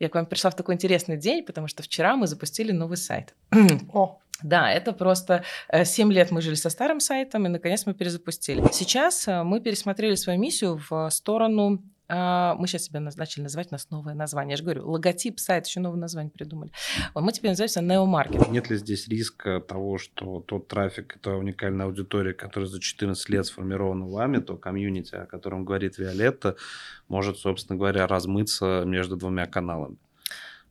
Я 0.00 0.08
к 0.08 0.16
вам 0.16 0.26
пришла 0.26 0.50
в 0.50 0.56
такой 0.56 0.74
интересный 0.74 1.16
день, 1.16 1.44
потому 1.44 1.68
что 1.68 1.84
вчера 1.84 2.16
мы 2.16 2.26
запустили 2.26 2.72
новый 2.72 2.96
сайт. 2.96 3.34
О. 3.92 4.18
Да, 4.42 4.72
это 4.72 4.92
просто 4.92 5.44
7 5.70 6.10
лет 6.10 6.30
мы 6.30 6.40
жили 6.40 6.54
со 6.54 6.70
старым 6.70 6.98
сайтом, 6.98 7.44
и 7.44 7.48
наконец 7.50 7.84
мы 7.84 7.92
перезапустили. 7.92 8.64
Сейчас 8.72 9.26
мы 9.26 9.60
пересмотрели 9.60 10.14
свою 10.14 10.40
миссию 10.40 10.80
в 10.88 11.10
сторону 11.10 11.82
мы 12.10 12.66
сейчас 12.66 12.84
себя 12.84 13.00
начали 13.00 13.42
называть, 13.42 13.68
у 13.70 13.74
нас 13.74 13.88
новое 13.90 14.14
название. 14.14 14.52
Я 14.54 14.56
же 14.56 14.64
говорю, 14.64 14.90
логотип 14.90 15.38
сайта, 15.38 15.68
еще 15.68 15.80
новое 15.80 16.00
название 16.00 16.30
придумали. 16.30 16.72
Мы 17.14 17.32
теперь 17.32 17.50
называемся 17.50 17.80
Неомаркет. 17.80 18.50
Нет 18.50 18.68
ли 18.68 18.76
здесь 18.76 19.06
риска 19.06 19.60
того, 19.60 19.98
что 19.98 20.40
тот 20.40 20.66
трафик, 20.68 21.16
это 21.16 21.36
уникальная 21.36 21.86
аудитория, 21.86 22.34
которая 22.34 22.68
за 22.68 22.80
14 22.80 23.28
лет 23.28 23.46
сформирована 23.46 24.06
вами, 24.06 24.38
то 24.38 24.56
комьюнити, 24.56 25.14
о 25.14 25.26
котором 25.26 25.64
говорит 25.64 25.98
Виолетта, 25.98 26.56
может, 27.08 27.38
собственно 27.38 27.78
говоря, 27.78 28.06
размыться 28.06 28.82
между 28.84 29.16
двумя 29.16 29.46
каналами? 29.46 29.96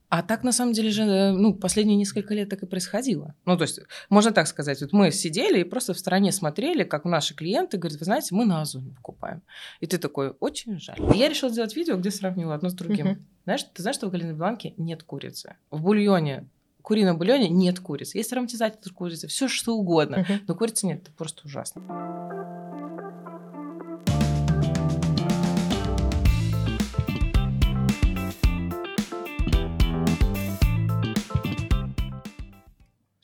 А 0.09 0.23
так, 0.23 0.43
на 0.43 0.51
самом 0.51 0.73
деле 0.73 0.89
же, 0.89 1.03
э, 1.03 1.31
ну, 1.31 1.53
последние 1.53 1.95
несколько 1.95 2.33
лет 2.33 2.49
так 2.49 2.63
и 2.63 2.65
происходило. 2.65 3.35
Ну, 3.45 3.55
то 3.57 3.63
есть, 3.63 3.79
можно 4.09 4.31
так 4.31 4.47
сказать, 4.47 4.81
вот 4.81 4.91
мы 4.91 5.11
сидели 5.11 5.59
и 5.59 5.63
просто 5.63 5.93
в 5.93 5.99
стороне 5.99 6.31
смотрели, 6.31 6.83
как 6.83 7.05
наши 7.05 7.35
клиенты 7.35 7.77
говорят, 7.77 7.99
вы 7.99 8.05
знаете, 8.05 8.33
мы 8.33 8.45
на 8.45 8.61
Озоне 8.61 8.91
покупаем. 8.95 9.43
И 9.79 9.85
ты 9.85 9.99
такой, 9.99 10.31
очень 10.39 10.79
жаль. 10.79 10.97
И 11.13 11.17
я 11.17 11.29
решила 11.29 11.51
сделать 11.51 11.75
видео, 11.75 11.95
где 11.95 12.09
сравнила 12.09 12.55
одно 12.55 12.69
с 12.69 12.73
другим. 12.73 13.07
Uh-huh. 13.07 13.17
Знаешь, 13.43 13.63
ты 13.71 13.83
знаешь, 13.83 13.97
что 13.97 14.07
в 14.07 14.11
Галине 14.11 14.33
Бланке 14.33 14.73
нет 14.77 15.03
курицы? 15.03 15.55
В 15.69 15.81
бульоне 15.81 16.49
курином 16.81 17.19
бульоне 17.19 17.49
нет 17.49 17.79
курицы. 17.79 18.17
Есть 18.17 18.33
ароматизатор 18.33 18.91
курицы, 18.91 19.27
все 19.27 19.47
что 19.47 19.75
угодно. 19.75 20.25
Uh-huh. 20.27 20.39
Но 20.47 20.55
курицы 20.55 20.87
нет, 20.87 21.03
это 21.03 21.11
просто 21.11 21.43
ужасно. 21.45 21.83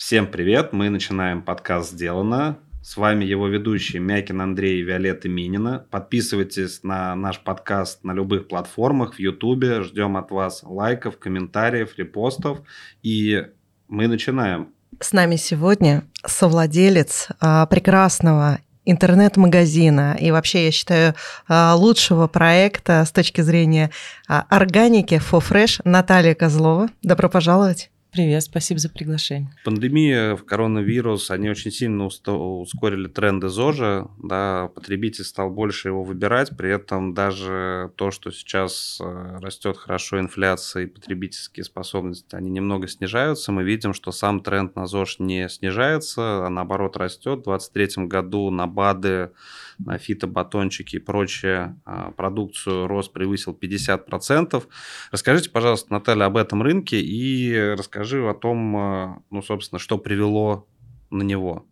Всем 0.06 0.28
привет! 0.28 0.72
Мы 0.72 0.92
начинаем 0.92 1.42
подкаст 1.42 1.94
«Сделано». 1.94 2.60
С 2.84 2.96
вами 2.96 3.26
его 3.26 3.48
ведущие 3.48 4.00
Мякин 4.00 4.40
Андрей 4.40 4.80
и 4.80 4.84
Виолетта 4.84 5.28
Минина. 5.28 5.84
Подписывайтесь 5.90 6.84
на 6.84 7.16
наш 7.16 7.40
подкаст 7.40 8.04
на 8.04 8.14
любых 8.14 8.48
платформах, 8.48 9.16
в 9.16 9.20
Ютубе. 9.20 9.82
Ждем 9.82 10.16
от 10.16 10.30
вас 10.30 10.62
лайков, 10.62 11.18
комментариев, 11.18 11.98
репостов. 11.98 12.60
И 13.02 13.48
мы 13.88 14.06
начинаем. 14.08 14.68
С 15.00 15.12
нами 15.12 15.38
сегодня 15.38 16.04
совладелец 16.24 17.30
а, 17.40 17.66
прекрасного 17.66 18.60
интернет-магазина 18.86 20.16
и 20.20 20.30
вообще, 20.30 20.66
я 20.66 20.72
считаю, 20.72 21.16
а, 21.48 21.74
лучшего 21.74 22.28
проекта 22.28 23.04
с 23.06 23.12
точки 23.12 23.42
зрения 23.42 23.90
а, 24.28 24.46
органики 24.50 25.16
For 25.16 25.42
Fresh 25.42 25.82
Наталья 25.84 26.36
Козлова. 26.36 26.90
Добро 27.02 27.28
пожаловать. 27.28 27.90
Привет, 28.16 28.44
спасибо 28.44 28.80
за 28.80 28.88
приглашение. 28.88 29.52
Пандемия, 29.66 30.38
коронавирус, 30.38 31.32
они 31.32 31.50
очень 31.50 31.70
сильно 31.70 32.06
ускорили 32.06 33.10
тренды 33.10 33.50
ЗОЖа, 33.50 34.10
да, 34.24 34.70
потребитель 34.74 35.26
стал 35.26 35.50
больше 35.50 35.90
его 35.90 36.02
выбирать, 36.02 36.56
при 36.56 36.72
этом 36.72 37.14
даже 37.14 37.92
то, 37.98 38.12
что 38.12 38.32
сейчас 38.32 39.02
э, 39.02 39.40
растет 39.42 39.76
хорошо 39.76 40.18
инфляция 40.18 40.84
и 40.84 40.86
потребительские 40.86 41.66
способности, 41.66 42.38
они 42.38 42.50
немного 42.52 42.88
снижаются, 42.88 43.52
мы 43.52 43.66
видим, 43.66 43.94
что 43.94 44.14
сам 44.14 44.40
тренд 44.40 44.78
на 44.78 44.88
ЗОЖ 44.88 45.20
не 45.20 45.50
снижается, 45.50 46.46
а 46.46 46.50
наоборот 46.50 46.96
растет. 46.96 47.42
В 47.42 47.52
2023 47.52 48.06
году 48.06 48.50
на 48.50 48.66
БАДы 48.66 49.32
на 49.78 49.98
фитобатончики 49.98 50.98
и 50.98 51.00
прочее 51.00 51.76
а, 51.86 52.12
продукцию 52.12 52.88
рост 52.88 53.12
превысил 53.12 53.58
50%. 53.60 54.64
Расскажите, 55.12 55.50
пожалуйста, 55.50 55.92
Наталья, 55.92 56.26
об 56.26 56.38
этом 56.38 56.62
рынке 56.62 57.02
и 57.02 57.76
расскажи 58.06 58.30
о 58.30 58.34
том, 58.34 58.78
а, 58.78 59.22
ну, 59.32 59.42
собственно, 59.42 59.80
что 59.80 59.98
привело 59.98 60.68
на 61.10 61.24
него. 61.24 61.66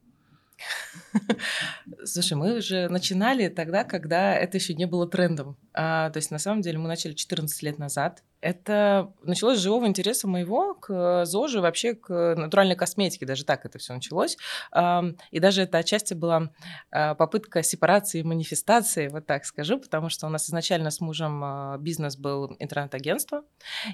Слушай, 2.05 2.33
мы 2.33 2.57
уже 2.57 2.89
начинали 2.89 3.49
тогда, 3.49 3.83
когда 3.83 4.35
это 4.35 4.57
еще 4.57 4.73
не 4.73 4.85
было 4.85 5.07
трендом. 5.07 5.57
А, 5.73 6.09
то 6.09 6.17
есть, 6.17 6.31
на 6.31 6.39
самом 6.39 6.61
деле, 6.61 6.79
мы 6.79 6.87
начали 6.87 7.13
14 7.13 7.63
лет 7.63 7.77
назад. 7.77 8.23
Это 8.43 9.13
началось 9.23 9.57
с 9.57 9.61
живого 9.61 9.87
интереса 9.87 10.27
моего 10.27 10.73
к 10.73 11.23
ЗОЖу, 11.25 11.61
вообще 11.61 11.95
к 11.95 12.35
натуральной 12.35 12.75
косметике, 12.75 13.25
даже 13.25 13.45
так 13.45 13.65
это 13.65 13.79
все 13.79 13.93
началось. 13.93 14.37
И 15.31 15.39
даже 15.39 15.61
это 15.61 15.77
отчасти 15.77 16.13
была 16.13 16.49
а, 16.91 17.15
попытка 17.15 17.63
сепарации 17.63 18.19
и 18.19 18.23
манифестации, 18.23 19.07
вот 19.07 19.25
так 19.25 19.45
скажу, 19.45 19.79
потому 19.79 20.09
что 20.09 20.27
у 20.27 20.29
нас 20.29 20.49
изначально 20.49 20.91
с 20.91 20.99
мужем 20.99 21.41
а, 21.41 21.77
бизнес 21.77 22.17
был 22.17 22.57
интернет-агентство, 22.59 23.45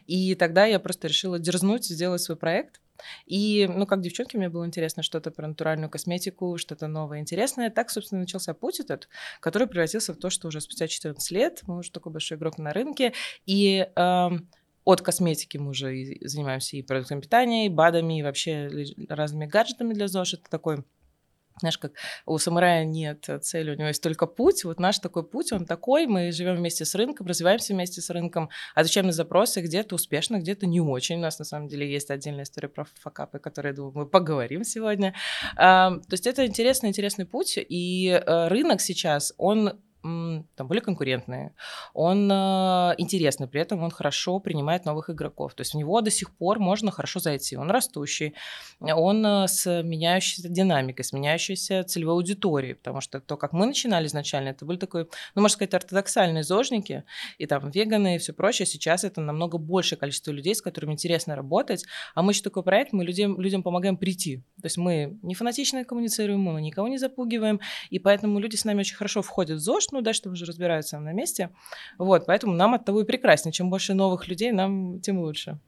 и 0.07 0.33
тогда 0.33 0.66
я 0.66 0.79
просто 0.79 1.07
решила 1.07 1.37
дерзнуть, 1.37 1.85
сделать 1.85 2.21
свой 2.21 2.35
проект, 2.35 2.81
и, 3.25 3.67
ну, 3.67 3.85
как 3.85 4.01
девчонки, 4.01 4.37
мне 4.37 4.49
было 4.49 4.65
интересно 4.65 5.03
что-то 5.03 5.31
про 5.31 5.47
натуральную 5.47 5.89
косметику, 5.89 6.57
что-то 6.57 6.87
новое 6.87 7.19
интересное. 7.19 7.69
Так, 7.69 7.89
собственно, 7.89 8.21
начался 8.21 8.53
путь 8.53 8.79
этот, 8.79 9.09
который 9.39 9.67
превратился 9.67 10.13
в 10.13 10.17
то, 10.17 10.29
что 10.29 10.47
уже 10.47 10.61
спустя 10.61 10.87
14 10.87 11.31
лет 11.31 11.61
мы 11.67 11.79
уже 11.79 11.91
такой 11.91 12.11
большой 12.11 12.37
игрок 12.37 12.57
на 12.57 12.71
рынке. 12.71 13.13
И 13.45 13.87
э, 13.95 14.29
от 14.85 15.01
косметики 15.01 15.57
мы 15.57 15.69
уже 15.69 15.93
занимаемся 16.21 16.77
и 16.77 16.81
продуктами 16.81 17.21
питания, 17.21 17.65
и 17.65 17.69
БАДами, 17.69 18.19
и 18.19 18.23
вообще 18.23 18.69
разными 19.07 19.45
гаджетами 19.45 19.93
для 19.93 20.07
ЗОЖ. 20.07 20.35
Это 20.35 20.49
такой 20.49 20.83
знаешь, 21.59 21.78
как 21.78 21.94
у 22.25 22.38
самурая 22.38 22.86
нет 22.86 23.30
цели, 23.42 23.72
у 23.72 23.75
него 23.75 23.88
есть 23.88 24.03
только 24.03 24.25
путь. 24.25 24.64
Вот 24.64 24.80
наш 24.80 25.00
такой 25.00 25.24
путь, 25.24 25.52
он 25.52 25.66
такой. 25.66 26.08
Мы 26.08 26.31
живем 26.31 26.56
вместе 26.56 26.86
с 26.86 26.96
рынком, 26.96 27.28
развиваемся 27.28 27.74
вместе 27.74 28.02
с 28.02 28.09
рынком, 28.09 28.50
отвечаем 28.75 29.08
на 29.08 29.14
запросы 29.14 29.62
где-то 29.62 29.96
успешно, 29.96 30.40
где-то 30.40 30.66
не 30.66 30.81
очень. 30.81 31.18
У 31.18 31.22
нас 31.22 31.40
на 31.40 31.46
самом 31.46 31.68
деле 31.68 31.92
есть 31.92 32.09
отдельная 32.09 32.44
история 32.44 32.70
про 32.70 32.86
факапы, 33.00 33.40
которые, 33.40 33.74
думаю, 33.74 33.94
мы 33.94 34.06
поговорим 34.06 34.64
сегодня. 34.64 35.14
То 35.56 36.02
есть 36.12 36.28
это 36.28 36.46
интересный, 36.46 36.90
интересный 36.90 37.25
путь. 37.25 37.58
И 37.58 38.09
э, 38.09 38.47
рынок 38.47 38.81
сейчас, 38.81 39.34
он 39.38 39.80
там 40.01 40.67
более 40.67 40.81
конкурентные, 40.81 41.53
он 41.93 42.31
э, 42.31 42.95
интересный, 42.97 43.47
при 43.47 43.61
этом 43.61 43.83
он 43.83 43.91
хорошо 43.91 44.39
принимает 44.39 44.85
новых 44.85 45.09
игроков. 45.09 45.53
То 45.53 45.61
есть 45.61 45.73
в 45.73 45.77
него 45.77 45.99
до 46.01 46.09
сих 46.09 46.31
пор 46.31 46.59
можно 46.59 46.91
хорошо 46.91 47.19
зайти. 47.19 47.57
Он 47.57 47.69
растущий, 47.69 48.33
он 48.79 49.25
э, 49.25 49.47
с 49.47 49.83
меняющейся 49.83 50.47
динамикой, 50.47 51.03
с 51.03 51.11
меняющейся 51.11 51.83
целевой 51.83 52.13
аудиторией, 52.13 52.75
потому 52.75 53.01
что 53.01 53.19
то, 53.19 53.35
как 53.35 53.51
мы 53.51 53.65
начинали 53.65 54.07
изначально, 54.07 54.49
это 54.49 54.65
были 54.65 54.77
такой, 54.77 55.03
ну, 55.35 55.41
можно 55.41 55.53
сказать, 55.55 55.73
ортодоксальные 55.73 56.43
зожники, 56.43 57.03
и 57.37 57.45
там 57.45 57.69
веганы 57.69 58.16
и 58.16 58.17
все 58.19 58.31
прочее. 58.31 58.66
Сейчас 58.66 59.03
это 59.03 59.19
намного 59.19 59.57
большее 59.57 59.99
количество 59.99 60.31
людей, 60.31 60.55
с 60.55 60.61
которыми 60.61 60.93
интересно 60.93 61.35
работать. 61.35 61.85
А 62.16 62.21
мы 62.21 62.31
еще 62.31 62.41
такой 62.41 62.63
проект, 62.63 62.93
мы 62.93 63.03
людям, 63.03 63.39
людям 63.39 63.63
помогаем 63.63 63.97
прийти. 63.97 64.37
То 64.61 64.66
есть 64.66 64.77
мы 64.77 65.17
не 65.23 65.35
фанатично 65.35 65.83
коммуницируем, 65.83 66.39
мы 66.39 66.61
никого 66.61 66.87
не 66.87 66.97
запугиваем, 66.97 67.59
и 67.89 67.99
поэтому 67.99 68.39
люди 68.39 68.55
с 68.55 68.63
нами 68.63 68.79
очень 68.79 68.95
хорошо 68.95 69.21
входят 69.21 69.59
в 69.59 69.61
ЗОЖ, 69.61 69.88
ну, 69.91 70.01
дальше 70.01 70.23
там 70.23 70.33
уже 70.33 70.45
разбираются 70.45 71.00
на 71.00 71.13
месте. 71.13 71.50
Вот, 71.97 72.25
поэтому 72.25 72.53
нам 72.53 72.73
от 72.73 72.85
того 72.85 73.01
и 73.01 73.05
прекраснее. 73.05 73.53
Чем 73.53 73.69
больше 73.69 73.94
новых 73.94 74.27
людей, 74.27 74.51
нам 74.51 75.00
тем 75.00 75.19
лучше. 75.19 75.59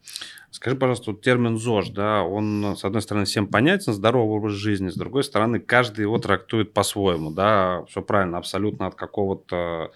Скажи, 0.49 0.75
пожалуйста, 0.75 1.11
вот 1.11 1.21
термин 1.21 1.57
ЗОЖ, 1.57 1.89
да, 1.89 2.23
он, 2.23 2.75
с 2.77 2.83
одной 2.83 3.01
стороны, 3.01 3.25
всем 3.25 3.47
понятен, 3.47 3.93
здоровый 3.93 4.37
образ 4.37 4.53
жизни, 4.53 4.89
с 4.89 4.95
другой 4.95 5.23
стороны, 5.23 5.59
каждый 5.59 6.01
его 6.01 6.17
трактует 6.17 6.73
по-своему, 6.73 7.31
да, 7.31 7.83
все 7.87 8.01
правильно, 8.01 8.37
абсолютно 8.37 8.87
от 8.87 8.95
какого-то 8.95 9.91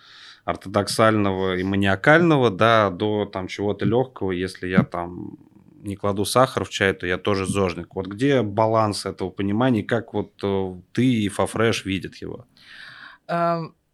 ортодоксального 0.46 1.56
и 1.58 1.64
маниакального, 1.64 2.52
да, 2.52 2.90
до 2.90 3.26
там 3.26 3.48
чего-то 3.48 3.86
легкого, 3.86 4.32
если 4.32 4.68
я 4.68 4.84
там 4.84 5.38
не 5.86 5.96
кладу 5.96 6.26
сахар 6.26 6.66
в 6.66 6.70
чай, 6.70 6.94
то 6.94 7.06
я 7.06 7.18
тоже 7.18 7.46
зожник. 7.46 7.96
Вот 7.96 8.08
где 8.08 8.42
баланс 8.42 9.06
этого 9.06 9.30
понимания, 9.30 9.84
как 9.84 10.14
вот 10.14 10.34
э, 10.44 10.76
ты 10.94 11.06
и 11.06 11.30
Фафреш 11.30 11.86
видят 11.86 12.16
его? 12.16 12.46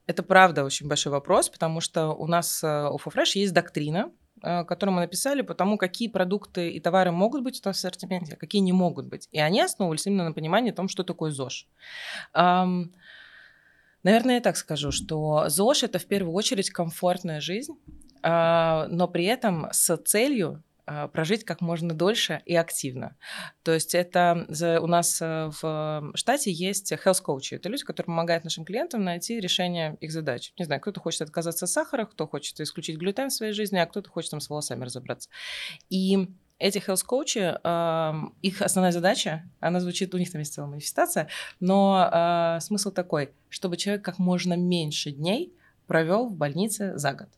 Это 0.07 0.23
правда 0.23 0.63
очень 0.63 0.87
большой 0.87 1.11
вопрос, 1.11 1.49
потому 1.49 1.81
что 1.81 2.09
у 2.09 2.27
нас 2.27 2.63
э, 2.63 2.89
у 2.89 2.97
Фофреш 2.97 3.35
есть 3.35 3.53
доктрина, 3.53 4.11
э, 4.43 4.63
которую 4.65 4.95
мы 4.95 5.01
написали 5.01 5.41
по 5.41 5.53
тому, 5.53 5.77
какие 5.77 6.07
продукты 6.09 6.71
и 6.71 6.79
товары 6.79 7.11
могут 7.11 7.43
быть 7.43 7.61
в 7.61 7.67
ассортименте, 7.67 8.33
а 8.33 8.35
какие 8.37 8.61
не 8.61 8.73
могут 8.73 9.07
быть. 9.07 9.27
И 9.31 9.39
они 9.39 9.61
основывались 9.61 10.07
именно 10.07 10.25
на 10.25 10.33
понимании 10.33 10.71
о 10.71 10.75
том, 10.75 10.87
что 10.87 11.03
такое 11.03 11.31
ЗОЖ. 11.31 11.67
Наверное, 14.03 14.35
я 14.35 14.41
так 14.41 14.57
скажу, 14.57 14.91
что 14.91 15.47
ЗОЖ– 15.47 15.83
это 15.83 15.99
в 15.99 16.07
первую 16.07 16.33
очередь 16.33 16.71
комфортная 16.71 17.39
жизнь, 17.39 17.73
а, 18.23 18.87
но 18.89 19.07
при 19.07 19.25
этом 19.25 19.67
с 19.71 19.95
целью 19.97 20.63
прожить 21.13 21.43
как 21.43 21.61
можно 21.61 21.93
дольше 21.93 22.41
и 22.45 22.55
активно. 22.55 23.15
То 23.63 23.73
есть 23.73 23.95
это 23.95 24.45
у 24.81 24.87
нас 24.87 25.21
э, 25.21 25.49
в 25.61 26.11
штате 26.15 26.51
есть 26.51 26.91
health 26.91 27.23
coach. 27.25 27.55
Это 27.55 27.69
люди, 27.69 27.83
которые 27.83 28.07
помогают 28.07 28.43
нашим 28.43 28.65
клиентам 28.65 29.03
найти 29.03 29.39
решение 29.39 29.97
их 30.01 30.11
задач. 30.11 30.53
Не 30.57 30.65
знаю, 30.65 30.81
кто-то 30.81 30.99
хочет 30.99 31.21
отказаться 31.21 31.65
от 31.65 31.71
сахара, 31.71 32.05
кто 32.05 32.27
хочет 32.27 32.59
исключить 32.59 32.97
глютен 32.97 33.29
в 33.29 33.33
своей 33.33 33.53
жизни, 33.53 33.77
а 33.77 33.85
кто-то 33.85 34.09
хочет 34.09 34.31
там 34.31 34.41
с 34.41 34.49
волосами 34.49 34.83
разобраться. 34.83 35.29
И 35.89 36.29
эти 36.61 36.77
health 36.77 37.03
коучи, 37.05 37.39
их 38.45 38.61
основная 38.61 38.91
задача, 38.91 39.49
она 39.59 39.79
звучит, 39.79 40.13
у 40.13 40.17
них 40.17 40.31
там 40.31 40.39
есть 40.39 40.53
целая 40.53 40.69
манифестация, 40.69 41.27
но 41.59 42.07
а, 42.11 42.59
смысл 42.59 42.91
такой, 42.91 43.31
чтобы 43.49 43.77
человек 43.77 44.05
как 44.05 44.19
можно 44.19 44.55
меньше 44.55 45.11
дней 45.11 45.53
провел 45.87 46.27
в 46.27 46.35
больнице 46.35 46.95
за 46.97 47.13
год. 47.13 47.29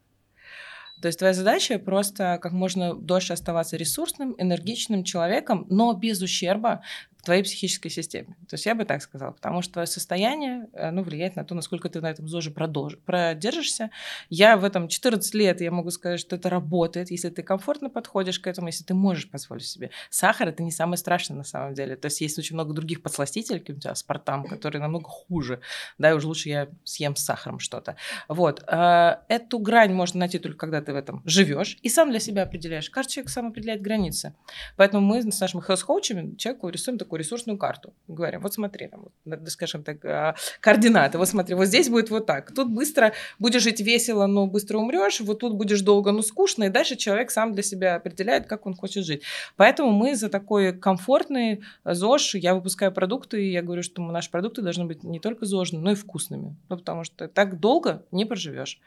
То 1.03 1.07
есть 1.07 1.19
твоя 1.19 1.33
задача 1.33 1.79
просто 1.79 2.39
как 2.41 2.53
можно 2.53 2.95
дольше 2.95 3.33
оставаться 3.33 3.75
ресурсным, 3.75 4.35
энергичным 4.38 5.03
человеком, 5.03 5.67
но 5.69 5.91
без 5.91 6.21
ущерба 6.21 6.81
твоей 7.23 7.43
психической 7.43 7.89
системе. 7.89 8.35
То 8.49 8.55
есть 8.55 8.65
я 8.65 8.75
бы 8.75 8.85
так 8.85 9.01
сказала, 9.01 9.31
потому 9.31 9.61
что 9.61 9.73
твое 9.73 9.87
состояние 9.87 10.67
ну, 10.91 11.03
влияет 11.03 11.35
на 11.35 11.45
то, 11.45 11.55
насколько 11.55 11.89
ты 11.89 12.01
на 12.01 12.09
этом 12.09 12.27
ЗОЖе 12.27 12.51
продолж... 12.51 12.97
продержишься. 13.05 13.89
Я 14.29 14.57
в 14.57 14.63
этом 14.63 14.87
14 14.87 15.33
лет, 15.33 15.61
я 15.61 15.71
могу 15.71 15.89
сказать, 15.89 16.19
что 16.19 16.35
это 16.35 16.49
работает, 16.49 17.11
если 17.11 17.29
ты 17.29 17.41
комфортно 17.43 17.89
подходишь 17.89 18.39
к 18.39 18.47
этому, 18.47 18.67
если 18.67 18.83
ты 18.83 18.93
можешь 18.93 19.29
позволить 19.29 19.65
себе. 19.65 19.89
Сахар– 20.09 20.47
это 20.49 20.63
не 20.63 20.71
самое 20.71 20.97
страшное 20.97 21.37
на 21.37 21.43
самом 21.43 21.73
деле. 21.73 21.95
То 21.95 22.07
есть 22.07 22.21
есть 22.21 22.37
очень 22.37 22.55
много 22.55 22.73
других 22.73 23.01
подсластителей, 23.01 23.59
как 23.59 23.77
у 23.77 23.79
тебя 23.79 23.95
спартам, 23.95 24.45
которые 24.45 24.81
намного 24.81 25.07
хуже. 25.07 25.61
Да, 25.97 26.11
и 26.11 26.13
уже 26.13 26.27
лучше 26.27 26.49
я 26.49 26.67
съем 26.83 27.15
с 27.15 27.23
сахаром 27.23 27.59
что-то. 27.59 27.95
Вот. 28.27 28.63
А, 28.67 29.23
эту 29.29 29.59
грань 29.59 29.93
можно 29.93 30.19
найти 30.19 30.39
только 30.39 30.57
когда 30.57 30.81
ты 30.81 30.93
в 30.93 30.95
этом 30.95 31.21
живешь 31.25 31.77
и 31.81 31.89
сам 31.89 32.09
для 32.09 32.19
себя 32.19 32.43
определяешь. 32.43 32.89
Каждый 32.89 33.13
человек 33.13 33.29
сам 33.29 33.47
определяет 33.47 33.81
границы. 33.81 34.33
Поэтому 34.75 35.05
мы 35.05 35.21
с 35.21 35.39
нашими 35.39 35.61
health-коучами 35.61 36.35
человеку 36.35 36.69
рисуем 36.69 36.97
такую 36.97 37.12
такую 37.13 37.19
ресурсную 37.19 37.57
карту. 37.57 37.94
Говорим, 38.07 38.42
вот 38.42 38.54
смотри, 38.54 38.88
там, 38.88 39.06
скажем 39.48 39.83
так, 39.83 40.04
а, 40.06 40.36
координаты. 40.60 41.18
Вот 41.18 41.27
смотри, 41.27 41.56
вот 41.56 41.65
здесь 41.65 41.89
будет 41.89 42.10
вот 42.10 42.25
так. 42.25 42.51
Тут 42.54 42.69
быстро 42.69 43.13
будешь 43.39 43.62
жить 43.62 43.81
весело, 43.81 44.27
но 44.27 44.48
быстро 44.48 44.80
умрешь. 44.80 45.21
Вот 45.21 45.39
тут 45.39 45.56
будешь 45.56 45.81
долго, 45.81 46.12
но 46.12 46.21
скучно. 46.21 46.65
И 46.65 46.69
дальше 46.69 46.95
человек 46.95 47.31
сам 47.31 47.54
для 47.54 47.63
себя 47.63 47.95
определяет, 47.95 48.48
как 48.48 48.65
он 48.65 48.74
хочет 48.75 49.06
жить. 49.06 49.24
Поэтому 49.57 49.92
мы 49.92 50.15
за 50.15 50.30
такой 50.30 50.74
комфортный 50.74 51.62
ЗОЖ, 51.86 52.36
я 52.36 52.56
выпускаю 52.56 52.92
продукты, 52.92 53.44
и 53.44 53.51
я 53.51 53.62
говорю, 53.62 53.83
что 53.83 54.01
наши 54.01 54.31
продукты 54.31 54.62
должны 54.62 54.86
быть 54.86 55.04
не 55.04 55.19
только 55.19 55.45
ЗОЖными, 55.45 55.83
но 55.83 55.92
и 55.92 55.95
вкусными. 55.95 56.56
Ну, 56.69 56.77
потому 56.77 57.04
что 57.04 57.27
так 57.27 57.59
долго 57.59 58.04
не 58.12 58.25
проживешь. 58.25 58.80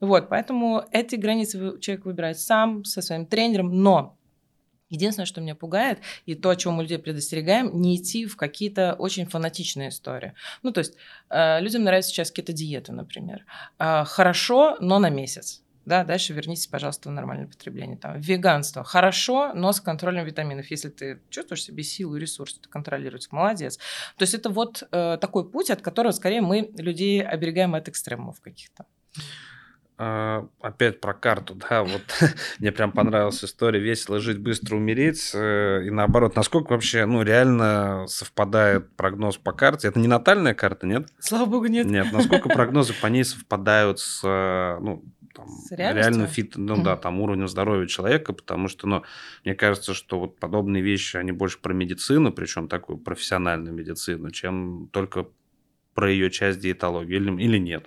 Вот, 0.00 0.28
поэтому 0.28 0.84
эти 0.92 1.16
границы 1.16 1.78
человек 1.80 2.04
выбирает 2.04 2.38
сам, 2.38 2.84
со 2.84 3.02
своим 3.02 3.26
тренером, 3.26 3.82
но 3.82 4.16
Единственное, 4.92 5.26
что 5.26 5.40
меня 5.40 5.54
пугает, 5.54 6.00
и 6.26 6.34
то, 6.34 6.50
о 6.50 6.56
чем 6.56 6.74
мы 6.74 6.82
людей 6.82 6.98
предостерегаем, 6.98 7.80
не 7.80 7.96
идти 7.96 8.26
в 8.26 8.36
какие-то 8.36 8.94
очень 8.98 9.26
фанатичные 9.26 9.88
истории. 9.88 10.34
Ну, 10.62 10.70
то 10.70 10.80
есть 10.80 10.94
э, 11.30 11.60
людям 11.60 11.82
нравятся 11.82 12.10
сейчас 12.10 12.30
какие-то 12.30 12.52
диеты, 12.52 12.92
например. 12.92 13.46
Э, 13.78 14.04
хорошо, 14.04 14.76
но 14.80 14.98
на 14.98 15.08
месяц. 15.08 15.62
Да, 15.86 16.04
дальше 16.04 16.34
вернитесь, 16.34 16.66
пожалуйста, 16.66 17.08
в 17.08 17.12
нормальное 17.12 17.46
потребление. 17.46 17.96
Там, 17.96 18.20
веганство. 18.20 18.84
Хорошо, 18.84 19.52
но 19.54 19.72
с 19.72 19.80
контролем 19.80 20.26
витаминов. 20.26 20.70
Если 20.70 20.90
ты 20.90 21.20
чувствуешь 21.30 21.64
себе 21.64 21.82
силу 21.82 22.16
и 22.16 22.20
ресурс, 22.20 22.58
это 22.60 22.68
контролировать, 22.68 23.32
молодец. 23.32 23.78
То 24.18 24.22
есть 24.22 24.34
это 24.34 24.50
вот 24.50 24.84
э, 24.92 25.18
такой 25.20 25.48
путь, 25.50 25.70
от 25.70 25.80
которого 25.80 26.12
скорее 26.12 26.42
мы 26.42 26.70
людей 26.76 27.22
оберегаем 27.22 27.74
от 27.74 27.88
экстремумов 27.88 28.40
каких-то. 28.40 28.84
А, 30.04 30.48
опять 30.60 31.00
про 31.00 31.14
карту, 31.14 31.54
да, 31.54 31.84
вот 31.84 32.02
мне 32.58 32.72
прям 32.72 32.90
понравилась 32.90 33.44
история. 33.44 33.78
«Весело 33.78 34.18
жить, 34.18 34.38
быстро 34.38 34.74
умереть», 34.74 35.30
э, 35.32 35.84
и 35.86 35.90
наоборот, 35.90 36.34
насколько 36.34 36.72
вообще, 36.72 37.06
ну, 37.06 37.22
реально 37.22 38.06
совпадает 38.08 38.96
прогноз 38.96 39.36
по 39.36 39.52
карте, 39.52 39.86
это 39.86 40.00
не 40.00 40.08
натальная 40.08 40.54
карта, 40.54 40.88
нет? 40.88 41.06
Слава 41.20 41.46
богу, 41.46 41.66
нет. 41.66 41.86
Нет, 41.86 42.12
насколько 42.12 42.48
прогнозы 42.52 42.94
по 43.00 43.06
ней 43.06 43.22
совпадают 43.22 44.00
с, 44.00 44.22
э, 44.24 44.78
ну, 44.80 45.04
там, 45.36 45.46
реальным 45.70 46.26
фит, 46.26 46.54
ну 46.56 46.82
да, 46.82 46.96
там 46.96 47.20
уровнем 47.20 47.46
здоровья 47.46 47.86
человека, 47.86 48.32
потому 48.32 48.66
что, 48.66 48.88
ну, 48.88 49.04
мне 49.44 49.54
кажется, 49.54 49.94
что 49.94 50.18
вот 50.18 50.40
подобные 50.40 50.82
вещи, 50.82 51.16
они 51.16 51.30
больше 51.30 51.60
про 51.60 51.74
медицину, 51.74 52.32
причем 52.32 52.66
такую 52.66 52.98
профессиональную 52.98 53.72
медицину, 53.72 54.32
чем 54.32 54.88
только 54.92 55.28
про 55.94 56.10
ее 56.10 56.30
часть 56.30 56.60
диетологии 56.60 57.16
или, 57.16 57.42
или 57.42 57.58
нет? 57.58 57.84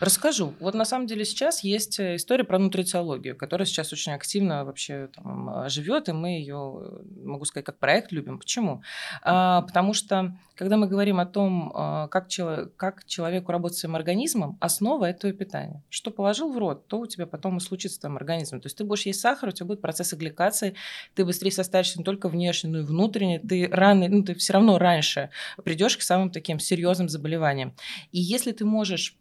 Расскажу. 0.00 0.54
Вот 0.58 0.74
на 0.74 0.84
самом 0.84 1.06
деле 1.06 1.24
сейчас 1.24 1.62
есть 1.62 2.00
э, 2.00 2.16
история 2.16 2.44
про 2.44 2.58
нутрициологию, 2.58 3.36
которая 3.36 3.66
сейчас 3.66 3.92
очень 3.92 4.12
активно 4.12 4.64
вообще 4.64 5.08
там, 5.14 5.50
а, 5.50 5.68
живет, 5.68 6.08
и 6.08 6.12
мы 6.12 6.30
ее, 6.30 6.80
э, 6.80 7.02
могу 7.24 7.44
сказать, 7.44 7.66
как 7.66 7.78
проект 7.78 8.10
любим. 8.10 8.38
Почему? 8.38 8.82
А, 9.22 9.62
потому 9.62 9.92
что 9.92 10.34
когда 10.54 10.76
мы 10.76 10.86
говорим 10.86 11.18
о 11.18 11.26
том, 11.26 11.72
как, 12.10 12.28
чело- 12.28 12.68
как 12.76 13.04
человеку 13.06 13.50
работать 13.50 13.78
своим 13.78 13.96
организмом, 13.96 14.58
основа– 14.60 15.06
это 15.10 15.20
твое 15.20 15.34
питание. 15.34 15.82
Что 15.88 16.10
положил 16.10 16.52
в 16.52 16.58
рот, 16.58 16.86
то 16.86 17.00
у 17.00 17.06
тебя 17.06 17.26
потом 17.26 17.56
и 17.56 17.60
случится 17.60 17.96
с 17.96 17.98
твоим 17.98 18.16
организмом. 18.16 18.60
То 18.60 18.66
есть 18.66 18.76
ты 18.76 18.84
будешь 18.84 19.06
есть 19.06 19.20
сахар, 19.20 19.48
у 19.48 19.52
тебя 19.52 19.66
будет 19.66 19.80
процесс 19.80 20.12
гликации, 20.12 20.74
ты 21.14 21.24
быстрее 21.24 21.50
состаришься 21.50 21.98
не 21.98 22.04
только 22.04 22.28
внешне, 22.28 22.70
но 22.70 22.80
и 22.80 22.82
внутренне, 22.82 23.40
ты 23.40 23.66
рано, 23.72 24.06
ну, 24.08 24.22
ты 24.22 24.34
все 24.34 24.52
равно 24.52 24.78
раньше 24.78 25.30
придешь 25.64 25.96
к 25.96 26.02
самым 26.02 26.30
таким 26.30 26.60
серьезным 26.60 27.08
заболеваниям 27.08 27.41
заболеваниям. 27.42 27.74
И 28.12 28.20
если 28.20 28.52
ты 28.52 28.64
можешь 28.64 29.16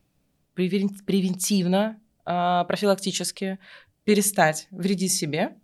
превентивно, 0.53 1.99
а, 2.25 2.65
профилактически 2.65 3.59
перестать 4.03 4.67
вредить 4.71 5.13
себе, 5.13 5.57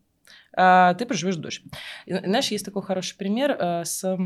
а, 0.55 0.93
ты 0.95 1.05
проживешь 1.05 1.35
дольше. 1.35 1.63
знаешь, 2.05 2.51
есть 2.51 2.65
такой 2.65 2.83
хороший 2.83 3.15
пример 3.17 3.57
а, 3.59 3.85
с 3.85 4.17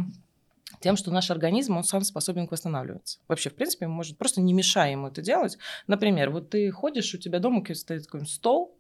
тем, 0.79 0.95
что 0.95 1.11
наш 1.11 1.29
организм, 1.29 1.77
он 1.77 1.83
сам 1.83 2.01
способен 2.03 2.47
восстанавливаться. 2.49 3.19
Вообще, 3.27 3.49
в 3.49 3.55
принципе, 3.55 3.87
может, 3.87 4.17
просто 4.17 4.39
не 4.39 4.53
мешая 4.53 4.91
ему 4.91 5.07
это 5.07 5.21
делать. 5.21 5.57
Например, 5.87 6.29
вот 6.29 6.49
ты 6.49 6.71
ходишь, 6.71 7.13
у 7.13 7.17
тебя 7.17 7.39
дома 7.39 7.63
стоит 7.73 8.03
такой 8.03 8.25
стол, 8.25 8.77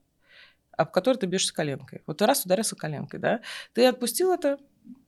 об 0.77 0.91
который 0.91 1.17
ты 1.17 1.27
бьешься 1.27 1.53
коленкой. 1.53 2.01
Вот 2.07 2.19
ты 2.19 2.25
раз 2.25 2.45
ударился 2.45 2.75
коленкой, 2.75 3.19
да? 3.19 3.41
Ты 3.73 3.85
отпустил 3.85 4.31
это, 4.31 4.57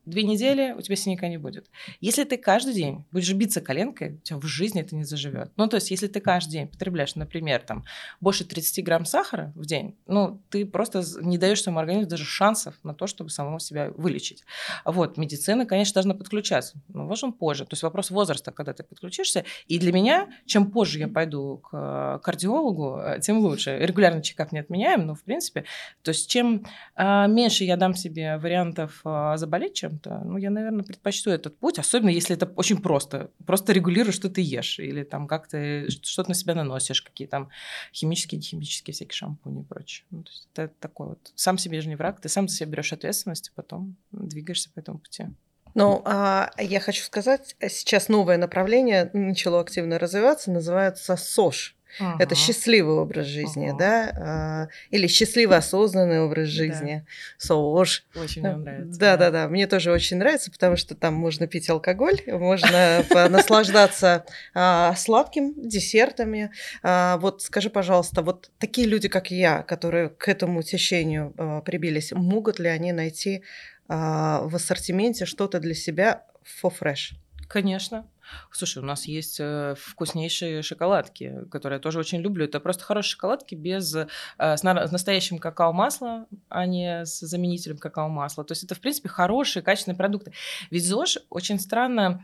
две 0.06 0.24
недели 0.24 0.74
у 0.74 0.82
тебя 0.82 0.96
синяка 0.96 1.28
не 1.28 1.38
будет. 1.38 1.70
Если 2.02 2.24
ты 2.24 2.38
каждый 2.38 2.74
день 2.74 3.06
будешь 3.12 3.32
биться 3.34 3.62
коленкой, 3.62 4.16
у 4.16 4.18
тебя 4.20 4.38
в 4.38 4.46
жизни 4.46 4.82
это 4.82 4.96
не 4.96 5.04
заживет. 5.04 5.52
Ну, 5.56 5.68
то 5.68 5.76
есть, 5.76 5.92
если 5.92 6.08
ты 6.08 6.20
каждый 6.20 6.52
день 6.52 6.68
потребляешь, 6.68 7.16
например, 7.16 7.62
там, 7.62 7.86
больше 8.20 8.46
30 8.46 8.84
грамм 8.84 9.06
сахара 9.06 9.54
в 9.56 9.66
день, 9.66 9.96
ну, 10.08 10.42
ты 10.50 10.66
просто 10.66 11.04
не 11.22 11.38
даешь 11.38 11.62
своему 11.62 11.80
организму 11.80 12.10
даже 12.10 12.26
шансов 12.26 12.76
на 12.84 12.94
то, 12.94 13.08
чтобы 13.08 13.30
самому 13.30 13.60
себя 13.60 13.92
вылечить. 13.96 14.44
Вот, 14.86 15.18
медицина, 15.18 15.66
конечно, 15.66 15.94
должна 15.94 16.14
подключаться, 16.14 16.82
но 16.90 17.08
важен 17.08 17.32
позже. 17.32 17.66
То 17.66 17.74
есть, 17.74 17.84
вопрос 17.84 18.12
возраста, 18.12 18.52
когда 18.52 18.74
ты 18.74 18.84
подключишься. 18.84 19.46
И 19.68 19.80
для 19.80 19.94
меня, 19.94 20.30
чем 20.46 20.72
позже 20.72 21.00
я 21.00 21.08
пойду 21.08 21.58
к 21.58 22.20
кардиологу, 22.24 23.02
тем 23.22 23.40
лучше. 23.40 23.78
Регулярный 23.80 24.22
чекап 24.22 24.52
не 24.52 24.60
отменяем, 24.60 25.06
но, 25.06 25.16
в 25.16 25.24
принципе, 25.24 25.66
то 26.02 26.10
есть, 26.10 26.30
чем 26.30 26.66
а, 26.96 27.28
меньше 27.28 27.64
я 27.64 27.78
дам 27.78 27.94
себе 27.94 28.38
вариантов 28.38 29.02
заболеть, 29.36 29.76
чем 29.76 29.93
чем-то, 29.94 30.22
ну, 30.26 30.38
я, 30.38 30.50
наверное, 30.50 30.84
предпочту 30.84 31.32
этот 31.32 31.58
путь, 31.58 31.80
особенно 31.80 32.10
если 32.10 32.36
это 32.36 32.46
очень 32.56 32.82
просто. 32.82 33.32
Просто 33.46 33.74
регулируешь, 33.74 34.16
что 34.16 34.30
ты 34.30 34.42
ешь, 34.42 34.80
или 34.80 35.04
там 35.04 35.28
как 35.28 35.48
ты 35.48 35.90
что-то 35.90 36.30
на 36.30 36.36
себя 36.36 36.56
наносишь, 36.56 37.02
какие 37.02 37.28
там 37.28 37.50
химические, 37.94 38.42
химические 38.42 38.94
всякие 38.94 39.14
шампуни 39.14 39.62
и 39.62 39.66
прочее. 39.66 40.06
Ну, 40.12 40.24
то 40.24 40.32
есть 40.32 40.48
это 40.54 40.74
такой 40.80 41.08
вот, 41.10 41.32
сам 41.36 41.58
себе 41.58 41.82
же 41.82 41.90
не 41.90 41.96
враг, 41.96 42.20
ты 42.20 42.30
сам 42.30 42.48
за 42.48 42.56
себя 42.56 42.70
берешь 42.70 42.94
ответственность, 42.94 43.50
и 43.50 43.52
потом 43.56 43.96
двигаешься 44.12 44.70
по 44.74 44.80
этому 44.80 45.00
пути. 45.00 45.28
Ну, 45.76 46.04
а 46.06 46.52
я 46.60 46.80
хочу 46.80 47.04
сказать, 47.04 47.56
сейчас 47.68 48.08
новое 48.08 48.38
направление 48.38 49.10
начало 49.14 49.60
активно 49.60 49.98
развиваться, 49.98 50.52
называется 50.52 51.16
СОЖ. 51.16 51.76
Ага. 52.00 52.24
Это 52.24 52.36
счастливый 52.36 52.96
образ 52.96 53.28
жизни, 53.28 53.68
ага. 53.68 53.78
да, 53.78 54.14
а, 54.18 54.68
или 54.90 55.08
счастливый 55.08 55.58
осознанный 55.58 56.22
образ 56.22 56.48
жизни, 56.48 57.06
да. 57.06 57.12
СОЖ. 57.38 58.06
Очень 58.16 58.42
мне 58.42 58.56
нравится. 58.56 59.00
Да, 59.00 59.18
да, 59.18 59.32
да, 59.32 59.48
мне 59.48 59.68
тоже 59.68 59.92
очень 59.92 60.18
нравится, 60.18 60.52
потому 60.52 60.76
что 60.76 60.96
там 60.96 61.14
можно 61.14 61.48
пить 61.48 61.70
алкоголь, 61.70 62.20
можно 62.28 63.06
наслаждаться 63.30 64.26
а, 64.54 64.96
сладким 64.96 65.54
десертами. 65.56 66.52
А, 66.82 67.18
вот 67.18 67.42
скажи, 67.42 67.70
пожалуйста, 67.70 68.22
вот 68.22 68.52
такие 68.58 68.88
люди, 68.88 69.08
как 69.08 69.32
я, 69.32 69.62
которые 69.64 70.10
к 70.10 70.28
этому 70.28 70.64
течению 70.64 71.34
прибились, 71.66 72.12
могут 72.12 72.60
ли 72.60 72.70
они 72.70 72.92
найти 72.92 73.44
в 73.88 74.56
ассортименте 74.56 75.26
что-то 75.26 75.60
для 75.60 75.76
себя 75.76 76.24
for 76.44 76.74
fresh? 76.78 77.16
Конечно. 77.48 78.08
Слушай, 78.52 78.80
у 78.80 78.86
нас 78.86 79.06
есть 79.06 79.38
э, 79.40 79.76
вкуснейшие 79.78 80.62
шоколадки, 80.62 81.46
которые 81.52 81.78
я 81.78 81.82
тоже 81.82 82.00
очень 82.00 82.20
люблю. 82.22 82.46
Это 82.46 82.60
просто 82.60 82.84
хорошие 82.84 83.12
шоколадки 83.12 83.56
без, 83.56 83.96
э, 83.96 84.08
с 84.38 84.64
настоящим 84.64 85.40
какао-маслом, 85.40 86.28
а 86.50 86.66
не 86.66 87.06
с 87.06 87.20
заменителем 87.20 87.78
какао-масла. 87.78 88.44
То 88.44 88.52
есть 88.52 88.64
это, 88.64 88.76
в 88.76 88.80
принципе, 88.80 89.10
хорошие, 89.10 89.64
качественные 89.64 89.98
продукты. 89.98 90.34
Ведь 90.70 90.86
ЗОЖ 90.86 91.20
очень 91.30 91.60
странно, 91.60 92.24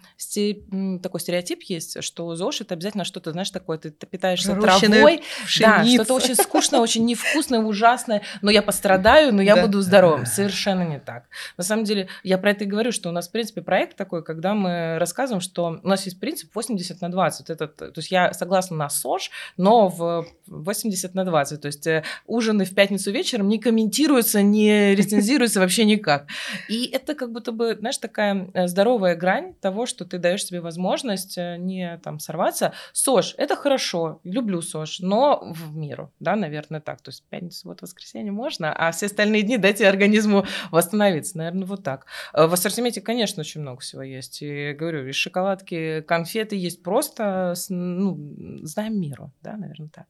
такой 1.01 1.19
стереотип 1.19 1.63
есть, 1.63 2.03
что 2.03 2.35
ЗОЖ 2.35 2.61
это 2.61 2.75
обязательно 2.75 3.03
что-то, 3.03 3.31
знаешь, 3.31 3.49
такое, 3.51 3.77
ты, 3.77 3.91
ты 3.91 4.05
питаешься 4.07 4.55
Рощиная 4.55 4.99
травой, 4.99 5.23
да, 5.59 5.85
что-то 5.85 6.13
очень 6.13 6.35
скучное, 6.35 6.79
очень 6.79 7.05
невкусное, 7.09 7.59
ужасное, 7.59 8.21
но 8.41 8.51
я 8.51 8.61
пострадаю, 8.61 9.33
но 9.33 9.41
я 9.41 9.55
да. 9.55 9.63
буду 9.63 9.81
здоровым. 9.81 10.25
Совершенно 10.25 10.83
не 10.83 10.99
так. 10.99 11.25
На 11.57 11.63
самом 11.63 11.83
деле, 11.83 12.07
я 12.23 12.37
про 12.37 12.51
это 12.51 12.63
и 12.63 12.67
говорю, 12.67 12.91
что 12.91 13.09
у 13.09 13.11
нас, 13.11 13.27
в 13.27 13.31
принципе, 13.31 13.61
проект 13.61 13.97
такой, 13.97 14.23
когда 14.23 14.53
мы 14.53 14.97
рассказываем, 14.99 15.41
что 15.41 15.79
нас 15.89 16.05
есть 16.05 16.19
принцип 16.19 16.53
80 16.55 17.01
на 17.01 17.09
20. 17.09 17.49
Это, 17.49 17.67
то 17.67 17.91
есть 17.95 18.11
я 18.11 18.33
согласна 18.33 18.77
на 18.77 18.89
СОЖ, 18.89 19.31
но 19.57 19.87
в 19.87 20.25
80 20.47 21.13
на 21.15 21.25
20. 21.25 21.61
То 21.61 21.67
есть 21.67 21.87
э, 21.87 22.03
ужины 22.25 22.65
в 22.65 22.73
пятницу 22.73 23.11
вечером 23.11 23.47
не 23.47 23.59
комментируются, 23.59 24.41
не 24.41 24.95
рецензируются 24.95 25.59
вообще 25.59 25.85
никак. 25.85 26.27
И 26.67 26.85
это 26.85 27.15
как 27.15 27.31
будто 27.31 27.51
бы, 27.51 27.75
знаешь, 27.75 27.97
такая 27.97 28.49
э, 28.53 28.67
здоровая 28.67 29.15
грань 29.15 29.53
того, 29.55 29.85
что 29.85 30.05
ты 30.05 30.17
даешь 30.17 30.45
себе 30.45 30.61
возможность 30.61 31.37
э, 31.37 31.57
не 31.57 31.97
там 32.03 32.19
сорваться. 32.19 32.73
СОЖ– 32.93 33.35
это 33.37 33.55
хорошо, 33.55 34.19
люблю 34.23 34.61
СОЖ, 34.61 34.99
но 34.99 35.53
в 35.53 35.75
миру, 35.75 36.11
да, 36.19 36.35
наверное, 36.35 36.81
так. 36.81 37.01
То 37.01 37.09
есть 37.09 37.23
пятницу, 37.29 37.67
вот 37.67 37.81
воскресенье 37.81 38.31
можно, 38.31 38.73
а 38.73 38.91
все 38.91 39.07
остальные 39.07 39.43
дни 39.43 39.57
дайте 39.57 39.87
организму 39.87 40.45
восстановиться. 40.71 41.37
Наверное, 41.37 41.65
вот 41.65 41.83
так. 41.83 42.05
В 42.33 42.53
ассортименте, 42.53 43.01
конечно, 43.01 43.41
очень 43.41 43.61
много 43.61 43.81
всего 43.81 44.01
есть. 44.01 44.41
И 44.41 44.73
говорю, 44.73 45.07
и 45.07 45.11
шоколадки, 45.11 45.75
конфеты 46.07 46.55
есть 46.55 46.83
просто, 46.83 47.53
ну, 47.69 48.17
знаем 48.63 48.99
миру, 48.99 49.31
да, 49.41 49.57
наверное, 49.57 49.89
так. 49.89 50.07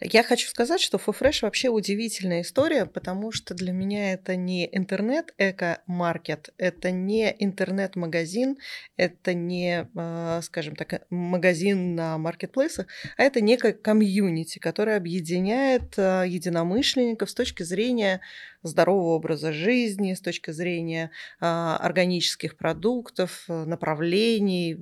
Я 0.00 0.22
хочу 0.22 0.48
сказать, 0.48 0.80
что 0.80 0.98
FoFresh 0.98 1.40
вообще 1.42 1.68
удивительная 1.68 2.42
история, 2.42 2.86
потому 2.86 3.32
что 3.32 3.54
для 3.54 3.72
меня 3.72 4.12
это 4.12 4.36
не 4.36 4.68
интернет-эко-маркет, 4.70 6.54
это 6.58 6.90
не 6.90 7.34
интернет-магазин, 7.38 8.56
это 8.96 9.34
не, 9.34 9.88
а, 9.94 10.40
скажем 10.42 10.76
так, 10.76 11.06
магазин 11.10 11.94
на 11.94 12.18
маркетплейсах, 12.18 12.86
а 13.16 13.22
это 13.22 13.40
некое 13.40 13.72
комьюнити, 13.72 14.58
которое 14.58 14.96
объединяет 14.96 15.94
а, 15.98 16.24
единомышленников 16.24 17.30
с 17.30 17.34
точки 17.34 17.62
зрения 17.62 18.20
здорового 18.66 19.14
образа 19.14 19.52
жизни, 19.52 20.14
с 20.14 20.20
точки 20.20 20.50
зрения 20.50 21.10
а, 21.40 21.76
органических 21.78 22.56
продуктов, 22.56 23.44
направлений, 23.48 24.76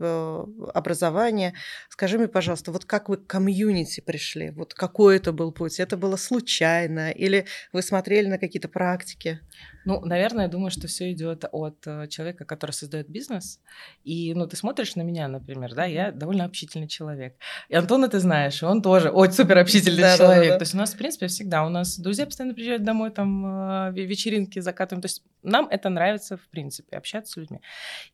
образования. 0.74 1.54
Скажи 1.88 2.18
мне, 2.18 2.28
пожалуйста, 2.28 2.72
вот 2.72 2.84
как 2.84 3.08
вы 3.08 3.16
к 3.16 3.26
комьюнити 3.26 4.00
пришли? 4.00 4.50
Вот 4.50 4.74
какой 4.74 5.16
это 5.16 5.32
был 5.32 5.52
путь? 5.52 5.80
Это 5.80 5.96
было 5.96 6.16
случайно? 6.16 7.10
Или 7.10 7.46
вы 7.72 7.82
смотрели 7.82 8.26
на 8.26 8.38
какие-то 8.38 8.68
практики? 8.68 9.40
Ну, 9.84 10.00
наверное, 10.00 10.44
я 10.44 10.50
думаю, 10.50 10.70
что 10.70 10.86
все 10.86 11.12
идет 11.12 11.44
от 11.52 11.86
э, 11.86 12.06
человека, 12.08 12.44
который 12.44 12.70
создает 12.70 13.08
бизнес. 13.08 13.60
И, 14.02 14.32
ну, 14.34 14.46
ты 14.46 14.56
смотришь 14.56 14.96
на 14.96 15.02
меня, 15.02 15.28
например, 15.28 15.74
да, 15.74 15.84
я 15.84 16.10
довольно 16.10 16.44
общительный 16.46 16.88
человек. 16.88 17.36
И 17.68 17.74
Антона 17.74 18.08
ты 18.08 18.18
знаешь, 18.18 18.62
он 18.62 18.80
тоже 18.80 19.10
очень 19.10 19.34
супер 19.34 19.58
общительный 19.58 20.02
да, 20.02 20.16
человек. 20.16 20.42
Да, 20.42 20.44
да, 20.44 20.52
да. 20.54 20.58
То 20.58 20.62
есть 20.62 20.74
у 20.74 20.78
нас, 20.78 20.94
в 20.94 20.96
принципе, 20.96 21.26
всегда 21.26 21.66
у 21.66 21.68
нас 21.68 21.98
друзья 21.98 22.24
постоянно 22.24 22.54
приезжают 22.54 22.82
домой, 22.82 23.10
там 23.10 23.44
э, 23.44 23.73
вечеринки 23.92 24.58
закатываем. 24.60 25.02
То 25.02 25.06
есть 25.06 25.22
нам 25.42 25.68
это 25.68 25.88
нравится, 25.90 26.36
в 26.36 26.48
принципе, 26.48 26.96
общаться 26.96 27.32
с 27.32 27.36
людьми. 27.36 27.60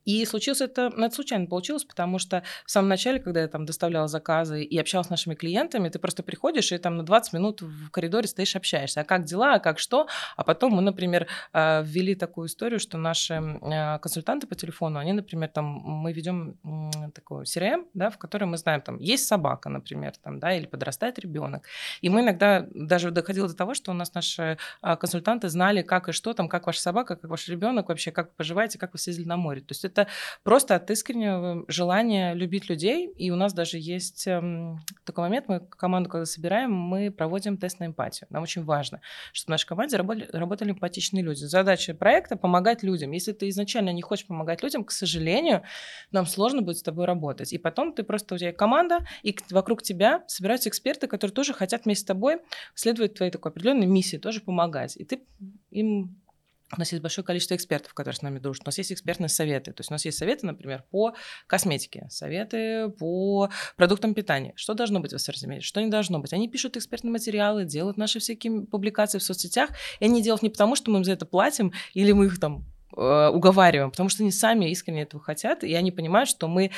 И 0.05 0.25
случилось 0.26 0.61
это, 0.61 0.90
ну, 0.90 1.07
это 1.07 1.14
случайно 1.14 1.47
получилось, 1.47 1.85
потому 1.85 2.19
что 2.19 2.43
в 2.67 2.71
самом 2.71 2.88
начале, 2.88 3.21
когда 3.21 3.40
я 3.40 3.49
там 3.49 3.64
доставляла 3.64 4.09
заказы 4.09 4.62
и 4.62 4.79
общалась 4.79 5.07
с 5.07 5.11
нашими 5.11 5.35
клиентами, 5.35 5.88
ты 5.88 5.99
просто 5.99 6.23
приходишь 6.23 6.73
и 6.73 6.79
там 6.79 6.97
на 6.97 7.05
20 7.05 7.33
минут 7.33 7.62
в 7.62 7.90
коридоре 7.90 8.26
стоишь, 8.26 8.57
общаешься. 8.57 9.00
А 9.00 9.05
как 9.05 9.25
дела, 9.25 9.55
а 9.55 9.59
как 9.61 9.79
что? 9.79 10.09
А 10.37 10.45
потом 10.45 10.73
мы, 10.73 10.83
например, 10.83 11.26
э, 11.52 11.83
ввели 11.85 12.14
такую 12.14 12.49
историю, 12.49 12.81
что 12.81 12.99
наши 12.99 13.35
э, 13.35 13.99
консультанты 13.99 14.47
по 14.47 14.55
телефону, 14.55 14.99
они, 14.99 15.12
например, 15.12 15.49
там, 15.49 15.64
мы 15.64 16.12
ведем 16.12 16.59
такой 17.14 17.45
CRM, 17.45 17.87
да, 17.95 18.11
в 18.11 18.19
которой 18.19 18.45
мы 18.45 18.57
знаем, 18.57 18.81
там, 18.81 18.99
есть 18.99 19.26
собака, 19.26 19.69
например, 19.69 20.12
там, 20.23 20.38
да, 20.38 20.52
или 20.52 20.67
подрастает 20.67 21.19
ребенок. 21.19 21.67
И 22.00 22.09
мы 22.09 22.21
иногда 22.21 22.67
даже 22.75 23.11
доходило 23.11 23.49
до 23.49 23.55
того, 23.55 23.75
что 23.75 23.90
у 23.90 23.95
нас 23.95 24.14
наши 24.14 24.59
а, 24.81 24.97
консультанты 25.40 25.49
знали, 25.49 25.82
как 25.82 26.09
и 26.09 26.12
что 26.12 26.32
там, 26.32 26.49
как 26.49 26.66
ваша 26.66 26.80
собака, 26.80 27.16
как 27.16 27.30
ваш 27.30 27.49
ребенок 27.49 27.88
вообще, 27.88 28.11
как 28.11 28.28
вы 28.28 28.32
поживаете, 28.37 28.78
как 28.78 28.92
вы 28.92 28.99
съездили 28.99 29.26
на 29.26 29.37
море. 29.37 29.61
То 29.61 29.73
есть 29.73 29.85
это 29.85 30.06
просто 30.42 30.75
от 30.75 30.90
искреннего 30.90 31.64
желания 31.68 32.35
любить 32.35 32.68
людей. 32.68 33.09
И 33.18 33.30
у 33.30 33.37
нас 33.37 33.52
даже 33.52 33.78
есть 33.78 34.26
эм, 34.26 34.80
такой 35.04 35.25
момент, 35.25 35.49
мы 35.49 35.61
команду, 35.61 36.09
когда 36.09 36.26
собираем, 36.26 36.73
мы 36.73 37.11
проводим 37.11 37.56
тест 37.56 37.80
на 37.80 37.87
эмпатию. 37.87 38.26
Нам 38.30 38.42
очень 38.42 38.64
важно, 38.64 39.00
чтобы 39.32 39.47
в 39.47 39.50
нашей 39.50 39.66
команде 39.66 39.97
работали, 39.97 40.28
работали 40.32 40.70
эмпатичные 40.70 41.23
люди. 41.23 41.44
Задача 41.44 41.94
проекта— 41.94 42.37
помогать 42.40 42.82
людям. 42.82 43.12
Если 43.12 43.32
ты 43.32 43.49
изначально 43.49 43.92
не 43.92 44.02
хочешь 44.02 44.26
помогать 44.26 44.62
людям, 44.62 44.85
к 44.85 44.90
сожалению, 44.90 45.62
нам 46.12 46.26
сложно 46.26 46.62
будет 46.62 46.78
с 46.78 46.82
тобой 46.82 47.06
работать. 47.06 47.52
И 47.52 47.59
потом 47.59 47.92
ты 47.92 48.02
просто, 48.02 48.35
у 48.35 48.38
тебя 48.38 48.52
команда, 48.52 48.99
и 49.23 49.37
вокруг 49.50 49.82
тебя 49.82 50.23
собираются 50.26 50.68
эксперты, 50.68 51.06
которые 51.06 51.35
тоже 51.35 51.52
хотят 51.52 51.85
вместе 51.85 52.02
с 52.02 52.06
тобой 52.06 52.38
следовать 52.75 53.14
твоей 53.14 53.32
такой 53.32 53.50
определенной 53.50 53.87
миссии, 53.87 54.18
тоже 54.18 54.40
помогать. 54.40 54.97
И 54.97 55.04
ты 55.04 55.23
им 55.70 56.20
у 56.73 56.78
нас 56.78 56.92
есть 56.92 57.02
большое 57.02 57.25
количество 57.25 57.56
экспертов, 57.56 57.94
которые 57.94 58.16
с 58.16 58.23
нами 58.23 58.38
дружат. 58.38 58.62
У 58.64 58.68
нас 58.68 58.78
есть 58.78 58.92
экспертные 58.92 59.28
советы. 59.28 59.73
То 59.73 59.80
есть 59.80 59.90
у 59.90 59.94
нас 59.94 60.04
есть 60.04 60.18
советы, 60.18 60.47
например, 60.47 60.85
по 60.90 61.14
косметике, 61.49 62.06
советы 62.11 62.90
по 62.90 63.50
продуктам 63.76 64.14
питания. 64.14 64.52
Что 64.54 64.75
должно 64.75 65.00
быть 65.00 65.12
в 65.12 65.16
ассортименте, 65.16 65.64
что 65.64 65.80
не 65.80 65.90
должно 65.90 66.20
быть. 66.20 66.32
Они 66.32 66.49
пишут 66.49 66.76
экспертные 66.76 67.11
материалы, 67.11 67.64
делают 67.64 67.97
наши 67.97 68.20
всякие 68.20 68.66
публикации 68.66 69.18
в 69.18 69.23
соцсетях. 69.23 69.70
И 69.99 70.04
они 70.04 70.23
делают 70.23 70.42
не 70.42 70.50
потому, 70.50 70.76
что 70.76 70.92
мы 70.92 70.99
им 70.99 71.04
за 71.04 71.12
это 71.12 71.26
платим, 71.26 71.73
или 71.92 72.12
мы 72.12 72.26
их 72.26 72.38
там 72.38 72.64
Э, 73.02 73.28
уговариваем, 73.28 73.90
потому 73.90 74.11
что 74.11 74.23
они 74.23 74.30
сами 74.30 74.71
искренне 74.71 75.02
этого 75.02 75.23
хотят, 75.23 75.64
и 75.64 75.73
они 75.75 75.90
понимают, 75.90 76.28
что 76.28 76.49
мы 76.49 76.71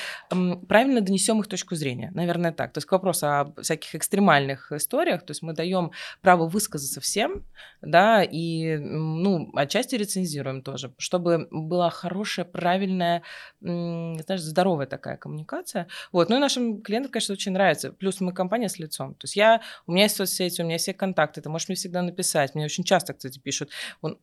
правильно 0.68 1.00
донесем 1.00 1.40
их 1.40 1.48
точку 1.48 1.74
зрения. 1.74 2.12
Наверное, 2.14 2.52
так. 2.52 2.72
То 2.72 2.78
есть 2.78 2.86
к 2.86 2.92
вопросу 2.92 3.26
о 3.26 3.52
всяких 3.60 3.96
экстремальных 3.96 4.70
историях, 4.70 5.26
то 5.26 5.32
есть 5.32 5.42
мы 5.42 5.52
даем 5.52 5.90
право 6.20 6.46
высказаться 6.46 7.00
всем, 7.00 7.44
да, 7.80 8.22
и, 8.22 8.76
ну, 8.76 9.50
отчасти 9.56 9.96
рецензируем 9.96 10.62
тоже, 10.62 10.94
чтобы 10.96 11.48
была 11.50 11.90
хорошая, 11.90 12.44
правильная, 12.44 13.24
знаешь, 13.60 14.42
здоровая 14.42 14.86
такая 14.86 15.16
коммуникация. 15.16 15.88
Вот. 16.12 16.28
Ну 16.28 16.36
и 16.36 16.38
нашим 16.38 16.82
клиентам, 16.82 17.10
конечно, 17.10 17.32
очень 17.32 17.50
нравится. 17.50 17.90
Плюс 17.90 18.20
мы 18.20 18.32
компания 18.32 18.68
с 18.68 18.78
лицом. 18.78 19.14
То 19.14 19.24
есть 19.24 19.34
я, 19.34 19.60
у 19.88 19.92
меня 19.92 20.04
есть 20.04 20.14
соцсети, 20.14 20.62
у 20.62 20.66
меня 20.66 20.78
все 20.78 20.94
контакты, 20.94 21.40
ты 21.40 21.48
можешь 21.48 21.68
мне 21.68 21.74
всегда 21.74 22.00
написать. 22.00 22.54
Мне 22.54 22.66
очень 22.66 22.84
часто, 22.84 23.12
кстати, 23.12 23.40
пишут, 23.40 23.70
он, 24.02 24.18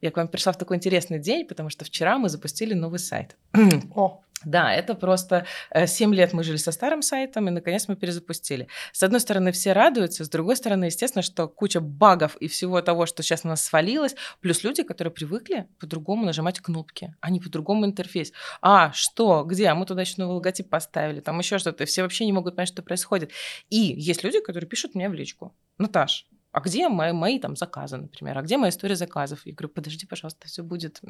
я 0.00 0.10
к 0.10 0.16
вам 0.16 0.28
пришла 0.28 0.52
в 0.52 0.58
такой 0.58 0.76
интересный 0.76 1.18
день, 1.18 1.46
потому 1.46 1.70
что 1.70 1.84
вчера 1.84 2.18
мы 2.18 2.28
запустили 2.28 2.74
новый 2.74 2.98
сайт. 2.98 3.36
О. 3.94 4.22
Да, 4.44 4.72
это 4.72 4.94
просто 4.94 5.46
7 5.74 6.12
э, 6.12 6.16
лет 6.16 6.32
мы 6.32 6.44
жили 6.44 6.58
со 6.58 6.70
старым 6.70 7.02
сайтом, 7.02 7.48
и 7.48 7.50
наконец 7.50 7.88
мы 7.88 7.96
перезапустили. 7.96 8.68
С 8.92 9.02
одной 9.02 9.20
стороны, 9.20 9.50
все 9.50 9.72
радуются, 9.72 10.24
с 10.24 10.28
другой 10.28 10.56
стороны, 10.56 10.84
естественно, 10.84 11.22
что 11.22 11.48
куча 11.48 11.80
багов 11.80 12.36
и 12.36 12.46
всего 12.46 12.80
того, 12.80 13.06
что 13.06 13.22
сейчас 13.22 13.42
на 13.42 13.50
нас 13.50 13.64
свалилось, 13.64 14.14
плюс 14.40 14.62
люди, 14.62 14.84
которые 14.84 15.12
привыкли 15.12 15.66
по-другому 15.80 16.24
нажимать 16.24 16.60
кнопки, 16.60 17.14
а 17.20 17.30
не 17.30 17.40
по-другому 17.40 17.84
интерфейс. 17.84 18.32
А, 18.62 18.92
что, 18.92 19.42
где? 19.42 19.66
А 19.66 19.74
мы 19.74 19.86
туда 19.86 20.02
еще 20.02 20.14
новый 20.18 20.34
логотип 20.34 20.68
поставили, 20.68 21.20
там 21.20 21.38
еще 21.38 21.58
что-то. 21.58 21.84
Все 21.84 22.02
вообще 22.02 22.24
не 22.24 22.32
могут 22.32 22.54
понять, 22.54 22.68
что 22.68 22.82
происходит. 22.82 23.32
И 23.70 23.78
есть 23.78 24.22
люди, 24.22 24.40
которые 24.40 24.68
пишут 24.68 24.94
мне 24.94 25.08
в 25.08 25.14
личку. 25.14 25.52
Наташ, 25.78 26.26
а 26.50 26.60
где 26.60 26.88
мои, 26.88 27.12
мои 27.12 27.38
там 27.38 27.56
заказы, 27.56 27.98
например, 27.98 28.38
а 28.38 28.42
где 28.42 28.56
моя 28.56 28.70
история 28.70 28.96
заказов? 28.96 29.40
Я 29.44 29.52
говорю, 29.52 29.68
подожди, 29.68 30.06
пожалуйста, 30.06 30.48
все 30.48 30.62
будет. 30.62 31.00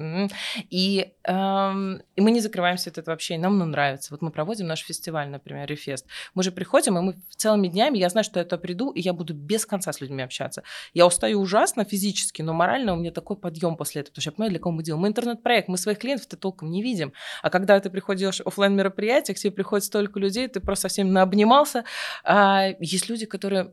И, 0.68 1.12
эм, 1.25 2.02
и 2.16 2.21
мы 2.21 2.33
не 2.33 2.40
закрываемся 2.40 2.90
от 2.90 2.99
этого 2.99 3.12
вообще, 3.12 3.35
и 3.35 3.38
нам 3.38 3.57
ну, 3.57 3.64
нравится. 3.64 4.12
Вот 4.12 4.21
мы 4.21 4.30
проводим 4.30 4.66
наш 4.66 4.80
фестиваль, 4.80 5.28
например, 5.28 5.68
Рефест. 5.68 6.07
Мы 6.35 6.42
же 6.42 6.50
приходим, 6.50 6.99
и 6.99 7.02
мы 7.02 7.14
целыми 7.37 7.68
днями, 7.68 7.99
я 7.99 8.09
знаю, 8.09 8.25
что 8.25 8.40
я 8.40 8.45
туда 8.45 8.59
приду, 8.59 8.90
и 8.90 9.00
я 9.00 9.12
буду 9.12 9.33
без 9.33 9.64
конца 9.64 9.92
с 9.92 10.00
людьми 10.00 10.23
общаться. 10.25 10.64
Я 10.92 11.07
устаю 11.07 11.40
ужасно 11.40 11.85
физически, 11.85 12.42
но 12.42 12.52
морально 12.52 12.95
у 12.95 12.97
меня 12.97 13.12
такой 13.12 13.37
подъем 13.37 13.76
после 13.76 14.00
этого, 14.00 14.14
потому 14.14 14.23
что 14.23 14.30
я 14.30 14.33
понимаю, 14.33 14.50
для 14.50 14.61
кого 14.61 14.73
мы 14.73 14.83
делаем. 14.83 15.02
Мы 15.02 15.09
интернет-проект, 15.09 15.68
мы 15.68 15.78
своих 15.78 15.99
клиентов-то 15.99 16.37
толком 16.37 16.71
не 16.71 16.83
видим. 16.83 17.12
А 17.42 17.50
когда 17.50 17.78
ты 17.78 17.90
приходишь 17.90 18.40
в 18.40 18.47
офлайн 18.47 18.75
мероприятие, 18.75 19.37
к 19.37 19.38
тебе 19.38 19.52
приходит 19.52 19.85
столько 19.85 20.18
людей, 20.18 20.49
ты 20.49 20.61
просто 20.61 20.83
со 20.83 20.88
всеми 20.88 21.11
наобнимался. 21.11 21.85
А 22.25 22.71
есть 22.80 23.09
люди, 23.09 23.25
которые 23.25 23.73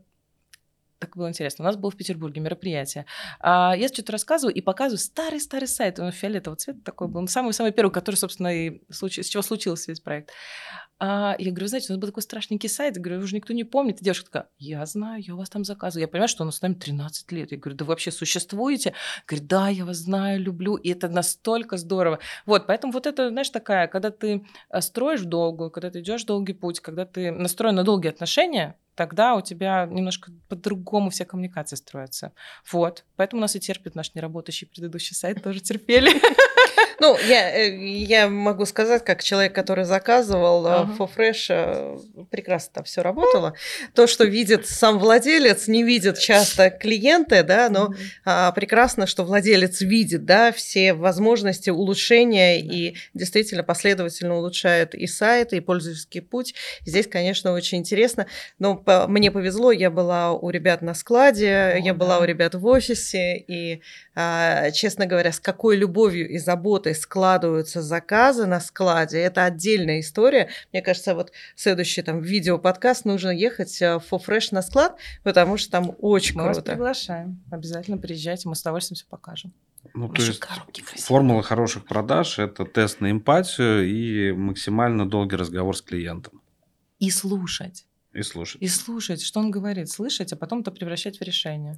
так 1.00 1.18
было 1.18 1.30
интересно. 1.30 1.64
У 1.64 1.66
нас 1.66 1.76
было 1.76 1.92
в 1.92 1.98
Петербурге 1.98 2.42
мероприятие. 2.42 3.06
А, 3.40 3.76
я 3.76 3.88
что-то 3.88 4.12
рассказываю 4.12 4.56
и 4.56 4.62
показываю 4.62 5.00
старый-старый 5.00 5.68
сайт. 5.68 6.00
Он 6.00 6.12
фиолетового 6.12 6.58
цвета 6.58 6.80
такой 6.84 7.08
был. 7.08 7.28
Самый-самый 7.28 7.72
первый, 7.72 7.92
который, 7.92 8.16
собственно, 8.16 8.54
и 8.54 8.82
случ... 8.92 9.20
с 9.20 9.28
чего 9.28 9.44
случился 9.44 9.92
весь 9.92 10.00
проект. 10.00 10.32
А, 10.98 11.36
я 11.38 11.52
говорю, 11.52 11.68
знаете, 11.68 11.88
у 11.90 11.94
нас 11.94 12.00
был 12.00 12.08
такой 12.08 12.24
страшненький 12.24 12.70
сайт. 12.70 12.96
Я 12.96 13.02
говорю, 13.02 13.22
уже 13.22 13.36
никто 13.36 13.54
не 13.54 13.66
помнит. 13.66 14.02
И 14.02 14.06
девушка 14.06 14.26
такая, 14.26 14.50
я 14.58 14.86
знаю, 14.86 15.22
я 15.22 15.34
у 15.36 15.38
вас 15.38 15.50
там 15.50 15.66
заказываю. 15.66 16.04
Я 16.04 16.08
понимаю, 16.08 16.30
что 16.30 16.44
он 16.44 16.52
с 16.52 16.62
нами 16.62 16.74
13 16.76 17.32
лет. 17.34 17.52
Я 17.52 17.58
говорю, 17.58 17.78
да 17.78 17.86
вы 17.86 17.90
вообще 17.90 18.12
существуете? 18.12 18.94
Говорит, 19.28 19.48
да, 19.48 19.68
я 19.68 19.86
вас 19.86 19.98
знаю, 19.98 20.40
люблю. 20.40 20.76
И 20.76 20.90
это 20.90 21.10
настолько 21.10 21.78
здорово. 21.78 22.20
Вот, 22.46 22.68
поэтому 22.68 22.94
вот 22.94 23.08
это, 23.08 23.30
знаешь, 23.30 23.50
такая, 23.50 23.88
когда 23.88 24.10
ты 24.10 24.46
э, 24.70 24.82
строишь 24.82 25.22
долгую, 25.22 25.70
когда 25.72 25.90
ты 25.90 26.00
идешь 26.00 26.24
долгий 26.24 26.54
путь, 26.54 26.80
когда 26.80 27.06
ты 27.06 27.32
настроен 27.32 27.76
на 27.76 27.84
долгие 27.84 28.10
отношения, 28.10 28.78
тогда 28.96 29.36
у 29.36 29.42
тебя 29.42 29.86
немножко 29.86 30.32
по-другому 30.50 31.10
вся 31.10 31.26
коммуникация 31.26 31.78
строится. 31.78 32.32
Вот. 32.72 33.06
Поэтому 33.16 33.42
нас 33.42 33.56
и 33.56 33.60
терпит 33.60 33.96
наш 33.96 34.16
неработающий 34.16 34.68
предыдущий 34.68 35.16
сайт, 35.16 35.44
тоже 35.44 35.60
терпели. 35.60 36.22
Ну, 37.00 37.18
я, 37.28 37.58
э, 37.58 37.76
я 37.76 38.30
могу 38.30 38.66
сказать, 38.66 39.04
как 39.04 39.24
человек, 39.24 39.54
который 39.54 39.86
заказывал 39.86 40.66
uh-huh. 40.66 40.98
for 40.98 41.10
Fresh, 41.16 42.28
прекрасно 42.30 42.72
там 42.76 42.84
все 42.86 43.02
работало. 43.02 43.54
То, 43.94 44.08
что 44.08 44.24
видит 44.24 44.68
сам 44.68 45.00
владелец, 45.00 45.68
не 45.68 45.84
видит 45.84 46.18
часто 46.20 46.70
клиенты, 46.70 47.44
да, 47.44 47.70
но 47.70 47.88
uh-huh. 47.88 47.96
а, 48.26 48.52
прекрасно, 48.52 49.08
что 49.08 49.24
владелец 49.24 49.82
видит, 49.82 50.26
да, 50.26 50.52
все 50.52 50.94
возможности 50.94 51.70
улучшения 51.70 52.60
uh-huh. 52.60 52.68
и 52.68 52.98
действительно 53.14 53.64
последовательно 53.64 54.38
улучшает 54.38 54.96
и 54.96 55.08
сайт, 55.08 55.54
и 55.54 55.60
пользовательский 55.60 56.22
путь. 56.22 56.56
Здесь, 56.86 57.08
конечно, 57.08 57.54
очень 57.54 57.80
интересно. 57.80 58.28
Но 58.60 58.76
по, 58.76 59.08
мне 59.08 59.32
повезло, 59.32 59.72
я 59.72 59.90
была 59.90 60.34
у 60.34 60.50
ребят 60.50 60.82
на 60.82 60.94
складе, 60.94 61.74
О, 61.74 61.78
я 61.78 61.94
да. 61.94 62.00
была 62.00 62.20
у 62.20 62.24
ребят 62.24 62.56
в 62.56 62.66
офисе, 62.66 63.38
и, 63.38 63.82
а, 64.16 64.72
честно 64.72 65.06
говоря, 65.06 65.32
с 65.32 65.40
какой 65.40 65.76
любовью 65.76 66.30
и 66.30 66.38
заботой 66.38 66.85
складываются 66.94 67.82
заказы 67.82 68.46
на 68.46 68.60
складе, 68.60 69.20
это 69.20 69.46
отдельная 69.46 70.00
история. 70.00 70.50
Мне 70.72 70.82
кажется, 70.82 71.16
вот 71.16 71.32
следующий 71.56 72.02
там 72.02 72.22
видео-подкаст 72.22 73.06
нужно 73.06 73.30
ехать 73.30 73.78
в 73.80 73.82
э, 73.82 74.00
Fresh 74.12 74.50
на 74.52 74.62
склад, 74.62 74.98
потому 75.24 75.58
что 75.58 75.72
там 75.72 75.96
очень 76.00 76.36
мы 76.36 76.44
круто. 76.44 76.60
Мы 76.60 76.64
вас 76.64 76.64
приглашаем. 76.64 77.44
Обязательно 77.52 77.98
приезжайте, 77.98 78.48
мы 78.48 78.56
с 78.56 78.62
удовольствием 78.62 78.98
все 78.98 79.06
покажем. 79.08 79.54
Ну, 79.94 80.10
то 80.10 80.22
есть 80.22 80.44
формула 81.02 81.44
хороших 81.44 81.86
продаж– 81.86 82.40
это 82.40 82.66
тест 82.66 83.02
на 83.02 83.12
эмпатию 83.12 83.88
и 83.88 84.32
максимально 84.32 85.08
долгий 85.08 85.36
разговор 85.36 85.78
с 85.78 85.82
клиентом. 85.82 86.42
И 87.00 87.10
слушать. 87.12 87.86
И 88.14 88.22
слушать. 88.22 88.62
И 88.62 88.68
слушать, 88.68 89.22
что 89.22 89.40
он 89.40 89.52
говорит, 89.52 89.90
слышать, 89.90 90.32
а 90.34 90.36
потом 90.36 90.62
это 90.62 90.72
превращать 90.72 91.20
в 91.20 91.22
решение. 91.22 91.76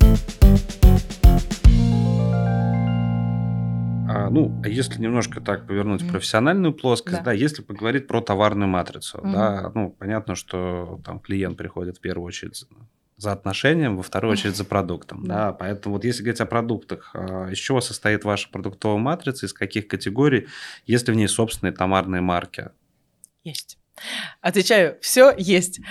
А, 4.08 4.30
ну, 4.30 4.62
а 4.64 4.70
если 4.70 5.02
немножко 5.02 5.42
так 5.42 5.68
повернуть 5.68 6.02
mm. 6.02 6.12
профессиональную 6.12 6.74
плоскость, 6.74 7.18
да. 7.18 7.24
да, 7.24 7.32
если 7.34 7.62
поговорить 7.62 8.08
про 8.08 8.22
товарную 8.22 8.68
матрицу, 8.68 9.18
mm. 9.18 9.32
да, 9.32 9.72
ну, 9.74 9.90
понятно, 9.90 10.36
что 10.36 11.02
там 11.04 11.20
клиент 11.20 11.58
приходит 11.58 11.98
в 11.98 12.02
первую 12.02 12.28
очередь 12.28 12.66
за 13.18 13.32
отношением, 13.32 13.98
во 13.98 14.04
вторую 14.04 14.34
очередь 14.34 14.56
за 14.56 14.64
продуктом, 14.64 15.26
да, 15.26 15.52
поэтому 15.52 15.96
вот 15.96 16.06
если 16.06 16.22
говорить 16.22 16.42
о 16.42 16.46
продуктах, 16.46 17.12
а, 17.14 17.50
из 17.50 17.58
чего 17.58 17.82
состоит 17.82 18.24
ваша 18.24 18.50
продуктовая 18.50 19.00
матрица, 19.00 19.46
из 19.46 19.54
каких 19.54 19.88
категорий, 19.88 20.48
есть 20.86 21.08
ли 21.08 21.14
в 21.14 21.18
ней 21.18 21.28
собственные 21.28 21.74
товарные 21.74 22.22
марки? 22.22 22.70
Есть. 23.44 23.80
Отвечаю, 24.42 24.98
все 25.02 25.34
есть. 25.36 25.82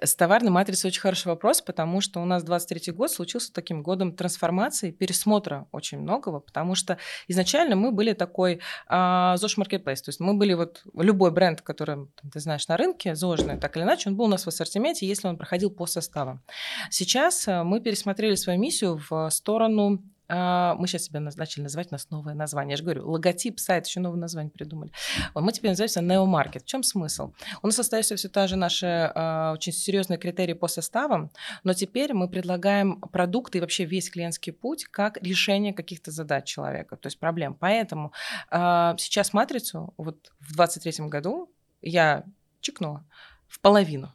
С 0.00 0.14
товарной 0.14 0.50
матрицей 0.50 0.88
очень 0.88 1.00
хороший 1.00 1.28
вопрос, 1.28 1.60
потому 1.60 2.00
что 2.00 2.20
у 2.20 2.24
нас 2.24 2.42
23 2.44 2.92
год 2.92 3.10
случился 3.10 3.52
таким 3.52 3.82
годом 3.82 4.12
трансформации, 4.12 4.90
пересмотра 4.90 5.66
очень 5.72 5.98
многого, 5.98 6.40
потому 6.40 6.74
что 6.74 6.98
изначально 7.26 7.76
мы 7.76 7.90
были 7.90 8.12
такой 8.12 8.60
а, 8.86 9.36
ЗОЖ 9.36 9.58
Marketplace, 9.58 9.96
то 9.96 10.08
есть 10.08 10.20
мы 10.20 10.34
были 10.34 10.54
вот 10.54 10.82
любой 10.94 11.30
бренд, 11.30 11.62
который 11.62 12.06
ты 12.32 12.40
знаешь 12.40 12.68
на 12.68 12.76
рынке, 12.76 13.14
ЗОЖный, 13.14 13.58
так 13.58 13.76
или 13.76 13.84
иначе, 13.84 14.10
он 14.10 14.16
был 14.16 14.26
у 14.26 14.28
нас 14.28 14.44
в 14.44 14.48
ассортименте, 14.48 15.06
если 15.06 15.28
он 15.28 15.36
проходил 15.36 15.70
по 15.70 15.86
составам. 15.86 16.42
Сейчас 16.90 17.48
э, 17.48 17.62
мы 17.62 17.80
пересмотрели 17.80 18.34
свою 18.34 18.58
миссию 18.58 19.00
в 19.08 19.30
сторону 19.30 20.02
мы 20.28 20.86
сейчас 20.86 21.04
себя 21.04 21.20
начали 21.20 21.62
называть, 21.62 21.88
у 21.90 21.94
нас 21.94 22.10
новое 22.10 22.34
название. 22.34 22.72
Я 22.72 22.76
же 22.76 22.84
говорю, 22.84 23.08
логотип, 23.08 23.58
сайт, 23.58 23.86
еще 23.86 24.00
новое 24.00 24.18
название 24.18 24.50
придумали. 24.50 24.90
Мы 25.34 25.52
теперь 25.52 25.70
называемся 25.70 26.00
Neomarket. 26.00 26.60
В 26.60 26.64
чем 26.64 26.82
смысл? 26.82 27.32
У 27.62 27.66
нас 27.66 27.78
остается 27.78 28.16
все 28.16 28.28
та 28.28 28.46
же 28.46 28.56
наши 28.56 28.86
uh, 28.86 29.52
очень 29.54 29.72
серьезные 29.72 30.18
критерии 30.18 30.52
по 30.52 30.68
составам, 30.68 31.30
но 31.64 31.72
теперь 31.72 32.12
мы 32.12 32.28
предлагаем 32.28 33.00
продукты 33.00 33.58
и 33.58 33.60
вообще 33.60 33.84
весь 33.84 34.10
клиентский 34.10 34.52
путь 34.52 34.84
как 34.84 35.16
решение 35.22 35.72
каких-то 35.72 36.10
задач 36.10 36.44
человека, 36.44 36.96
то 36.96 37.06
есть 37.06 37.18
проблем. 37.18 37.54
Поэтому 37.54 38.12
uh, 38.50 38.96
сейчас 38.98 39.32
матрицу 39.32 39.94
вот 39.96 40.30
в 40.40 40.56
2023 40.56 41.06
году 41.08 41.50
я 41.80 42.24
чекнула 42.60 43.04
в 43.46 43.60
половину. 43.60 44.12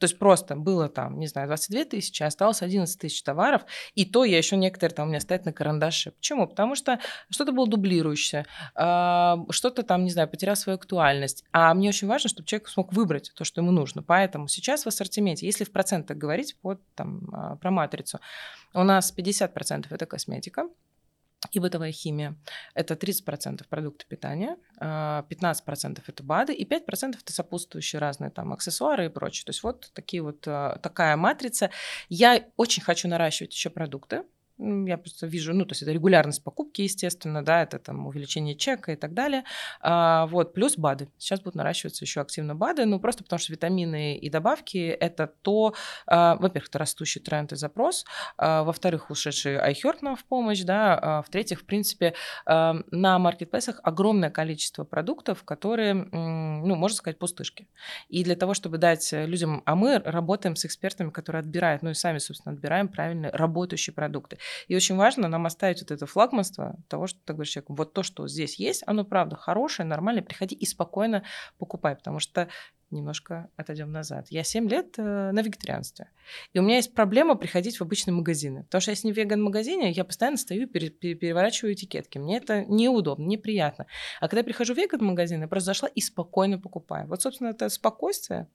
То 0.00 0.04
есть 0.04 0.18
просто 0.18 0.56
было 0.56 0.88
там, 0.88 1.18
не 1.18 1.26
знаю, 1.26 1.46
22 1.46 1.84
тысячи, 1.84 2.22
осталось 2.22 2.62
11 2.62 2.98
тысяч 2.98 3.22
товаров, 3.22 3.66
и 3.94 4.06
то 4.06 4.24
я 4.24 4.38
еще 4.38 4.56
некоторые 4.56 4.94
там 4.94 5.06
у 5.06 5.10
меня 5.10 5.20
стоят 5.20 5.44
на 5.44 5.52
карандаше. 5.52 6.12
Почему? 6.12 6.48
Потому 6.48 6.74
что 6.74 6.98
что-то 7.28 7.52
было 7.52 7.68
дублирующее, 7.68 8.46
а, 8.74 9.44
что-то 9.50 9.82
там, 9.82 10.04
не 10.04 10.10
знаю, 10.10 10.26
потерял 10.26 10.56
свою 10.56 10.78
актуальность. 10.78 11.44
А 11.52 11.74
мне 11.74 11.90
очень 11.90 12.08
важно, 12.08 12.30
чтобы 12.30 12.46
человек 12.46 12.68
смог 12.68 12.94
выбрать 12.94 13.30
то, 13.34 13.44
что 13.44 13.60
ему 13.60 13.72
нужно. 13.72 14.02
Поэтому 14.02 14.48
сейчас 14.48 14.84
в 14.84 14.86
ассортименте, 14.86 15.44
если 15.44 15.64
в 15.64 15.70
процентах 15.70 16.16
говорить 16.16 16.56
под, 16.62 16.80
там, 16.94 17.28
а, 17.32 17.56
про 17.56 17.70
матрицу, 17.70 18.20
у 18.72 18.82
нас 18.82 19.12
50% 19.14 19.92
это 19.92 20.06
косметика, 20.06 20.64
и 21.52 21.58
бытовая 21.58 21.92
химия. 21.92 22.36
Это 22.74 22.94
30% 22.94 23.66
продукты 23.68 24.06
питания, 24.06 24.56
15% 24.78 24.78
а, 24.80 26.02
это 26.06 26.22
БАДы 26.22 26.52
и 26.52 26.68
5% 26.68 27.16
это 27.20 27.32
сопутствующие 27.32 27.98
разные 27.98 28.30
там 28.30 28.52
аксессуары 28.52 29.06
и 29.06 29.08
прочее. 29.08 29.44
То 29.46 29.50
есть 29.50 29.62
вот 29.62 29.90
такие 29.94 30.22
вот 30.22 30.46
а, 30.46 30.78
такая 30.82 31.16
матрица. 31.16 31.70
Я 32.08 32.44
очень 32.56 32.82
хочу 32.82 33.08
наращивать 33.08 33.54
еще 33.54 33.70
продукты, 33.70 34.24
я 34.60 34.98
просто 34.98 35.26
вижу, 35.26 35.54
ну, 35.54 35.64
то 35.64 35.72
есть 35.72 35.82
это 35.82 35.92
регулярность 35.92 36.44
покупки, 36.44 36.82
естественно, 36.82 37.44
да, 37.44 37.62
это 37.62 37.78
там 37.78 38.06
увеличение 38.06 38.54
чека 38.54 38.92
и 38.92 38.96
так 38.96 39.14
далее. 39.14 39.44
А, 39.80 40.26
вот, 40.26 40.52
плюс 40.52 40.76
БАДы. 40.76 41.08
Сейчас 41.18 41.40
будут 41.40 41.54
наращиваться 41.54 42.04
еще 42.04 42.20
активно 42.20 42.54
БАДы, 42.54 42.84
ну, 42.84 43.00
просто 43.00 43.24
потому 43.24 43.38
что 43.38 43.52
витамины 43.52 44.16
и 44.16 44.30
добавки– 44.30 44.78
это 45.00 45.26
то, 45.26 45.74
а, 46.06 46.36
во-первых, 46.36 46.68
это 46.68 46.78
растущий 46.78 47.20
тренд 47.20 47.52
и 47.52 47.56
запрос, 47.56 48.04
а, 48.36 48.62
во-вторых, 48.62 49.10
ушедший 49.10 49.56
iHeart 49.56 49.98
нам 50.02 50.16
в 50.16 50.24
помощь, 50.24 50.60
да, 50.62 50.98
а, 51.00 51.22
в-третьих, 51.22 51.60
в 51.60 51.64
принципе, 51.64 52.14
а, 52.44 52.76
на 52.90 53.18
маркетплейсах 53.18 53.80
огромное 53.82 54.30
количество 54.30 54.84
продуктов, 54.84 55.44
которые, 55.44 55.94
ну, 55.94 56.74
можно 56.76 56.96
сказать, 56.96 57.18
пустышки. 57.18 57.68
И 58.08 58.24
для 58.24 58.36
того, 58.36 58.54
чтобы 58.54 58.78
дать 58.78 59.12
людям, 59.12 59.62
а 59.64 59.74
мы 59.74 59.98
работаем 59.98 60.56
с 60.56 60.64
экспертами, 60.64 61.10
которые 61.10 61.40
отбирают, 61.40 61.82
ну, 61.82 61.90
и 61.90 61.94
сами, 61.94 62.18
собственно, 62.18 62.54
отбираем 62.54 62.88
правильные 62.88 63.30
работающие 63.30 63.94
продукты. 63.94 64.38
И 64.68 64.76
очень 64.76 64.96
важно 64.96 65.28
нам 65.28 65.46
оставить 65.46 65.80
вот 65.80 65.90
это 65.90 66.06
флагманство 66.06 66.76
того, 66.88 67.06
что 67.06 67.18
ты 67.24 67.32
говоришь 67.32 67.52
человеку, 67.52 67.74
вот 67.74 67.92
то, 67.92 68.02
что 68.02 68.28
здесь 68.28 68.58
есть, 68.58 68.82
оно 68.86 69.04
правда 69.04 69.36
хорошее, 69.36 69.86
нормальное, 69.86 70.22
приходи 70.22 70.54
и 70.54 70.66
спокойно 70.66 71.24
покупай, 71.58 71.96
потому 71.96 72.18
что 72.18 72.48
немножко 72.90 73.48
отойдем 73.56 73.92
назад. 73.92 74.26
Я 74.30 74.42
7 74.42 74.68
лет 74.68 74.94
э, 74.98 75.30
на 75.30 75.40
вегетарианстве. 75.42 76.10
И 76.52 76.58
у 76.58 76.62
меня 76.62 76.76
есть 76.76 76.94
проблема 76.94 77.36
приходить 77.36 77.78
в 77.78 77.82
обычные 77.82 78.14
магазины. 78.14 78.64
Потому 78.64 78.82
что 78.82 78.90
если 78.90 79.06
не 79.06 79.12
в 79.12 79.16
веган-магазине, 79.16 79.92
я 79.92 80.04
постоянно 80.04 80.36
стою 80.36 80.62
и 80.62 80.66
пере- 80.66 80.90
пере- 80.90 81.14
переворачиваю 81.14 81.74
этикетки. 81.74 82.18
Мне 82.18 82.38
это 82.38 82.64
неудобно, 82.64 83.26
неприятно. 83.26 83.86
А 84.20 84.28
когда 84.28 84.38
я 84.38 84.44
прихожу 84.44 84.74
в 84.74 84.76
веган-магазин, 84.76 85.40
я 85.40 85.48
просто 85.48 85.66
зашла 85.66 85.88
и 85.88 86.00
спокойно 86.00 86.58
покупаю. 86.58 87.06
Вот, 87.06 87.22
собственно, 87.22 87.48
это 87.48 87.68
спокойствие 87.68 88.48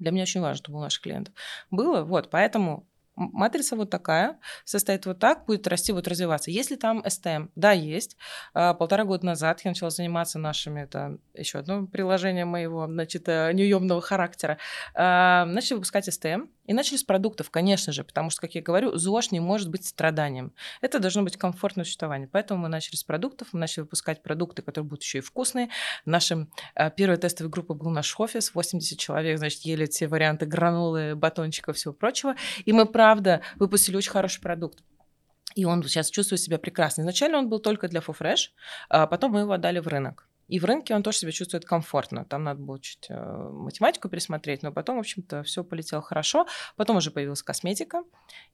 для 0.00 0.10
меня 0.10 0.22
очень 0.22 0.40
важно, 0.40 0.56
чтобы 0.56 0.78
у 0.78 0.82
наших 0.82 1.02
клиентов 1.02 1.34
было. 1.70 2.02
Вот, 2.02 2.30
поэтому 2.30 2.86
Матрица 3.16 3.76
вот 3.76 3.90
такая, 3.90 4.38
состоит 4.64 5.06
вот 5.06 5.18
так, 5.18 5.46
будет 5.46 5.66
расти, 5.68 5.92
вот 5.92 6.08
развиваться. 6.08 6.50
Если 6.50 6.76
там 6.76 7.00
STM, 7.00 7.50
да, 7.54 7.72
есть. 7.72 8.16
А, 8.54 8.74
полтора 8.74 9.04
года 9.04 9.26
назад 9.26 9.60
я 9.64 9.70
начала 9.70 9.90
заниматься 9.90 10.38
нашими, 10.38 10.82
это 10.82 11.18
еще 11.34 11.58
одно 11.58 11.86
приложение 11.86 12.44
моего, 12.44 12.86
значит, 12.86 13.28
э, 13.28 13.52
неуемного 13.52 14.00
характера. 14.00 14.58
А, 14.94 15.44
начали 15.46 15.74
выпускать 15.74 16.08
STM, 16.08 16.48
и 16.66 16.72
начали 16.72 16.96
с 16.96 17.04
продуктов, 17.04 17.50
конечно 17.50 17.92
же, 17.92 18.04
потому 18.04 18.30
что, 18.30 18.40
как 18.40 18.54
я 18.54 18.62
говорю, 18.62 18.96
ЗОЖ 18.96 19.32
не 19.32 19.40
может 19.40 19.68
быть 19.68 19.86
страданием. 19.86 20.52
Это 20.80 20.98
должно 20.98 21.22
быть 21.22 21.36
комфортное 21.36 21.84
существование. 21.84 22.28
Поэтому 22.30 22.62
мы 22.62 22.68
начали 22.68 22.96
с 22.96 23.04
продуктов, 23.04 23.48
мы 23.52 23.60
начали 23.60 23.82
выпускать 23.82 24.22
продукты, 24.22 24.62
которые 24.62 24.88
будут 24.88 25.02
еще 25.02 25.18
и 25.18 25.20
вкусные. 25.20 25.68
Нашим 26.04 26.50
э, 26.74 26.90
первой 26.90 27.16
тестовой 27.16 27.50
группой 27.50 27.76
был 27.76 27.90
наш 27.90 28.18
офис, 28.18 28.54
80 28.54 28.98
человек, 28.98 29.38
значит, 29.38 29.60
ели 29.62 29.86
все 29.86 30.08
варианты 30.08 30.46
гранулы, 30.46 31.14
батончиков, 31.14 31.76
всего 31.76 31.92
прочего. 31.92 32.34
И 32.64 32.72
мы, 32.72 32.86
правда, 32.86 33.42
выпустили 33.56 33.96
очень 33.96 34.10
хороший 34.10 34.40
продукт. 34.40 34.82
И 35.54 35.64
он 35.64 35.82
сейчас 35.84 36.10
чувствует 36.10 36.40
себя 36.40 36.58
прекрасно. 36.58 37.02
Изначально 37.02 37.38
он 37.38 37.48
был 37.48 37.60
только 37.60 37.88
для 37.88 38.00
FoFresh, 38.00 38.50
а 38.88 39.06
потом 39.06 39.32
мы 39.32 39.40
его 39.40 39.52
отдали 39.52 39.78
в 39.78 39.86
рынок. 39.86 40.28
И 40.48 40.58
в 40.58 40.64
рынке 40.64 40.94
он 40.94 41.02
тоже 41.02 41.18
себя 41.18 41.32
чувствует 41.32 41.64
комфортно. 41.64 42.24
Там 42.24 42.44
надо 42.44 42.60
было 42.60 42.80
чуть 42.80 43.06
э, 43.08 43.14
математику 43.14 44.08
пересмотреть, 44.08 44.62
но 44.62 44.72
потом, 44.72 44.96
в 44.96 45.00
общем-то, 45.00 45.42
все 45.42 45.64
полетело 45.64 46.02
хорошо. 46.02 46.46
Потом 46.76 46.96
уже 46.96 47.10
появилась 47.10 47.42
косметика 47.42 48.02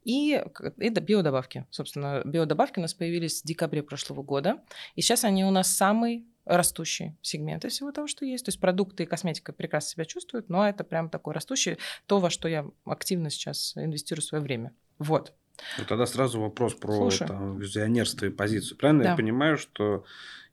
и, 0.05 0.43
и 0.79 0.89
биодобавки. 0.89 1.67
Собственно, 1.71 2.23
биодобавки 2.25 2.79
у 2.79 2.83
нас 2.83 2.95
появились 2.95 3.43
в 3.43 3.47
декабре 3.47 3.83
прошлого 3.83 4.23
года. 4.23 4.63
И 4.95 5.03
сейчас 5.03 5.25
они 5.25 5.45
у 5.45 5.51
нас 5.51 5.69
самый 5.69 6.27
растущий 6.45 7.17
сегмент 7.23 7.65
из 7.65 7.73
всего 7.73 7.93
того, 7.93 8.07
что 8.07 8.25
есть. 8.25 8.45
То 8.45 8.49
есть 8.49 8.61
продукты 8.61 9.05
и 9.05 9.07
косметика 9.07 9.53
прекрасно 9.53 9.91
себя 9.91 10.05
чувствуют, 10.05 10.49
но 10.49 10.69
это 10.69 10.85
прям 10.85 11.09
такой 11.09 11.35
растущий, 11.35 11.79
то, 12.07 12.19
во 12.19 12.31
что 12.31 12.49
я 12.49 12.67
активно 12.85 13.31
сейчас 13.31 13.77
инвестирую 13.77 14.23
свое 14.23 14.43
время. 14.43 14.75
Вот. 14.99 15.35
Ну, 15.79 15.85
тогда 15.87 16.07
сразу 16.07 16.41
вопрос 16.41 16.75
про 16.75 17.11
там, 17.11 17.59
визионерство 17.59 18.27
и 18.27 18.31
позицию. 18.31 18.79
Правильно 18.79 19.05
да. 19.05 19.11
я 19.11 19.17
понимаю, 19.17 19.57
что 19.59 20.05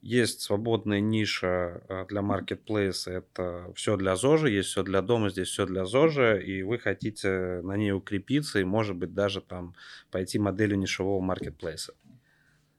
есть 0.02 0.42
свободная 0.42 1.00
ниша 1.00 1.82
а, 1.90 2.06
для 2.06 2.22
маркетплейса, 2.22 3.12
это 3.12 3.72
все 3.76 3.98
для 3.98 4.16
ЗОЖа, 4.16 4.48
есть 4.48 4.70
все 4.70 4.84
для 4.84 5.02
дома, 5.02 5.30
здесь 5.30 5.50
все 5.50 5.66
для 5.66 5.86
ЗОЖа, 5.86 6.36
и 6.38 6.62
вы 6.62 6.78
хотите 6.78 7.62
на 7.64 7.76
ней 7.76 7.92
укрепиться 7.92 8.60
и, 8.60 8.64
может 8.64 8.96
быть, 8.96 9.14
даже 9.14 9.42
там 9.42 9.76
пойти 10.12 10.40
моделью 10.40 10.78
нишевого 10.78 11.20
маркетплейса. 11.20 11.94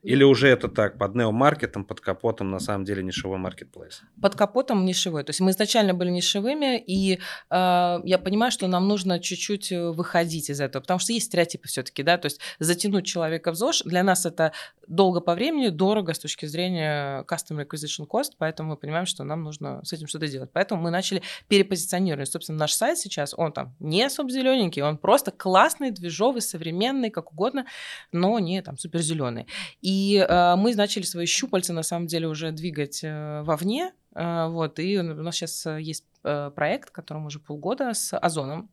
Или 0.02 0.22
уже 0.22 0.48
это 0.48 0.68
так, 0.68 0.96
под 0.96 1.14
неомаркетом, 1.16 1.84
под 1.84 2.00
капотом 2.00 2.50
на 2.50 2.60
самом 2.60 2.84
деле 2.84 3.02
нишевой 3.02 3.38
маркетплейс? 3.38 4.02
Под 4.20 4.36
капотом 4.36 4.84
нишевой. 4.84 5.24
То 5.24 5.30
есть 5.30 5.40
мы 5.40 5.50
изначально 5.50 5.92
были 5.92 6.10
нишевыми, 6.10 6.78
и 6.78 7.14
э, 7.14 7.18
я 7.50 8.18
понимаю, 8.18 8.52
что 8.52 8.68
нам 8.68 8.86
нужно 8.86 9.18
чуть-чуть 9.18 9.72
э, 9.72 9.90
выходить 9.90 10.50
из 10.50 10.60
этого, 10.60 10.82
потому 10.82 11.00
что 11.00 11.12
есть 11.12 11.26
стереотипы 11.26 11.66
все-таки, 11.66 12.02
да, 12.02 12.16
то 12.16 12.26
есть 12.26 12.40
затянуть 12.60 13.06
человека 13.06 13.50
в 13.50 13.56
ЗОЖ, 13.56 13.82
для 13.84 14.04
нас 14.04 14.24
это 14.24 14.52
долго 14.86 15.20
по 15.20 15.34
времени, 15.34 15.68
дорого 15.68 16.14
с 16.14 16.18
точки 16.18 16.46
зрения 16.46 17.24
customer 17.24 17.66
acquisition 17.66 18.06
cost, 18.08 18.32
поэтому 18.38 18.70
мы 18.70 18.76
понимаем, 18.76 19.06
что 19.06 19.24
нам 19.24 19.42
нужно 19.42 19.80
с 19.84 19.92
этим 19.92 20.06
что-то 20.06 20.28
делать. 20.28 20.50
Поэтому 20.52 20.82
мы 20.82 20.90
начали 20.90 21.22
перепозиционировать. 21.48 22.30
Собственно, 22.30 22.58
наш 22.58 22.72
сайт 22.72 22.98
сейчас, 22.98 23.34
он 23.36 23.52
там 23.52 23.74
не 23.80 24.02
особо 24.02 24.30
зелененький, 24.30 24.82
он 24.82 24.96
просто 24.96 25.30
классный, 25.30 25.90
движовый, 25.90 26.40
современный, 26.40 27.10
как 27.10 27.32
угодно, 27.32 27.66
но 28.12 28.38
не 28.38 28.62
там 28.62 28.78
супер 28.78 29.00
зеленый. 29.00 29.46
И 29.88 30.16
э, 30.16 30.56
мы 30.56 30.74
начали 30.74 31.04
свои 31.04 31.24
щупальца, 31.24 31.72
на 31.72 31.82
самом 31.82 32.08
деле, 32.08 32.28
уже 32.28 32.52
двигать 32.52 33.00
э, 33.02 33.40
вовне, 33.42 33.92
э, 34.14 34.46
вот, 34.50 34.78
и 34.78 34.98
у 34.98 35.02
нас 35.02 35.34
сейчас 35.34 35.64
э, 35.64 35.80
есть 35.80 36.04
проект, 36.22 36.90
которому 36.90 37.26
уже 37.26 37.38
полгода, 37.38 37.94
с 37.94 38.16
Озоном. 38.16 38.70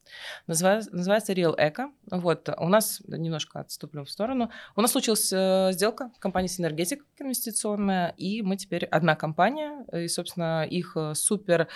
Называется, 0.47 0.95
называется 0.95 1.33
Real 1.33 1.55
Eco. 1.57 1.91
Вот, 2.11 2.49
у 2.57 2.67
нас, 2.67 3.01
немножко 3.07 3.59
отступлю 3.59 4.03
в 4.03 4.09
сторону, 4.09 4.51
у 4.75 4.81
нас 4.81 4.91
случилась 4.91 5.31
э, 5.31 5.69
сделка, 5.71 6.11
компания 6.19 6.47
Синергетик 6.47 7.05
инвестиционная, 7.17 8.13
и 8.17 8.41
мы 8.41 8.57
теперь 8.57 8.85
одна 8.85 9.15
компания, 9.15 9.85
и, 9.93 10.07
собственно, 10.07 10.65
их 10.65 10.95
э, 10.95 11.13
супер 11.15 11.67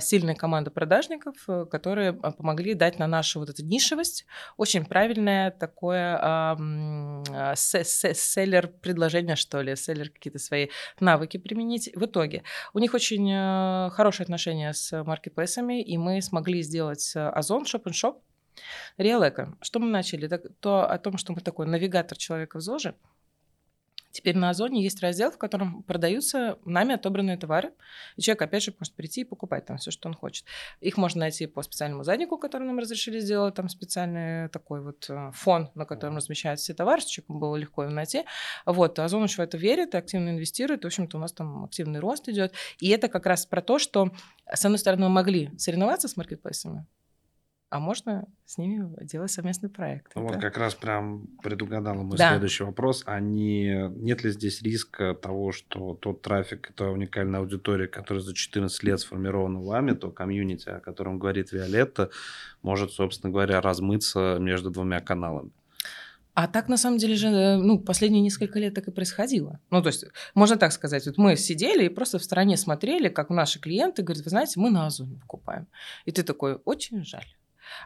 сильная 0.00 0.34
команда 0.34 0.70
продажников, 0.70 1.36
которые 1.70 2.12
помогли 2.12 2.74
дать 2.74 2.98
на 2.98 3.06
нашу 3.06 3.40
вот 3.40 3.50
эту 3.50 3.64
нишевость 3.64 4.26
очень 4.56 4.84
правильное 4.84 5.50
такое 5.50 6.18
э, 6.58 7.54
селлер 7.56 8.68
предложение, 8.68 9.36
что 9.36 9.60
ли, 9.60 9.76
селлер 9.76 10.10
какие-то 10.10 10.38
свои 10.38 10.68
навыки 11.00 11.36
применить. 11.36 11.90
В 11.94 12.04
итоге 12.04 12.42
у 12.72 12.78
них 12.78 12.94
очень 12.94 13.90
хорошие 13.90 14.24
отношения 14.24 14.72
с 14.72 14.92
маркетингом 15.04 15.15
маркетплейсами, 15.16 15.82
и 15.82 15.98
мы 15.98 16.22
смогли 16.22 16.62
сделать 16.62 17.12
э, 17.16 17.28
Озон, 17.28 17.64
Real 18.98 19.22
Eco. 19.22 19.54
Что 19.60 19.78
мы 19.78 19.86
начали? 19.86 20.28
То 20.60 20.90
о 20.90 20.98
том, 20.98 21.18
что 21.18 21.32
мы 21.32 21.40
такой 21.40 21.66
навигатор 21.66 22.16
человека 22.16 22.58
в 22.58 22.60
ЗОЖе, 22.60 22.94
Теперь 24.16 24.34
на 24.34 24.48
Озоне 24.48 24.82
есть 24.82 25.02
раздел, 25.02 25.30
в 25.30 25.36
котором 25.36 25.82
продаются 25.82 26.58
нами 26.64 26.94
отобранные 26.94 27.36
товары. 27.36 27.72
И 28.16 28.22
человек, 28.22 28.40
опять 28.40 28.62
же, 28.62 28.74
может 28.78 28.94
прийти 28.94 29.20
и 29.20 29.24
покупать 29.24 29.66
там 29.66 29.76
все, 29.76 29.90
что 29.90 30.08
он 30.08 30.14
хочет. 30.14 30.46
Их 30.80 30.96
можно 30.96 31.20
найти 31.20 31.46
по 31.46 31.60
специальному 31.60 32.02
заднику, 32.02 32.38
который 32.38 32.62
нам 32.62 32.78
разрешили 32.78 33.18
сделать. 33.20 33.54
Там 33.54 33.68
специальный 33.68 34.48
такой 34.48 34.80
вот 34.80 35.04
э, 35.10 35.32
фон, 35.34 35.70
на 35.74 35.84
котором 35.84 36.16
размещаются 36.16 36.64
все 36.64 36.72
товары, 36.72 37.02
чтобы 37.02 37.12
человеку 37.12 37.34
было 37.34 37.56
легко 37.56 37.82
его 37.82 37.92
найти. 37.92 38.24
Вот. 38.64 38.98
Озон 38.98 39.24
еще 39.24 39.36
в 39.36 39.40
это 39.40 39.58
верит 39.58 39.94
активно 39.94 40.30
инвестирует. 40.30 40.84
В 40.84 40.86
общем-то, 40.86 41.18
у 41.18 41.20
нас 41.20 41.34
там 41.34 41.64
активный 41.64 42.00
рост 42.00 42.26
идет. 42.30 42.54
И 42.80 42.88
это 42.88 43.08
как 43.08 43.26
раз 43.26 43.44
про 43.44 43.60
то, 43.60 43.78
что, 43.78 44.12
с 44.50 44.64
одной 44.64 44.78
стороны, 44.78 45.02
мы 45.02 45.10
могли 45.10 45.50
соревноваться 45.58 46.08
с 46.08 46.16
маркетплейсами, 46.16 46.86
а 47.68 47.80
можно 47.80 48.26
с 48.44 48.58
ними 48.58 48.88
делать 49.04 49.30
совместный 49.30 49.68
проект. 49.68 50.12
Ну, 50.14 50.22
вот 50.22 50.36
как 50.36 50.56
раз 50.56 50.74
прям 50.74 51.26
предугадала 51.42 52.02
мой 52.02 52.16
да. 52.16 52.30
следующий 52.30 52.64
вопрос. 52.64 53.02
А 53.06 53.18
не, 53.18 53.88
нет 53.96 54.22
ли 54.22 54.30
здесь 54.30 54.62
риска 54.62 55.14
того, 55.14 55.50
что 55.52 55.94
тот 55.94 56.22
трафик, 56.22 56.70
это 56.70 56.90
уникальная 56.90 57.40
аудитория, 57.40 57.88
которая 57.88 58.22
за 58.22 58.34
14 58.34 58.82
лет 58.84 59.00
сформирована 59.00 59.60
вами, 59.60 59.92
то 59.92 60.10
комьюнити, 60.10 60.68
о 60.68 60.80
котором 60.80 61.18
говорит 61.18 61.52
Виолетта, 61.52 62.10
может, 62.62 62.92
собственно 62.92 63.32
говоря, 63.32 63.60
размыться 63.60 64.38
между 64.40 64.70
двумя 64.70 65.00
каналами? 65.00 65.50
А 66.34 66.48
так, 66.48 66.68
на 66.68 66.76
самом 66.76 66.98
деле 66.98 67.16
же, 67.16 67.28
э, 67.28 67.56
ну, 67.56 67.78
последние 67.78 68.20
несколько 68.20 68.58
лет 68.58 68.74
так 68.74 68.86
и 68.86 68.90
происходило. 68.90 69.58
Ну, 69.70 69.80
то 69.80 69.88
есть, 69.88 70.04
можно 70.34 70.58
так 70.58 70.70
сказать, 70.72 71.06
вот 71.06 71.16
мы 71.16 71.34
сидели 71.34 71.86
и 71.86 71.88
просто 71.88 72.18
в 72.18 72.24
стороне 72.24 72.58
смотрели, 72.58 73.08
как 73.08 73.30
наши 73.30 73.58
клиенты 73.58 74.02
говорят, 74.02 74.22
вы 74.22 74.30
знаете, 74.30 74.60
мы 74.60 74.70
на 74.70 74.86
Озоне 74.86 75.16
покупаем. 75.16 75.66
И 76.04 76.12
ты 76.12 76.22
такой, 76.22 76.56
очень 76.66 77.02
жаль. 77.04 77.24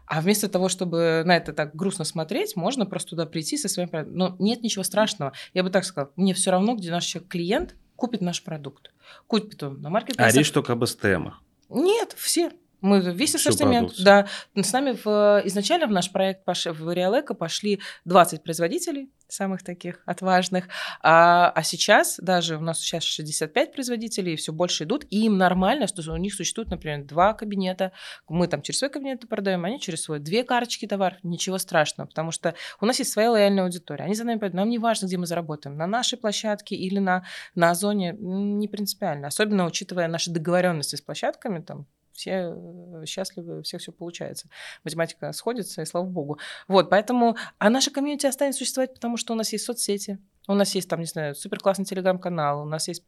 А 0.07 0.21
вместо 0.21 0.49
того, 0.49 0.69
чтобы 0.69 1.23
на 1.25 1.37
это 1.37 1.53
так 1.53 1.75
грустно 1.75 2.05
смотреть, 2.05 2.57
можно 2.57 2.87
просто 2.87 3.11
туда 3.11 3.27
прийти 3.27 3.57
со 3.57 3.69
своим 3.69 3.89
продуктом. 3.89 4.19
Но 4.19 4.37
нет 4.39 4.63
ничего 4.63 4.85
страшного. 4.85 5.33
Я 5.55 5.63
бы 5.63 5.71
так 5.71 5.85
сказала, 5.85 6.13
мне 6.17 6.35
все 6.35 6.51
равно, 6.51 6.75
где 6.75 6.91
наш 6.91 7.17
клиент 7.29 7.77
купит 7.97 8.21
наш 8.21 8.43
продукт. 8.43 8.93
Купит 9.27 9.63
он 9.63 9.81
на 9.81 9.91
маркетплейсе. 9.91 10.37
А 10.37 10.39
речь 10.39 10.51
только 10.51 10.73
об 10.73 10.85
СТМах? 10.85 11.43
Нет, 11.69 12.15
все. 12.17 12.53
Мы 12.81 13.01
весь 13.01 13.35
ассортимент, 13.35 13.93
да. 13.99 14.27
С 14.55 14.73
нами 14.73 14.97
в, 15.05 15.43
изначально 15.47 15.87
в 15.87 15.91
наш 15.91 16.11
проект 16.11 16.43
в 16.47 16.93
Реалэко 16.93 17.35
пошли 17.35 17.81
20 18.05 18.43
производителей, 18.43 19.11
самых 19.33 19.63
таких 19.63 20.01
отважных, 20.07 20.69
а, 21.03 21.51
а 21.51 21.63
сейчас 21.63 22.19
даже 22.21 22.57
у 22.57 22.61
нас 22.61 22.81
сейчас 22.81 23.05
65 23.05 23.73
производителей, 23.73 24.37
все 24.37 24.53
больше 24.53 24.85
идут, 24.85 25.05
и 25.11 25.27
им 25.27 25.39
нормально, 25.39 25.87
что 25.87 26.13
у 26.13 26.17
них 26.17 26.35
существует, 26.35 26.71
например, 26.71 27.05
два 27.05 27.35
кабинета, 27.35 27.93
мы 28.29 28.49
там 28.49 28.63
через 28.63 28.81
свой 28.81 28.91
кабинет 28.91 29.29
продаем, 29.29 29.65
они 29.65 29.81
через 29.81 30.03
свой, 30.03 30.19
две 30.19 30.45
карточки 30.45 30.87
товаров, 30.87 31.19
ничего 31.23 31.59
страшного, 31.59 32.09
потому 32.09 32.31
что 32.31 32.55
у 32.81 32.87
нас 32.87 32.99
есть 32.99 33.13
своя 33.13 33.31
лояльная 33.31 33.65
аудитория, 33.65 34.05
они 34.05 34.15
за 34.15 34.25
нами 34.25 34.39
пойдут, 34.39 34.57
нам 34.57 34.69
не 34.69 34.79
важно, 34.79 35.07
где 35.07 35.17
мы 35.17 35.27
заработаем, 35.27 35.77
на 35.77 35.87
нашей 35.87 36.19
площадке 36.19 36.77
или 36.77 36.99
на, 36.99 37.25
на 37.55 37.71
Озоне, 37.71 38.17
не 38.19 38.69
принципиально, 38.69 39.29
особенно 39.29 39.67
учитывая 39.67 40.09
наши 40.09 40.31
договоренности 40.31 40.97
с 40.97 41.01
площадками, 41.01 41.61
там, 41.61 41.87
все 42.21 42.55
э, 42.55 43.05
счастливы, 43.07 43.59
у 43.59 43.63
всех 43.63 43.81
все 43.81 43.93
получается. 43.93 44.49
Математика 44.85 45.33
сходится, 45.33 45.83
и 45.83 45.85
слава 45.85 46.07
богу. 46.07 46.39
Вот, 46.69 46.91
поэтому, 46.91 47.37
а 47.59 47.71
наша 47.71 47.91
комьюнити 47.91 48.27
останется 48.27 48.59
существовать, 48.59 48.95
потому 48.95 49.17
что 49.17 49.33
у 49.33 49.37
нас 49.37 49.53
есть 49.53 49.65
соцсети, 49.65 50.19
у 50.47 50.55
нас 50.55 50.75
есть 50.75 50.89
там, 50.89 51.01
не 51.01 51.07
знаю, 51.07 51.35
супер 51.35 51.59
классный 51.59 51.85
телеграм-канал, 51.85 52.63
у 52.63 52.67
нас 52.67 52.89
есть 52.89 53.05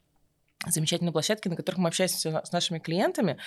замечательные 0.66 1.12
площадки, 1.12 1.48
на 1.48 1.56
которых 1.56 1.78
мы 1.78 1.88
общаемся 1.88 2.42
с 2.44 2.52
нашими 2.52 2.78
клиентами. 2.78 3.38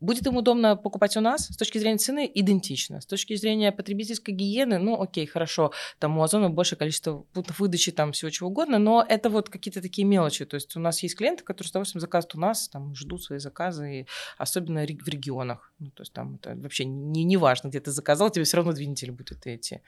Будет 0.00 0.26
им 0.26 0.36
удобно 0.36 0.76
покупать 0.76 1.16
у 1.16 1.20
нас, 1.20 1.46
с 1.48 1.56
точки 1.56 1.78
зрения 1.78 1.98
цены 1.98 2.30
идентично. 2.34 3.00
С 3.00 3.06
точки 3.06 3.36
зрения 3.36 3.70
потребительской 3.70 4.32
гигиены, 4.34 4.78
ну 4.78 5.00
окей, 5.00 5.26
хорошо, 5.26 5.72
там 5.98 6.16
у 6.18 6.22
Озона 6.22 6.48
большее 6.48 6.78
количество 6.78 7.18
пунктов 7.32 7.60
выдачи, 7.60 7.92
там 7.92 8.12
всего 8.12 8.30
чего 8.30 8.48
угодно, 8.48 8.78
но 8.78 9.04
это 9.06 9.28
вот 9.28 9.50
какие-то 9.50 9.82
такие 9.82 10.06
мелочи. 10.06 10.46
То 10.46 10.54
есть 10.54 10.74
у 10.74 10.80
нас 10.80 11.02
есть 11.02 11.16
клиенты, 11.16 11.44
которые 11.44 11.68
с 11.68 11.70
удовольствием 11.70 12.00
заказывают 12.00 12.34
у 12.34 12.40
нас, 12.40 12.68
там 12.68 12.94
ждут 12.94 13.22
свои 13.22 13.38
заказы, 13.38 14.00
и 14.00 14.06
особенно 14.38 14.80
в 14.80 15.08
регионах. 15.08 15.72
Ну, 15.78 15.90
то 15.90 16.02
есть 16.02 16.12
там 16.12 16.36
это 16.36 16.54
вообще 16.56 16.84
не, 16.86 17.24
не 17.24 17.36
важно, 17.36 17.68
где 17.68 17.80
ты 17.80 17.90
заказал, 17.90 18.30
тебе 18.30 18.44
все 18.44 18.56
равно 18.56 18.72
две 18.72 18.86
недели 18.86 19.10
будет 19.10 19.46
идти. 19.46 19.80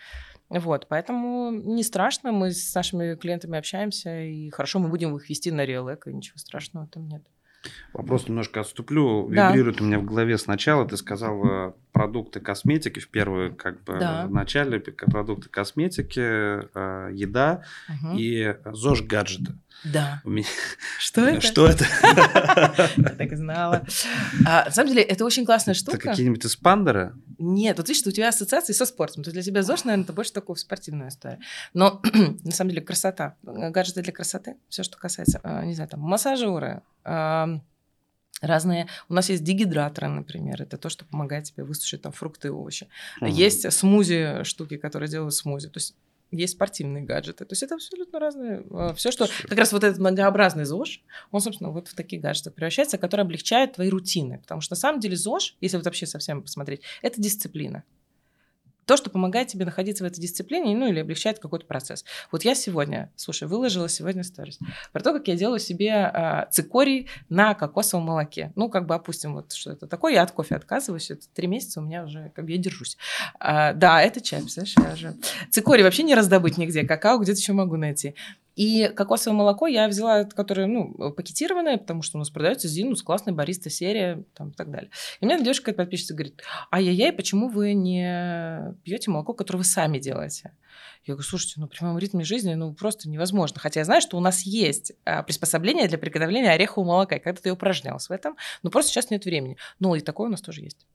Вот, 0.50 0.88
поэтому 0.88 1.50
не 1.50 1.82
страшно, 1.82 2.32
мы 2.32 2.52
с 2.52 2.74
нашими 2.74 3.14
клиентами 3.14 3.58
общаемся, 3.58 4.22
и 4.22 4.50
хорошо, 4.50 4.78
мы 4.78 4.88
будем 4.88 5.16
их 5.16 5.28
вести 5.30 5.50
на 5.50 5.64
Real 5.64 5.86
Eco, 5.86 6.12
ничего 6.12 6.36
страшного 6.36 6.86
там 6.86 7.08
нет. 7.08 7.22
Вопрос 7.92 8.28
немножко 8.28 8.60
отступлю. 8.60 9.28
Да. 9.30 9.50
Вибрирует 9.50 9.80
у 9.80 9.84
меня 9.84 9.98
в 9.98 10.04
голове 10.04 10.38
сначала. 10.38 10.86
Ты 10.86 10.96
сказала 10.96 11.74
продукты 11.92 12.40
косметики 12.40 13.00
в 13.00 13.08
первую, 13.08 13.54
как 13.54 13.82
бы, 13.84 13.98
да. 13.98 14.26
в 14.26 14.32
начале 14.32 14.80
продукты 14.80 15.48
косметики, 15.48 16.20
э, 16.20 17.10
еда 17.12 17.64
угу. 17.88 18.16
и 18.16 18.56
ЗОЖ 18.64 19.02
гаджеты. 19.02 19.52
Да. 19.84 20.20
У 20.24 20.30
меня... 20.30 20.46
Что 20.98 21.22
это? 21.22 21.40
Что 21.40 21.66
это? 21.66 21.84
Я 22.96 23.10
так 23.10 23.32
и 23.32 23.36
знала. 23.36 23.84
А, 24.46 24.66
на 24.66 24.70
самом 24.70 24.90
деле, 24.90 25.02
это 25.02 25.24
очень 25.24 25.44
классная 25.44 25.74
штука. 25.74 25.96
Это 25.96 26.10
какие-нибудь 26.10 26.44
эспандеры? 26.46 27.14
Нет, 27.38 27.78
вот 27.78 27.88
видишь, 27.88 28.06
у 28.06 28.10
тебя 28.10 28.28
ассоциации 28.28 28.72
со 28.72 28.86
спортом. 28.86 29.24
То 29.24 29.28
есть 29.28 29.34
для 29.34 29.42
тебя 29.42 29.62
ЗОЖ, 29.62 29.84
наверное, 29.84 30.04
это 30.04 30.12
больше 30.12 30.32
такого 30.32 30.56
спортивная 30.56 31.08
история. 31.08 31.40
Но 31.74 32.00
на 32.44 32.52
самом 32.52 32.70
деле 32.70 32.82
красота. 32.82 33.36
Гаджеты 33.42 34.02
для 34.02 34.12
красоты. 34.12 34.56
Все, 34.68 34.82
что 34.82 34.98
касается, 34.98 35.40
а, 35.42 35.64
не 35.64 35.74
знаю, 35.74 35.90
там, 35.90 36.00
массажеры, 36.00 36.82
разные. 38.42 38.88
У 39.08 39.14
нас 39.14 39.30
есть 39.30 39.44
дегидраторы, 39.44 40.08
например, 40.08 40.60
это 40.62 40.76
то, 40.76 40.88
что 40.88 41.04
помогает 41.04 41.44
тебе 41.44 41.64
высушить 41.64 42.02
там 42.02 42.12
фрукты 42.12 42.48
и 42.48 42.50
овощи. 42.50 42.88
Угу. 43.20 43.30
Есть 43.30 43.72
смузи 43.72 44.44
штуки, 44.44 44.76
которые 44.76 45.08
делают 45.08 45.34
смузи. 45.34 45.68
То 45.68 45.78
есть 45.78 45.94
есть 46.32 46.54
спортивные 46.54 47.02
гаджеты. 47.04 47.44
То 47.44 47.52
есть 47.52 47.62
это 47.62 47.74
абсолютно 47.74 48.18
разные. 48.18 48.64
А, 48.70 48.94
Все, 48.94 49.10
что 49.10 49.28
как 49.48 49.58
раз 49.58 49.72
вот 49.72 49.84
этот 49.84 49.98
многообразный 49.98 50.64
ЗОЖ, 50.64 51.02
он, 51.30 51.40
собственно, 51.40 51.70
вот 51.70 51.88
в 51.88 51.94
такие 51.94 52.20
гаджеты 52.20 52.50
превращается, 52.50 52.98
которые 52.98 53.24
облегчают 53.24 53.74
твои 53.74 53.88
рутины. 53.88 54.38
Потому 54.38 54.60
что 54.60 54.72
на 54.72 54.76
самом 54.78 55.00
деле 55.00 55.16
ЗОЖ, 55.16 55.56
если 55.60 55.76
вот 55.76 55.86
вообще 55.86 56.06
совсем 56.06 56.42
посмотреть, 56.42 56.82
это 57.02 57.20
дисциплина 57.20 57.84
то, 58.86 58.96
что 58.96 59.10
помогает 59.10 59.48
тебе 59.48 59.64
находиться 59.64 60.04
в 60.04 60.06
этой 60.06 60.20
дисциплине, 60.20 60.76
ну 60.76 60.88
или 60.88 61.00
облегчает 61.00 61.38
какой-то 61.38 61.66
процесс. 61.66 62.04
Вот 62.30 62.44
я 62.44 62.54
сегодня, 62.54 63.10
слушай, 63.16 63.46
выложила 63.46 63.88
сегодня 63.88 64.24
сторис 64.24 64.58
про 64.92 65.02
то, 65.02 65.12
как 65.12 65.28
я 65.28 65.36
делаю 65.36 65.58
себе 65.58 65.88
э, 66.12 66.46
цикорий 66.50 67.08
на 67.28 67.54
кокосовом 67.54 68.06
молоке. 68.06 68.52
Ну, 68.56 68.68
как 68.68 68.86
бы 68.86 68.94
опустим, 68.94 69.34
вот 69.34 69.52
что 69.52 69.72
это 69.72 69.86
такое. 69.86 70.14
Я 70.14 70.22
от 70.22 70.32
кофе 70.32 70.56
отказываюсь, 70.56 71.10
это 71.10 71.26
три 71.34 71.46
месяца 71.46 71.80
у 71.80 71.84
меня 71.84 72.04
уже, 72.04 72.32
как 72.34 72.44
бы 72.44 72.52
я 72.52 72.58
держусь. 72.58 72.96
А, 73.38 73.72
да, 73.72 74.02
это 74.02 74.20
чай, 74.20 74.40
представляешь, 74.40 74.76
я 74.76 74.94
уже... 74.94 75.16
Цикорий 75.50 75.84
вообще 75.84 76.02
не 76.02 76.14
раздобыть 76.14 76.58
нигде, 76.58 76.84
какао 76.84 77.18
где-то 77.18 77.38
еще 77.38 77.52
могу 77.52 77.76
найти. 77.76 78.14
И 78.54 78.88
кокосовое 78.94 79.36
молоко 79.36 79.66
я 79.66 79.88
взяла, 79.88 80.24
которое, 80.24 80.66
ну, 80.66 81.12
пакетированное, 81.12 81.78
потому 81.78 82.02
что 82.02 82.18
у 82.18 82.20
нас 82.20 82.30
продается 82.30 82.68
Зинус, 82.68 83.02
классная 83.02 83.34
бариста 83.34 83.70
серия, 83.70 84.24
там, 84.34 84.50
и 84.50 84.52
так 84.52 84.70
далее. 84.70 84.90
И 85.20 85.24
мне 85.24 85.38
девушка 85.38 85.72
подписчица 85.72 86.14
говорит, 86.14 86.42
ай-яй-яй, 86.70 87.12
почему 87.12 87.48
вы 87.48 87.72
не 87.72 88.74
пьете 88.84 89.10
молоко, 89.10 89.32
которое 89.32 89.58
вы 89.58 89.64
сами 89.64 89.98
делаете? 89.98 90.52
Я 91.04 91.14
говорю, 91.14 91.28
слушайте, 91.28 91.54
ну, 91.56 91.66
при 91.66 91.82
моем 91.82 91.98
ритме 91.98 92.24
жизни, 92.24 92.54
ну, 92.54 92.74
просто 92.74 93.08
невозможно. 93.08 93.58
Хотя 93.58 93.80
я 93.80 93.84
знаю, 93.84 94.00
что 94.00 94.16
у 94.16 94.20
нас 94.20 94.42
есть 94.42 94.92
а, 95.04 95.22
приспособление 95.22 95.88
для 95.88 95.98
приготовления 95.98 96.50
орехового 96.50 96.88
молока, 96.88 97.16
и 97.16 97.18
когда-то 97.18 97.48
я 97.48 97.54
упражнялась 97.54 98.08
в 98.08 98.12
этом, 98.12 98.36
но 98.62 98.70
просто 98.70 98.92
сейчас 98.92 99.10
нет 99.10 99.24
времени. 99.24 99.56
Ну, 99.80 99.94
и 99.94 100.00
такое 100.00 100.28
у 100.28 100.30
нас 100.30 100.40
тоже 100.40 100.60
есть. 100.60 100.86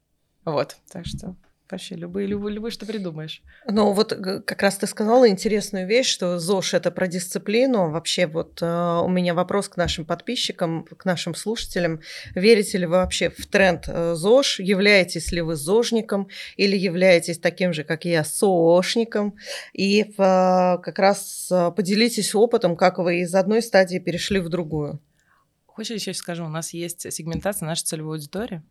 Вот, 0.46 0.78
так 0.90 1.06
что 1.06 1.36
Вообще, 1.70 1.96
любые, 1.96 2.28
любые, 2.28 2.56
любые, 2.56 2.72
что 2.72 2.86
придумаешь. 2.86 3.42
Ну, 3.68 3.92
вот 3.92 4.14
как 4.14 4.62
раз 4.62 4.78
ты 4.78 4.88
сказала 4.88 5.28
интересную 5.28 5.86
вещь, 5.86 6.08
что 6.08 6.40
ЗОЖ– 6.40 6.74
это 6.76 6.92
про 6.92 7.08
дисциплину. 7.08 7.92
Вообще, 7.92 8.26
вот 8.26 8.62
э, 8.62 9.02
у 9.04 9.10
меня 9.10 9.34
вопрос 9.34 9.68
к 9.68 9.76
нашим 9.76 10.06
подписчикам, 10.06 10.86
к 10.86 11.04
нашим 11.04 11.36
слушателям. 11.36 12.00
Верите 12.36 12.78
ли 12.78 12.86
вы 12.86 12.98
вообще 12.98 13.30
в 13.30 13.46
тренд 13.48 13.84
э, 13.88 14.14
ЗОЖ? 14.16 14.62
Являетесь 14.62 15.34
ли 15.34 15.42
вы 15.42 15.58
ЗОЖником 15.58 16.30
или 16.56 16.78
являетесь 16.78 17.38
таким 17.38 17.74
же, 17.74 17.84
как 17.84 18.06
я, 18.06 18.24
СОшником? 18.24 19.36
И 19.74 20.04
э, 20.04 20.14
как 20.18 21.00
раз 21.00 21.50
э, 21.52 21.72
поделитесь 21.76 22.34
опытом, 22.34 22.78
как 22.78 22.98
вы 22.98 23.20
из 23.20 23.36
одной 23.36 23.62
стадии 23.62 24.00
перешли 24.00 24.40
в 24.40 24.48
другую. 24.48 25.02
Хочешь, 25.66 25.98
еще 25.98 26.14
скажу, 26.14 26.46
у 26.46 26.50
нас 26.50 26.74
есть 26.74 27.12
сегментация 27.12 27.66
нашей 27.66 27.84
целевой 27.84 28.16
аудитории. 28.16 28.64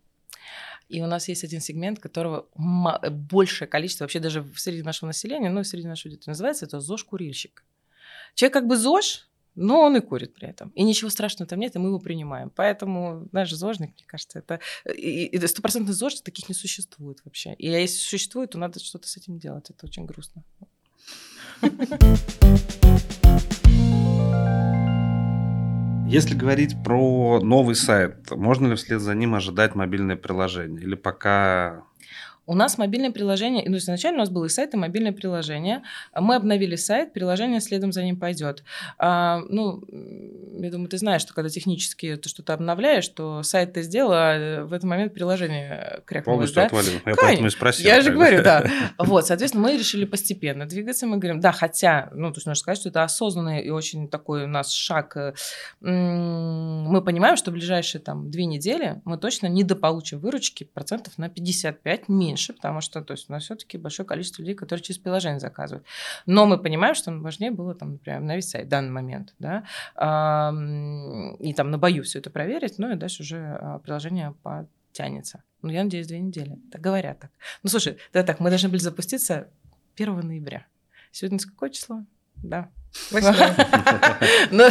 И 0.89 1.01
у 1.01 1.07
нас 1.07 1.27
есть 1.27 1.43
один 1.43 1.59
сегмент, 1.61 1.99
которого 1.99 2.47
большее 2.55 3.67
количество, 3.67 4.05
вообще 4.05 4.19
даже 4.19 4.45
среди 4.55 4.83
нашего 4.83 5.07
населения, 5.07 5.49
ну, 5.49 5.63
среди 5.63 5.87
нашего 5.87 6.11
аудитории, 6.11 6.31
называется 6.31 6.65
это 6.65 6.79
ЗОЖ-курильщик. 6.79 7.63
Человек 8.35 8.53
как 8.53 8.67
бы 8.67 8.77
ЗОЖ, 8.77 9.27
но 9.55 9.81
он 9.81 9.97
и 9.97 10.01
курит 10.01 10.35
при 10.35 10.47
этом. 10.47 10.69
И 10.75 10.83
ничего 10.83 11.09
страшного 11.09 11.49
там 11.49 11.59
нет, 11.59 11.75
и 11.75 11.79
мы 11.79 11.87
его 11.87 11.99
принимаем. 11.99 12.51
Поэтому 12.51 13.27
наш 13.31 13.51
ЗОЖник, 13.51 13.95
мне 13.95 14.05
кажется, 14.05 14.39
это... 14.39 14.59
Стопроцентный 15.47 15.93
ЗОЖ 15.93 16.21
таких 16.21 16.47
не 16.47 16.55
существует 16.55 17.19
вообще. 17.25 17.55
И 17.55 17.67
если 17.67 17.97
существует, 17.97 18.51
то 18.51 18.59
надо 18.59 18.79
что-то 18.79 19.07
с 19.07 19.17
этим 19.17 19.39
делать. 19.39 19.69
Это 19.71 19.87
очень 19.87 20.05
грустно. 20.05 20.43
Если 26.09 26.35
говорить 26.35 26.81
про 26.85 27.41
новый 27.41 27.75
сайт, 27.75 28.31
можно 28.31 28.67
ли 28.67 28.75
вслед 28.75 29.01
за 29.01 29.13
ним 29.13 29.35
ожидать 29.35 29.75
мобильное 29.75 30.15
приложение? 30.15 30.81
Или 30.81 30.95
пока 30.95 31.83
у 32.47 32.55
нас 32.55 32.77
мобильное 32.77 33.11
приложение, 33.11 33.65
ну, 33.67 33.75
изначально 33.75 34.19
у 34.19 34.21
нас 34.21 34.29
был 34.29 34.45
и 34.45 34.49
сайт, 34.49 34.73
и 34.73 34.77
мобильное 34.77 35.11
приложение. 35.11 35.83
Мы 36.15 36.35
обновили 36.35 36.77
сайт, 36.77 37.11
приложение 37.11 37.59
следом 37.59 37.91
за 37.91 38.03
ним 38.03 38.17
пойдет. 38.17 38.63
А, 38.97 39.41
ну, 39.49 39.83
я 40.57 40.71
думаю, 40.71 40.87
ты 40.87 40.97
знаешь, 40.97 41.21
что 41.21 41.33
когда 41.33 41.49
технически 41.49 42.15
ты 42.15 42.29
что-то 42.29 42.53
обновляешь, 42.53 43.03
что 43.03 43.43
сайт 43.43 43.73
ты 43.73 43.81
сделал, 43.81 44.11
а 44.13 44.63
в 44.63 44.71
этот 44.71 44.85
момент 44.85 45.13
приложение 45.13 46.01
крякнулось, 46.05 46.53
Полностью 46.53 46.55
да? 46.55 46.65
отвалил. 46.67 46.93
Я 46.93 46.99
Конечно. 46.99 47.21
поэтому 47.21 47.47
и 47.47 47.51
спросил. 47.51 47.85
Я 47.85 48.01
же 48.01 48.11
говорю, 48.11 48.41
да. 48.41 48.65
Вот, 48.97 49.27
соответственно, 49.27 49.63
мы 49.63 49.77
решили 49.77 50.05
постепенно 50.05 50.65
двигаться. 50.65 51.05
Мы 51.05 51.17
говорим, 51.17 51.41
да, 51.41 51.51
хотя, 51.51 52.09
ну, 52.13 52.31
то 52.31 52.37
есть 52.37 52.47
нужно 52.47 52.55
сказать, 52.55 52.79
что 52.79 52.89
это 52.89 53.03
осознанный 53.03 53.61
и 53.61 53.69
очень 53.69 54.07
такой 54.07 54.45
у 54.45 54.47
нас 54.47 54.71
шаг. 54.71 55.17
Мы 55.81 57.01
понимаем, 57.01 57.35
что 57.35 57.51
в 57.51 57.53
ближайшие 57.53 58.01
там 58.01 58.31
две 58.31 58.45
недели 58.45 59.01
мы 59.03 59.17
точно 59.17 59.47
недополучим 59.47 60.19
выручки 60.19 60.63
процентов 60.63 61.17
на 61.17 61.27
55 61.27 62.07
меньше 62.07 62.36
меньше, 62.37 62.53
потому 62.53 62.81
что 62.81 63.01
то 63.01 63.13
есть, 63.13 63.29
у 63.29 63.33
нас 63.33 63.43
все-таки 63.43 63.77
большое 63.77 64.07
количество 64.07 64.41
людей, 64.41 64.55
которые 64.55 64.83
через 64.83 64.99
приложение 64.99 65.39
заказывают. 65.39 65.85
Но 66.25 66.45
мы 66.45 66.57
понимаем, 66.57 66.95
что 66.95 67.11
важнее 67.11 67.51
было, 67.51 67.73
там, 67.73 67.93
например, 67.93 68.19
обновить 68.19 68.47
сайт 68.47 68.67
в 68.67 68.69
данный 68.69 68.91
момент, 68.91 69.33
да, 69.39 69.63
и 71.39 71.53
там 71.53 71.71
на 71.71 71.77
бою 71.77 72.03
все 72.03 72.19
это 72.19 72.29
проверить, 72.29 72.77
ну 72.77 72.91
и 72.91 72.95
дальше 72.95 73.23
уже 73.23 73.37
а, 73.37 73.79
приложение 73.79 74.35
потянется. 74.43 75.43
Ну, 75.61 75.71
я 75.71 75.83
надеюсь, 75.83 76.07
две 76.07 76.19
недели. 76.19 76.59
Так 76.71 76.81
говорят 76.81 77.19
так. 77.19 77.31
Ну, 77.63 77.69
слушай, 77.69 77.97
да 78.13 78.23
так, 78.23 78.39
мы 78.39 78.49
должны 78.49 78.69
были 78.69 78.79
запуститься 78.79 79.47
1 79.95 80.19
ноября. 80.19 80.65
Сегодня 81.11 81.39
какое 81.39 81.69
число? 81.71 82.03
Да, 82.43 82.69
но 84.51 84.69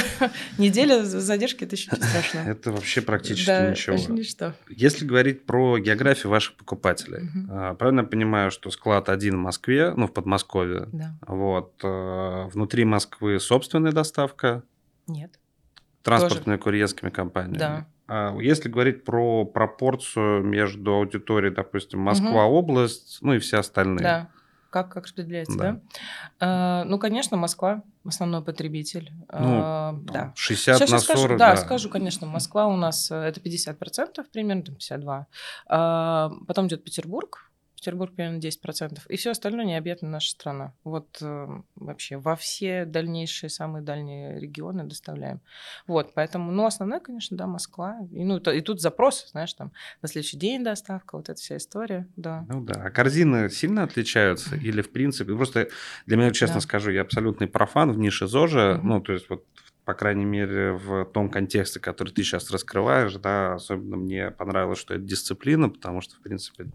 неделя 0.59 1.05
задержки 1.05 1.65
это 1.65 1.77
еще 1.77 1.91
не 1.93 2.03
страшно. 2.03 2.39
Это 2.47 2.73
вообще 2.73 3.01
практически 3.01 3.71
ничего. 3.71 3.97
ничто. 4.15 4.53
Если 4.69 5.07
говорить 5.07 5.47
про 5.47 5.79
географию 5.79 6.31
ваших 6.31 6.57
покупателей, 6.57 7.29
а, 7.49 7.75
правильно 7.75 8.01
я 8.01 8.07
понимаю, 8.07 8.51
что 8.51 8.71
склад 8.71 9.09
один 9.09 9.37
в 9.37 9.41
Москве, 9.41 9.93
ну, 9.97 10.07
в 10.07 10.13
Подмосковье. 10.13 10.89
Да. 10.93 11.15
Вот. 11.27 11.75
А, 11.83 12.49
внутри 12.49 12.85
Москвы 12.85 13.39
собственная 13.41 13.93
доставка? 13.93 14.63
Нет. 15.07 15.39
Транспортными 16.03 16.57
курьерскими 16.57 17.11
компаниями? 17.11 17.59
Да. 17.59 17.87
А 18.09 18.37
если 18.39 18.69
говорить 18.69 19.05
про 19.05 19.45
пропорцию 19.45 20.43
между 20.43 20.95
аудиторией, 20.95 21.55
допустим, 21.55 22.01
Москва-область, 22.01 23.19
ну 23.21 23.35
и 23.35 23.39
все 23.39 23.59
остальные. 23.59 24.03
Да 24.03 24.31
как, 24.77 24.93
как 24.93 25.05
распределяется, 25.05 25.57
да? 25.57 25.73
да? 25.73 25.81
А, 26.39 26.85
ну, 26.85 26.99
конечно, 26.99 27.39
Москва 27.39 27.83
основной 28.05 28.43
потребитель. 28.43 29.11
Ну, 29.33 29.61
а, 29.63 29.95
да. 30.03 30.33
60 30.37 30.77
Сейчас 30.77 30.91
на 30.91 30.99
40, 30.99 31.03
скажу, 31.03 31.29
да. 31.29 31.55
Да, 31.55 31.57
скажу, 31.57 31.89
конечно, 31.89 32.27
Москва 32.27 32.67
у 32.67 32.77
нас 32.77 33.11
э, 33.11 33.15
это 33.17 33.41
50%, 33.41 34.23
примерно 34.31 34.61
52%. 34.61 35.25
А, 35.69 36.31
потом 36.47 36.67
идет 36.67 36.85
Петербург, 36.85 37.51
Петербург 37.77 38.15
примерно 38.15 38.39
10%, 38.39 39.01
и 39.09 39.17
все 39.17 39.31
остальное 39.31 39.67
необъятна 39.67 40.09
наша 40.09 40.31
страна. 40.31 40.73
Вот 40.83 41.19
э, 41.21 41.47
вообще 41.77 42.17
во 42.17 42.35
все 42.35 42.87
дальнейшие, 42.87 43.51
самые 43.51 43.83
дальние 43.83 44.41
регионы 44.41 44.85
доставляем. 44.85 45.41
Вот, 45.87 46.15
поэтому, 46.15 46.51
ну, 46.51 46.65
основная, 46.65 47.01
конечно, 47.01 47.37
да, 47.37 47.47
Москва. 47.47 47.99
И, 48.11 48.25
ну, 48.25 48.41
то, 48.41 48.51
и 48.51 48.63
тут 48.63 48.81
запрос, 48.81 49.29
знаешь, 49.31 49.53
там, 49.53 49.73
на 50.01 50.09
следующий 50.09 50.39
день 50.39 50.65
доставка, 50.65 51.17
вот 51.17 51.29
эта 51.29 51.39
вся 51.39 51.59
история, 51.59 52.09
да. 52.17 52.47
Ну 52.49 52.63
да, 52.63 52.83
а 52.83 52.91
корзины 52.91 53.51
сильно 53.51 53.83
отличаются 53.83 54.57
или, 54.57 54.81
в 54.81 54.91
принципе, 54.91 55.35
просто 55.35 55.69
для 56.07 56.17
меня, 56.17 56.31
честно 56.33 56.57
да. 56.57 56.61
скажу, 56.63 56.91
я 56.91 57.03
абсолютный 57.03 57.47
профан 57.47 57.93
в 57.93 57.99
нише 57.99 58.27
ЗОЖа, 58.27 58.79
угу. 58.79 58.87
ну, 58.87 59.01
то 59.01 59.13
есть 59.13 59.29
вот 59.29 59.45
по 59.87 59.95
крайней 59.95 60.25
мере, 60.25 60.73
в 60.73 61.05
том 61.05 61.31
контексте, 61.31 61.79
который 61.79 62.13
ты 62.13 62.25
сейчас 62.25 62.51
раскрываешь, 62.51 63.15
да, 63.15 63.55
особенно 63.55 63.97
мне 63.97 64.33
понравилось, 64.33 64.81
что 64.81 64.95
это 64.95 65.05
дисциплина, 65.05 65.69
потому 65.69 66.01
что, 66.01 66.17
в 66.17 66.21
принципе, 66.23 66.67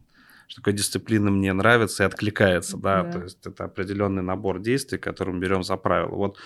что 0.51 0.59
такое 0.59 0.73
дисциплина 0.73 1.31
мне 1.31 1.53
нравится 1.53 2.03
и 2.03 2.05
откликается, 2.05 2.75
да, 2.75 3.03
да. 3.03 3.11
то 3.11 3.23
есть 3.23 3.47
это 3.47 3.63
определенный 3.63 4.21
набор 4.21 4.59
действий, 4.59 4.97
который 4.97 5.33
мы 5.33 5.39
берем 5.39 5.63
за 5.63 5.77
правило. 5.77 6.13
Вот 6.13 6.37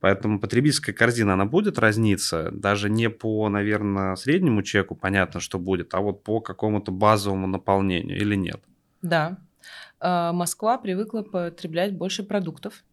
Поэтому 0.00 0.38
потребительская 0.38 0.94
корзина, 0.94 1.32
она 1.34 1.44
будет 1.44 1.76
разниться, 1.76 2.50
даже 2.52 2.88
не 2.88 3.10
по, 3.10 3.48
наверное, 3.48 4.14
среднему 4.14 4.62
чеку, 4.62 4.94
понятно, 4.94 5.40
что 5.40 5.58
будет, 5.58 5.92
а 5.92 6.00
вот 6.00 6.22
по 6.22 6.40
какому-то 6.40 6.92
базовому 6.92 7.48
наполнению 7.48 8.16
или 8.16 8.36
нет? 8.36 8.62
Да. 9.02 9.38
А, 9.98 10.32
Москва 10.32 10.78
привыкла 10.78 11.22
потреблять 11.22 11.96
больше 11.96 12.22
продуктов, 12.22 12.84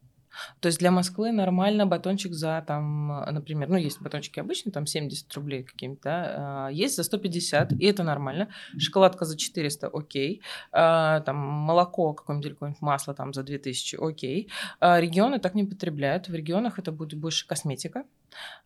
то 0.60 0.68
есть 0.68 0.80
для 0.80 0.92
Москвы 0.92 1.32
нормально 1.32 1.86
батончик 1.86 2.34
за, 2.34 2.64
там, 2.68 3.08
например, 3.32 3.70
ну, 3.70 3.78
есть 3.78 4.02
батончики 4.02 4.40
обычные, 4.40 4.74
там 4.74 4.86
70 4.86 5.34
рублей 5.34 5.64
какие-то, 5.64 6.00
да, 6.04 6.68
а, 6.68 6.70
есть 6.70 6.96
за 6.96 7.04
150, 7.04 7.74
и 7.74 7.86
это 7.86 8.04
нормально. 8.04 8.50
Шоколадка 8.78 9.26
за 9.26 9.38
400, 9.38 9.88
окей. 9.88 10.42
А, 10.72 11.22
там 11.22 11.38
молоко 11.38 12.14
какое-нибудь 12.14 12.46
или 12.46 12.54
какое-нибудь 12.54 12.82
масло 12.82 13.14
там 13.14 13.34
за 13.34 13.44
2000, 13.44 13.98
окей. 14.00 14.50
А, 14.80 15.00
регионы 15.00 15.40
так 15.40 15.56
не 15.56 15.64
потребляют. 15.64 16.28
В 16.28 16.34
регионах 16.34 16.80
это 16.80 16.92
будет 16.92 17.20
больше 17.20 17.48
косметика, 17.48 18.04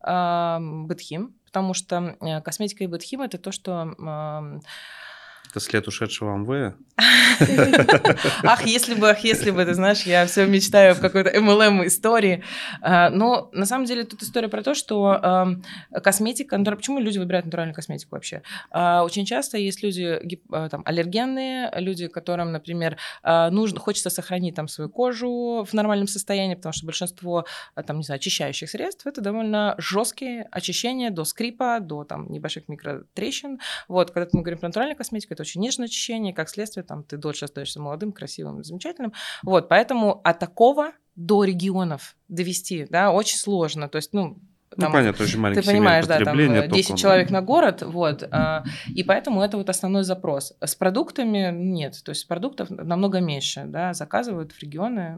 бытхим, 0.02 1.36
потому 1.46 1.74
что 1.74 2.18
э, 2.22 2.42
косметика 2.42 2.84
и 2.84 2.88
бытхим– 2.88 3.22
это 3.24 3.38
то, 3.38 3.52
что 3.52 3.94
это 5.50 5.60
след 5.60 5.88
ушедшего 5.88 6.34
Амвея? 6.34 6.76
Ах, 8.44 8.66
если 8.66 8.94
бы, 8.94 9.10
ах, 9.10 9.20
если 9.24 9.52
бы, 9.52 9.64
ты 9.66 9.74
знаешь, 9.74 10.04
я 10.04 10.26
все 10.26 10.46
мечтаю 10.46 10.96
в 10.96 11.00
какой-то 11.00 11.30
MLM 11.30 11.88
истории. 11.88 12.44
А, 12.82 13.10
но 13.10 13.50
на 13.54 13.66
самом 13.66 13.86
деле 13.86 14.04
тут 14.04 14.22
история 14.22 14.50
про 14.50 14.62
то, 14.62 14.74
что 14.74 15.58
косметика, 16.04 16.58
почему 16.76 17.00
люди 17.00 17.18
выбирают 17.18 17.46
натуральную 17.46 17.76
косметику 17.76 18.16
вообще? 18.16 18.42
А, 18.72 19.04
очень 19.04 19.26
часто 19.26 19.58
есть 19.58 19.82
люди 19.82 20.20
а, 20.52 20.70
там, 20.70 20.84
аллергенные, 20.86 21.72
люди, 21.76 22.08
которым, 22.08 22.52
например, 22.52 22.98
нужно, 23.24 23.80
хочется 23.80 24.10
сохранить 24.10 24.56
там 24.56 24.68
свою 24.68 24.90
кожу 24.90 25.66
в 25.70 25.74
нормальном 25.74 26.08
состоянии, 26.08 26.56
потому 26.56 26.74
что 26.74 26.86
большинство 26.86 27.46
там, 27.88 27.98
не 27.98 28.04
знаю, 28.04 28.18
очищающих 28.18 28.70
средств 28.70 29.08
это 29.08 29.22
довольно 29.22 29.76
жесткие 29.78 30.48
очищения 30.52 31.10
до 31.10 31.24
скрипа, 31.24 31.80
до 31.80 32.04
там 32.04 32.30
небольших 32.32 32.68
микротрещин. 32.68 33.60
Вот, 33.88 34.12
когда 34.12 34.30
мы 34.34 34.42
говорим 34.42 34.60
про 34.60 34.68
натуральную 34.68 34.98
косметику, 34.98 35.39
это 35.40 35.48
очень 35.48 35.62
нежное 35.62 35.86
очищение, 35.86 36.34
как 36.34 36.50
следствие, 36.50 36.84
там, 36.84 37.04
ты 37.04 37.18
дольше 37.18 37.46
остаешься 37.46 37.80
молодым, 37.80 38.12
красивым, 38.12 38.64
замечательным. 38.64 39.14
Вот, 39.44 39.70
поэтому 39.70 40.20
от 40.24 40.40
такого 40.40 40.92
до 41.16 41.46
регионов 41.46 42.18
довести, 42.28 42.86
да, 42.90 43.12
очень 43.12 43.38
сложно. 43.38 43.88
То 43.88 43.96
есть, 43.98 44.14
ну, 44.14 44.40
там, 44.80 44.92
ну, 44.92 44.98
понятно, 44.98 45.26
очень 45.26 45.40
маленький 45.40 45.62
Ты 45.62 45.72
понимаешь, 45.72 46.06
да, 46.06 46.20
там 46.20 46.38
10 46.38 46.98
человек 46.98 47.30
на 47.30 47.42
город, 47.42 47.84
вот, 47.84 48.28
а, 48.32 48.64
и 48.88 49.04
поэтому 49.04 49.42
это 49.42 49.58
вот 49.58 49.70
основной 49.70 50.04
запрос. 50.04 50.54
С 50.62 50.76
продуктами 50.76 51.52
нет, 51.52 52.02
то 52.04 52.10
есть 52.12 52.28
продуктов 52.28 52.70
намного 52.70 53.20
меньше, 53.20 53.64
да, 53.66 53.94
заказывают 53.94 54.52
в 54.52 54.60
регионы 54.62 55.18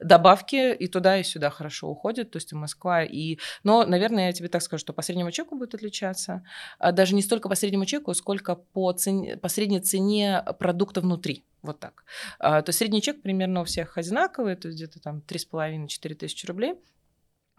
добавки 0.00 0.74
и 0.74 0.86
туда, 0.88 1.18
и 1.18 1.22
сюда 1.22 1.50
хорошо 1.50 1.88
уходят, 1.88 2.30
то 2.30 2.36
есть 2.36 2.52
и 2.52 2.54
Москва, 2.54 3.02
и... 3.02 3.38
Но, 3.64 3.84
наверное, 3.84 4.26
я 4.26 4.32
тебе 4.32 4.48
так 4.48 4.62
скажу, 4.62 4.80
что 4.80 4.92
по 4.92 5.02
среднему 5.02 5.30
чеку 5.30 5.56
будет 5.56 5.74
отличаться, 5.74 6.44
а 6.78 6.92
даже 6.92 7.14
не 7.14 7.22
столько 7.22 7.48
по 7.48 7.54
среднему 7.54 7.84
чеку, 7.84 8.14
сколько 8.14 8.54
по, 8.54 8.92
цене, 8.92 9.36
по 9.36 9.48
средней 9.48 9.80
цене 9.80 10.44
продукта 10.58 11.00
внутри. 11.00 11.44
Вот 11.62 11.80
так. 11.80 12.04
А, 12.38 12.62
то 12.62 12.70
есть 12.70 12.78
средний 12.78 13.02
чек 13.02 13.20
примерно 13.20 13.62
у 13.62 13.64
всех 13.64 13.98
одинаковый, 13.98 14.54
то 14.54 14.68
есть 14.68 14.78
где-то 14.78 15.00
там 15.00 15.22
3,5-4 15.26 16.14
тысячи 16.14 16.46
рублей. 16.46 16.74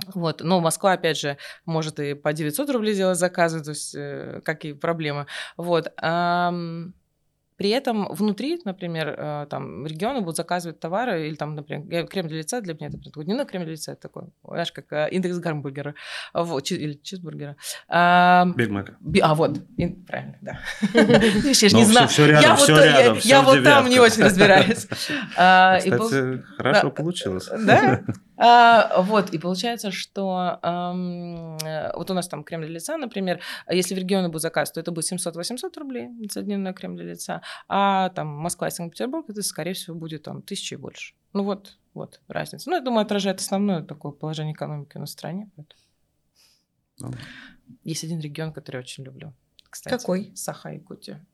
Вот. 0.07 0.41
Но 0.41 0.61
Москва, 0.61 0.93
опять 0.93 1.17
же, 1.19 1.37
может 1.65 1.99
и 1.99 2.13
по 2.13 2.31
900 2.33 2.69
рублей 2.69 2.93
сделать 2.93 3.19
заказы, 3.19 3.61
то 3.63 3.71
есть 3.71 3.93
э, 3.95 4.41
какие 4.45 4.73
проблемы. 4.73 5.27
Вот. 5.57 5.91
При 7.59 7.71
этом 7.71 8.07
внутри, 8.09 8.61
например, 8.63 9.15
э, 9.17 9.47
там 9.49 9.85
регионы 9.85 10.21
будут 10.21 10.37
заказывать 10.37 10.79
товары, 10.79 11.27
или 11.27 11.35
там, 11.35 11.55
например, 11.55 12.07
крем 12.07 12.29
для 12.29 12.37
лица, 12.37 12.61
для 12.61 12.73
меня 12.73 12.87
это 12.87 12.97
дневной 13.23 13.45
крем 13.45 13.63
для 13.63 13.73
лица, 13.73 13.91
это 13.91 14.03
такой, 14.03 14.23
знаешь, 14.43 14.71
как 14.71 14.93
э, 14.93 15.09
индекс 15.11 15.39
гамбургера, 15.39 15.93
вот, 16.33 16.71
или 16.71 16.93
чизбургера. 16.93 17.57
Биг 18.55 18.69
Мак. 18.69 18.93
А, 19.21 19.35
вот, 19.35 19.59
правильно, 20.07 20.37
да. 20.41 20.59
Я 20.93 21.69
же 21.69 21.75
не 21.75 21.83
знаю. 21.83 22.09
Я 22.41 22.55
вот 22.55 23.25
я 23.25 23.41
вот 23.41 23.63
там 23.63 23.89
не 23.89 23.99
очень 23.99 24.23
разбираюсь. 24.23 24.87
А, 25.37 25.79
кстати, 25.79 26.43
хорошо 26.57 26.91
получилось. 26.91 27.49
Да? 27.59 28.01
А, 28.41 29.01
вот, 29.01 29.31
и 29.31 29.37
получается, 29.37 29.91
что 29.91 30.59
э, 30.63 31.91
вот 31.95 32.09
у 32.09 32.13
нас 32.13 32.27
там 32.29 32.43
крем 32.43 32.61
для 32.61 32.69
лица, 32.69 32.97
например, 32.97 33.41
если 33.69 33.95
в 33.95 33.97
регионы 33.97 34.29
будет 34.29 34.41
заказ, 34.41 34.71
то 34.71 34.79
это 34.79 34.91
будет 34.91 35.11
700-800 35.11 35.77
рублей 35.77 36.07
за 36.31 36.41
дневной 36.41 36.73
крем 36.73 36.95
для 36.95 37.05
лица, 37.05 37.41
а 37.67 38.09
там 38.09 38.27
Москва 38.27 38.67
и 38.67 38.71
Санкт-Петербург, 38.71 39.29
это, 39.29 39.41
скорее 39.41 39.73
всего, 39.73 39.95
будет 39.95 40.23
там 40.23 40.41
тысячи 40.41 40.73
и 40.73 40.77
больше. 40.77 41.13
Ну 41.33 41.43
вот, 41.43 41.77
вот 41.93 42.21
разница. 42.27 42.69
Ну, 42.69 42.75
я 42.75 42.81
думаю, 42.81 43.03
отражает 43.03 43.39
основное 43.39 43.83
такое 43.83 44.11
положение 44.11 44.53
экономики 44.53 44.97
на 44.97 45.05
стране. 45.05 45.49
Ну. 46.97 47.13
Есть 47.83 48.03
один 48.03 48.19
регион, 48.19 48.51
который 48.51 48.77
я 48.77 48.81
очень 48.81 49.03
люблю. 49.03 49.33
Кстати, 49.69 49.95
Какой? 49.95 50.31
Саха-Якутия. 50.35 51.25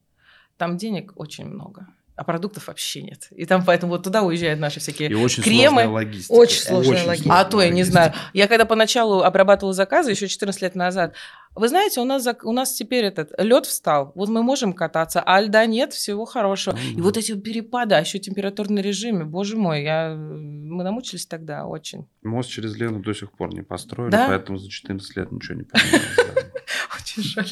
Там 0.57 0.77
денег 0.77 1.13
очень 1.15 1.45
много 1.45 1.87
а 2.15 2.23
продуктов 2.23 2.67
вообще 2.67 3.01
нет. 3.01 3.27
И 3.31 3.45
там 3.45 3.65
поэтому 3.65 3.91
вот 3.91 4.03
туда 4.03 4.23
уезжают 4.23 4.59
наши 4.59 4.79
всякие 4.79 5.09
и 5.09 5.13
очень 5.13 5.43
кремы. 5.43 5.81
Сложная 5.81 5.89
логистика. 5.89 6.33
Очень 6.33 6.61
сложная 6.61 6.95
очень 6.95 7.07
логистика. 7.07 7.39
А 7.39 7.45
то 7.45 7.61
я 7.61 7.69
не 7.69 7.83
знаю. 7.83 8.13
Я 8.33 8.47
когда 8.47 8.65
поначалу 8.65 9.21
обрабатывала 9.21 9.73
заказы 9.73 10.11
еще 10.11 10.27
14 10.27 10.61
лет 10.61 10.75
назад, 10.75 11.13
вы 11.55 11.67
знаете, 11.69 12.01
у 12.01 12.03
нас, 12.03 12.27
у 12.43 12.51
нас 12.51 12.73
теперь 12.73 13.05
этот 13.05 13.31
лед 13.37 13.65
встал, 13.65 14.11
вот 14.15 14.29
мы 14.29 14.43
можем 14.43 14.73
кататься, 14.73 15.21
а 15.25 15.41
льда 15.41 15.65
нет, 15.65 15.93
всего 15.93 16.25
хорошего. 16.25 16.75
Mm-hmm. 16.75 16.97
И 16.97 17.01
вот 17.01 17.17
эти 17.17 17.33
перепады, 17.39 17.95
а 17.95 17.99
еще 17.99 18.19
температурный 18.19 18.81
режим, 18.81 19.29
боже 19.29 19.55
мой, 19.55 19.83
я, 19.83 20.15
мы 20.15 20.83
намучились 20.83 21.25
тогда 21.25 21.65
очень. 21.65 22.07
Мост 22.23 22.49
через 22.49 22.75
Лену 22.75 23.01
до 23.01 23.13
сих 23.13 23.31
пор 23.31 23.53
не 23.53 23.61
построили, 23.61 24.11
да? 24.11 24.27
поэтому 24.27 24.57
за 24.57 24.69
14 24.69 25.15
лет 25.15 25.31
ничего 25.31 25.57
не 25.57 25.63
поменялось. 25.63 26.51
Очень 26.99 27.23
жаль. 27.23 27.47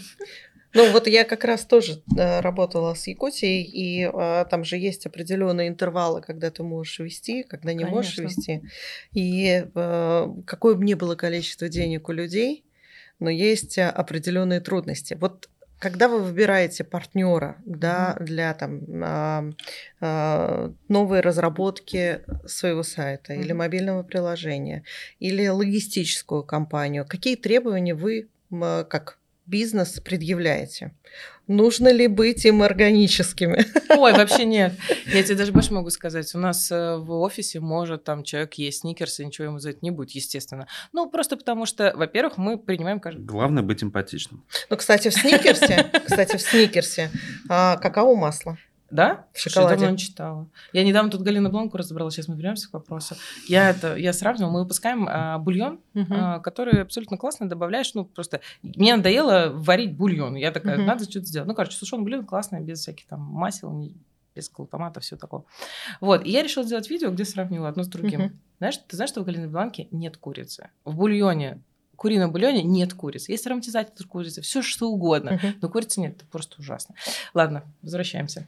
Ну, 0.73 0.91
вот 0.91 1.07
я 1.07 1.23
как 1.23 1.43
раз 1.43 1.65
тоже 1.65 2.01
э, 2.17 2.39
работала 2.41 2.95
с 2.95 3.05
Якутией, 3.05 3.63
и 3.63 4.09
э, 4.11 4.45
там 4.49 4.63
же 4.63 4.77
есть 4.77 5.05
определенные 5.05 5.67
интервалы, 5.67 6.21
когда 6.21 6.49
ты 6.49 6.63
можешь 6.63 6.97
вести, 6.97 7.43
когда 7.43 7.73
не 7.73 7.83
Конечно. 7.83 7.95
можешь 7.95 8.17
вести. 8.17 8.63
И 9.11 9.65
э, 9.73 10.27
какое 10.47 10.73
бы 10.73 10.83
ни 10.83 10.95
было 10.95 11.15
количество 11.15 11.69
денег 11.69 12.09
у 12.09 12.11
людей, 12.11 12.65
но 13.23 13.29
есть 13.29 13.79
определенные 13.79 14.59
трудности. 14.59 15.17
Вот 15.19 15.49
когда 15.79 16.07
вы 16.07 16.19
выбираете 16.19 16.83
партнера 16.83 17.57
да, 17.65 18.15
для 18.19 18.53
там, 18.53 18.81
а, 19.01 19.49
а, 20.01 20.73
новой 20.88 21.21
разработки 21.21 22.19
своего 22.45 22.83
сайта 22.83 23.33
или 23.33 23.53
мобильного 23.53 24.03
приложения, 24.03 24.83
или 25.19 25.47
логистическую 25.47 26.43
компанию, 26.43 27.05
какие 27.07 27.36
требования 27.36 27.95
вы 27.95 28.27
как 28.51 29.17
бизнес 29.45 29.99
предъявляете? 29.99 30.93
Нужно 31.47 31.89
ли 31.89 32.08
быть 32.08 32.45
им 32.45 32.62
органическими? 32.62 33.65
Ой, 33.97 34.13
вообще 34.13 34.45
нет. 34.45 34.73
Я 35.06 35.23
тебе 35.23 35.36
даже 35.36 35.51
больше 35.51 35.73
могу 35.73 35.89
сказать. 35.89 36.34
У 36.36 36.38
нас 36.38 36.71
э, 36.71 36.95
в 36.97 37.12
офисе 37.19 37.60
может 37.60 38.06
там 38.06 38.23
человек 38.23 38.53
есть 38.53 38.79
сникерс, 38.79 39.19
и 39.19 39.25
ничего 39.25 39.45
ему 39.45 39.60
за 39.60 39.71
это 39.71 39.79
не 39.82 39.91
будет, 39.91 40.12
естественно. 40.12 40.67
Ну, 40.93 41.10
просто 41.10 41.36
потому 41.36 41.65
что, 41.65 41.93
во-первых, 41.95 42.38
мы 42.38 42.58
принимаем 42.58 43.01
каждый... 43.01 43.25
Главное 43.25 43.62
быть 43.62 43.84
эмпатичным. 43.84 44.45
Ну, 44.69 44.77
кстати, 44.77 45.10
в 45.10 45.13
сникерсе, 45.13 45.91
кстати, 46.06 46.38
в 46.38 46.41
сникерсе 46.41 47.12
а, 47.49 47.75
какао-масло. 47.75 48.58
Да? 48.93 49.25
В 49.34 49.39
шоколаде. 49.39 49.73
Я 49.73 49.79
давно 49.79 49.91
не 49.91 49.97
читала. 49.97 50.47
Я 50.71 50.84
недавно 50.84 51.10
тут 51.10 51.21
Галина 51.21 51.49
Бланку 51.49 51.77
разобрала, 51.77 52.12
сейчас 52.12 52.27
мы 52.27 52.36
вернемся 52.36 52.69
к 52.69 52.73
вопросу. 52.73 53.15
Я 53.47 53.69
это, 53.71 53.95
я 53.95 54.13
сравнивала, 54.13 54.51
мы 54.51 54.62
выпускаем 54.62 55.08
а, 55.10 55.39
бульон, 55.39 55.79
а, 55.95 56.39
который 56.39 56.82
абсолютно 56.82 57.17
классно 57.17 57.49
добавляешь, 57.49 57.93
ну 57.93 58.06
просто 58.06 58.41
мне 58.62 58.95
надоело 58.95 59.49
варить 59.53 59.97
бульон, 59.97 60.36
я 60.36 60.51
такая, 60.51 60.77
надо 60.77 61.06
что-то 61.06 61.25
сделать. 61.25 61.47
Ну, 61.47 61.56
короче, 61.56 61.75
сушеный 61.75 62.03
бульон 62.03 62.25
классный, 62.25 62.62
без 62.62 62.79
всяких 62.79 63.08
там 63.08 63.19
масел, 63.19 63.91
без 64.36 64.49
глутамата, 64.49 64.99
все 64.99 65.15
такого. 65.17 65.45
Вот, 65.99 66.25
и 66.25 66.29
я 66.29 66.43
решила 66.43 66.65
сделать 66.65 66.89
видео, 66.89 67.10
где 67.10 67.25
сравнила 67.25 67.69
одно 67.69 67.84
с 67.84 67.88
другим. 67.88 68.39
Знаешь, 68.60 68.77
ты 68.77 68.95
знаешь, 68.95 69.10
что 69.10 69.21
в 69.21 69.25
Галине 69.25 69.47
Бланке 69.47 69.88
нет 69.91 70.17
курицы? 70.17 70.69
В 70.86 70.95
бульоне 70.95 71.62
курином 71.95 72.32
бульоне 72.32 72.63
нет 72.63 72.93
курицы. 72.93 73.32
Есть 73.32 73.45
ароматизатор 73.47 74.08
курицы, 74.08 74.41
все 74.41 74.62
что 74.62 74.89
угодно. 74.89 75.39
Uh-huh. 75.41 75.53
Но 75.62 75.69
курицы 75.69 76.01
нет, 76.01 76.17
это 76.17 76.25
просто 76.25 76.56
ужасно. 76.60 76.95
Ладно, 77.34 77.63
возвращаемся. 77.82 78.47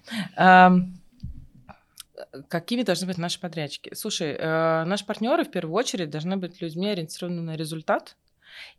Какими 2.47 2.83
должны 2.83 3.07
быть 3.07 3.17
наши 3.17 3.39
подрядчики? 3.39 3.93
Слушай, 3.93 4.35
э, 4.37 4.83
наши 4.85 5.05
партнеры 5.05 5.43
в 5.43 5.51
первую 5.51 5.75
очередь 5.75 6.09
должны 6.09 6.37
быть 6.37 6.61
людьми, 6.61 6.89
ориентированными 6.89 7.45
на 7.45 7.55
результат, 7.55 8.15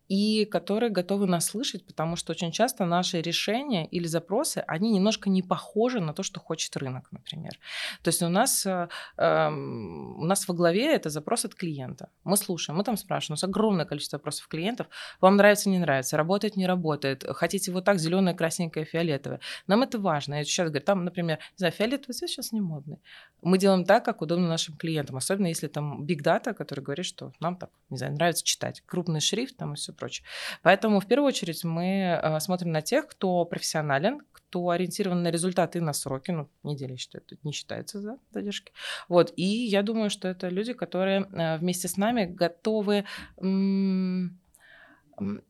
и 0.08 0.44
которые 0.44 0.90
готовы 0.90 1.26
нас 1.26 1.46
слышать, 1.46 1.84
потому 1.84 2.16
что 2.16 2.32
очень 2.32 2.52
часто 2.52 2.84
наши 2.84 3.20
решения 3.20 3.86
или 3.86 4.06
запросы, 4.06 4.62
они 4.66 4.92
немножко 4.92 5.30
не 5.30 5.42
похожи 5.42 6.00
на 6.00 6.12
то, 6.12 6.22
что 6.22 6.40
хочет 6.40 6.76
рынок, 6.76 7.08
например. 7.10 7.58
То 8.02 8.08
есть 8.08 8.22
у 8.22 8.28
нас, 8.28 8.66
э, 8.66 8.88
эм, 9.16 10.20
у 10.20 10.24
нас 10.24 10.46
во 10.48 10.54
главе 10.54 10.94
это 10.94 11.10
запрос 11.10 11.44
от 11.44 11.54
клиента. 11.54 12.08
Мы 12.24 12.36
слушаем, 12.36 12.78
мы 12.78 12.84
там 12.84 12.96
спрашиваем, 12.96 13.34
у 13.34 13.36
нас 13.36 13.44
огромное 13.44 13.84
количество 13.84 14.18
вопросов 14.18 14.46
клиентов. 14.48 14.86
Вам 15.20 15.36
нравится, 15.36 15.68
не 15.70 15.78
нравится, 15.78 16.16
работает, 16.16 16.56
не 16.56 16.66
работает, 16.66 17.24
хотите 17.34 17.72
вот 17.72 17.84
так, 17.84 17.98
зеленое, 17.98 18.34
красненькое, 18.34 18.86
фиолетовое. 18.86 19.40
Нам 19.66 19.82
это 19.82 19.98
важно. 19.98 20.34
Я 20.34 20.44
сейчас 20.44 20.68
говорю, 20.68 20.84
там, 20.84 21.04
например, 21.04 21.38
не 21.38 21.58
знаю, 21.58 21.72
фиолетовый 21.72 22.14
цвет 22.14 22.30
сейчас 22.30 22.52
не 22.52 22.60
модный. 22.60 23.00
Мы 23.42 23.58
делаем 23.58 23.84
так, 23.84 24.04
как 24.04 24.22
удобно 24.22 24.48
нашим 24.48 24.76
клиентам, 24.76 25.16
особенно 25.16 25.48
если 25.48 25.66
там 25.68 26.04
big 26.04 26.22
data, 26.22 26.54
который 26.54 26.80
говорит, 26.80 27.06
что 27.06 27.32
нам 27.40 27.56
так, 27.56 27.70
не 27.90 27.98
знаю, 27.98 28.14
нравится 28.14 28.44
читать. 28.44 28.82
Крупный 28.86 29.20
шрифт 29.20 29.56
там 29.56 29.65
и 29.74 29.76
все 29.76 29.92
прочее. 29.92 30.26
Поэтому 30.62 31.00
в 31.00 31.06
первую 31.06 31.28
очередь 31.28 31.64
мы 31.64 32.20
э, 32.22 32.40
смотрим 32.40 32.72
на 32.72 32.82
тех, 32.82 33.06
кто 33.06 33.44
профессионален, 33.44 34.20
кто 34.32 34.70
ориентирован 34.70 35.22
на 35.22 35.30
результаты 35.30 35.78
и 35.78 35.82
на 35.82 35.92
сроки, 35.92 36.30
ну, 36.30 36.48
недели 36.62 36.96
считаю, 36.96 37.24
это 37.26 37.36
не 37.42 37.52
считается 37.52 38.00
за 38.00 38.18
задержки. 38.30 38.72
Вот, 39.08 39.32
и 39.36 39.44
я 39.44 39.82
думаю, 39.82 40.10
что 40.10 40.28
это 40.28 40.48
люди, 40.48 40.72
которые 40.72 41.22
э, 41.32 41.58
вместе 41.58 41.88
с 41.88 41.96
нами 41.96 42.24
готовы 42.24 43.04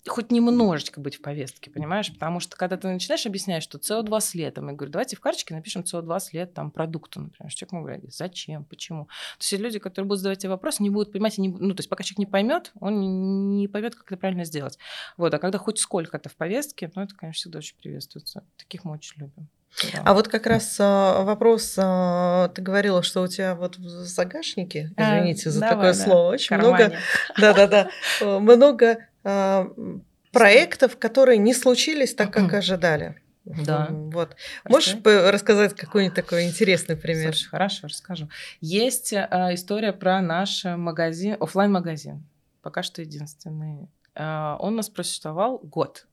хоть 0.06 0.30
немножечко 0.30 1.00
быть 1.00 1.16
в 1.16 1.20
повестке, 1.20 1.70
понимаешь? 1.70 2.12
Потому 2.12 2.40
что 2.40 2.56
когда 2.56 2.76
ты 2.76 2.88
начинаешь 2.88 3.26
объяснять, 3.26 3.62
что 3.62 3.78
СО2 3.78 4.20
след, 4.20 4.56
мы 4.58 4.72
говорю, 4.72 4.92
давайте 4.92 5.16
в 5.16 5.20
карточке 5.20 5.54
напишем 5.54 5.82
СО2 5.82 6.20
след 6.20 6.54
там 6.54 6.70
продукту, 6.70 7.20
например. 7.20 7.52
Человек 7.52 7.72
ему 7.72 7.82
говорит, 7.82 8.14
зачем, 8.14 8.64
почему? 8.64 9.06
То 9.06 9.42
есть 9.42 9.52
люди, 9.52 9.78
которые 9.78 10.06
будут 10.06 10.20
задавать 10.20 10.38
тебе 10.38 10.50
вопросы, 10.50 10.82
не 10.82 10.90
будут 10.90 11.12
понимать, 11.12 11.36
не, 11.38 11.48
ну, 11.48 11.74
то 11.74 11.80
есть 11.80 11.88
пока 11.88 12.04
человек 12.04 12.18
не 12.18 12.26
поймет, 12.26 12.72
он 12.80 13.56
не 13.56 13.68
поймет, 13.68 13.94
как 13.94 14.06
это 14.06 14.16
правильно 14.16 14.44
сделать. 14.44 14.78
Вот, 15.16 15.34
а 15.34 15.38
когда 15.38 15.58
хоть 15.58 15.78
сколько-то 15.78 16.28
в 16.28 16.36
повестке, 16.36 16.90
ну, 16.94 17.02
это, 17.02 17.14
конечно, 17.14 17.38
всегда 17.38 17.58
очень 17.58 17.76
приветствуется. 17.76 18.44
Таких 18.56 18.84
мы 18.84 18.92
очень 18.92 19.20
любим. 19.20 19.48
Да. 19.92 20.02
А 20.06 20.14
вот 20.14 20.28
как 20.28 20.46
раз 20.46 20.74
а, 20.80 21.22
вопрос, 21.22 21.74
а, 21.78 22.48
ты 22.48 22.62
говорила, 22.62 23.02
что 23.02 23.22
у 23.22 23.26
тебя 23.26 23.54
вот 23.54 23.76
в 23.76 23.82
загашнике, 23.82 24.90
а, 24.96 25.18
извините 25.18 25.50
а, 25.50 25.52
за 25.52 25.60
давай, 25.60 25.74
такое 25.74 25.92
да. 25.92 26.04
слово, 26.04 26.32
очень 26.32 26.48
Кармане. 26.48 26.86
много, 26.86 26.96
да-да-да, 27.38 27.90
много 28.40 28.90
а, 28.92 28.98
проектов, 30.32 30.98
которые 30.98 31.38
не 31.38 31.54
случились 31.54 32.14
так, 32.14 32.32
как 32.32 32.52
ожидали. 32.54 33.16
Да. 33.44 33.88
Вот. 33.90 34.36
Можешь 34.68 34.96
рассказать 35.04 35.74
какой-нибудь 35.74 36.16
такой 36.16 36.46
интересный 36.46 36.96
пример? 36.96 37.34
Слушай, 37.34 37.48
хорошо, 37.48 37.86
расскажу. 37.86 38.28
Есть 38.60 39.12
э, 39.12 39.28
история 39.52 39.92
про 39.92 40.20
наш 40.20 40.64
магазин, 40.64 41.36
офлайн 41.38 41.70
магазин 41.70 42.24
Пока 42.60 42.82
что 42.82 43.02
единственный. 43.02 43.88
Э, 44.16 44.56
он 44.58 44.72
у 44.72 44.76
нас 44.78 44.88
просуществовал 44.88 45.58
год. 45.58 46.08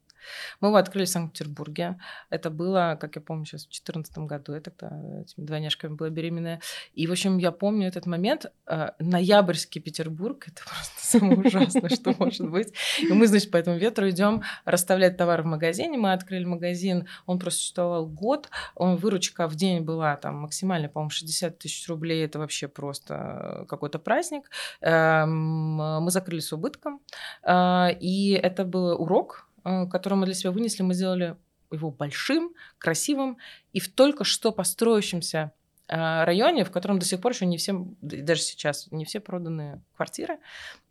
Мы 0.60 0.70
его 0.70 0.78
открыли 0.78 1.06
в 1.06 1.10
Санкт-Петербурге. 1.10 1.98
Это 2.30 2.50
было, 2.50 2.98
как 3.00 3.16
я 3.16 3.22
помню, 3.22 3.46
сейчас 3.46 3.62
в 3.62 3.70
2014 3.70 4.18
году. 4.20 4.54
Я 4.54 4.62
тогда 4.62 4.90
этими 5.22 5.46
двойняшками 5.46 5.96
была 5.96 6.10
беременная. 6.10 6.62
И, 6.94 7.08
в 7.08 7.12
общем, 7.12 7.38
я 7.38 7.52
помню 7.52 7.88
этот 7.88 8.06
момент. 8.06 8.46
Э, 8.68 8.92
ноябрьский 9.00 9.82
Петербург. 9.82 10.48
Это 10.48 10.64
просто 10.64 11.20
самое 11.20 11.40
ужасное, 11.40 11.90
что 11.90 12.16
может 12.18 12.50
быть. 12.50 12.74
И 13.00 13.12
мы, 13.12 13.28
значит, 13.28 13.52
по 13.52 13.58
этому 13.58 13.78
ветру 13.78 14.10
идем 14.10 14.44
расставлять 14.66 15.18
товар 15.18 15.42
в 15.42 15.46
магазине. 15.46 15.98
Мы 15.98 16.14
открыли 16.14 16.46
магазин. 16.46 17.08
Он 17.26 17.40
просто 17.40 17.60
существовал 17.60 18.08
год. 18.08 18.50
Он, 18.76 18.96
выручка 18.96 19.48
в 19.48 19.56
день 19.56 19.82
была 19.82 20.16
там 20.18 20.36
максимально, 20.36 20.90
по-моему, 20.90 21.10
60 21.10 21.58
тысяч 21.58 21.88
рублей. 21.90 22.26
Это 22.26 22.40
вообще 22.40 22.68
просто 22.68 23.66
какой-то 23.68 24.00
праздник. 24.00 24.50
Эм, 24.82 25.76
мы 26.04 26.12
закрыли 26.12 26.40
с 26.40 26.54
убытком. 26.54 27.02
Э, 27.44 27.90
и 28.00 28.32
это 28.32 28.66
был 28.66 29.02
урок, 29.02 29.48
который 29.64 30.16
мы 30.16 30.26
для 30.26 30.36
себя 30.36 30.52
вынесли. 30.52 30.84
Мы 30.84 30.94
сделали 30.94 31.38
его 31.72 31.92
большим, 31.92 32.54
красивым 32.78 33.38
и 33.72 33.80
в 33.80 33.92
только 33.92 34.24
что 34.24 34.52
построившемся 34.52 35.38
э, 35.38 35.63
районе, 35.88 36.64
в 36.64 36.72
котором 36.72 37.00
до 37.00 37.06
сих 37.06 37.20
пор 37.20 37.34
еще 37.34 37.46
не 37.46 37.58
всем, 37.58 37.96
даже 38.02 38.42
сейчас, 38.42 38.88
не 38.92 39.06
все 39.06 39.20
проданы 39.20 39.82
квартиры. 39.96 40.40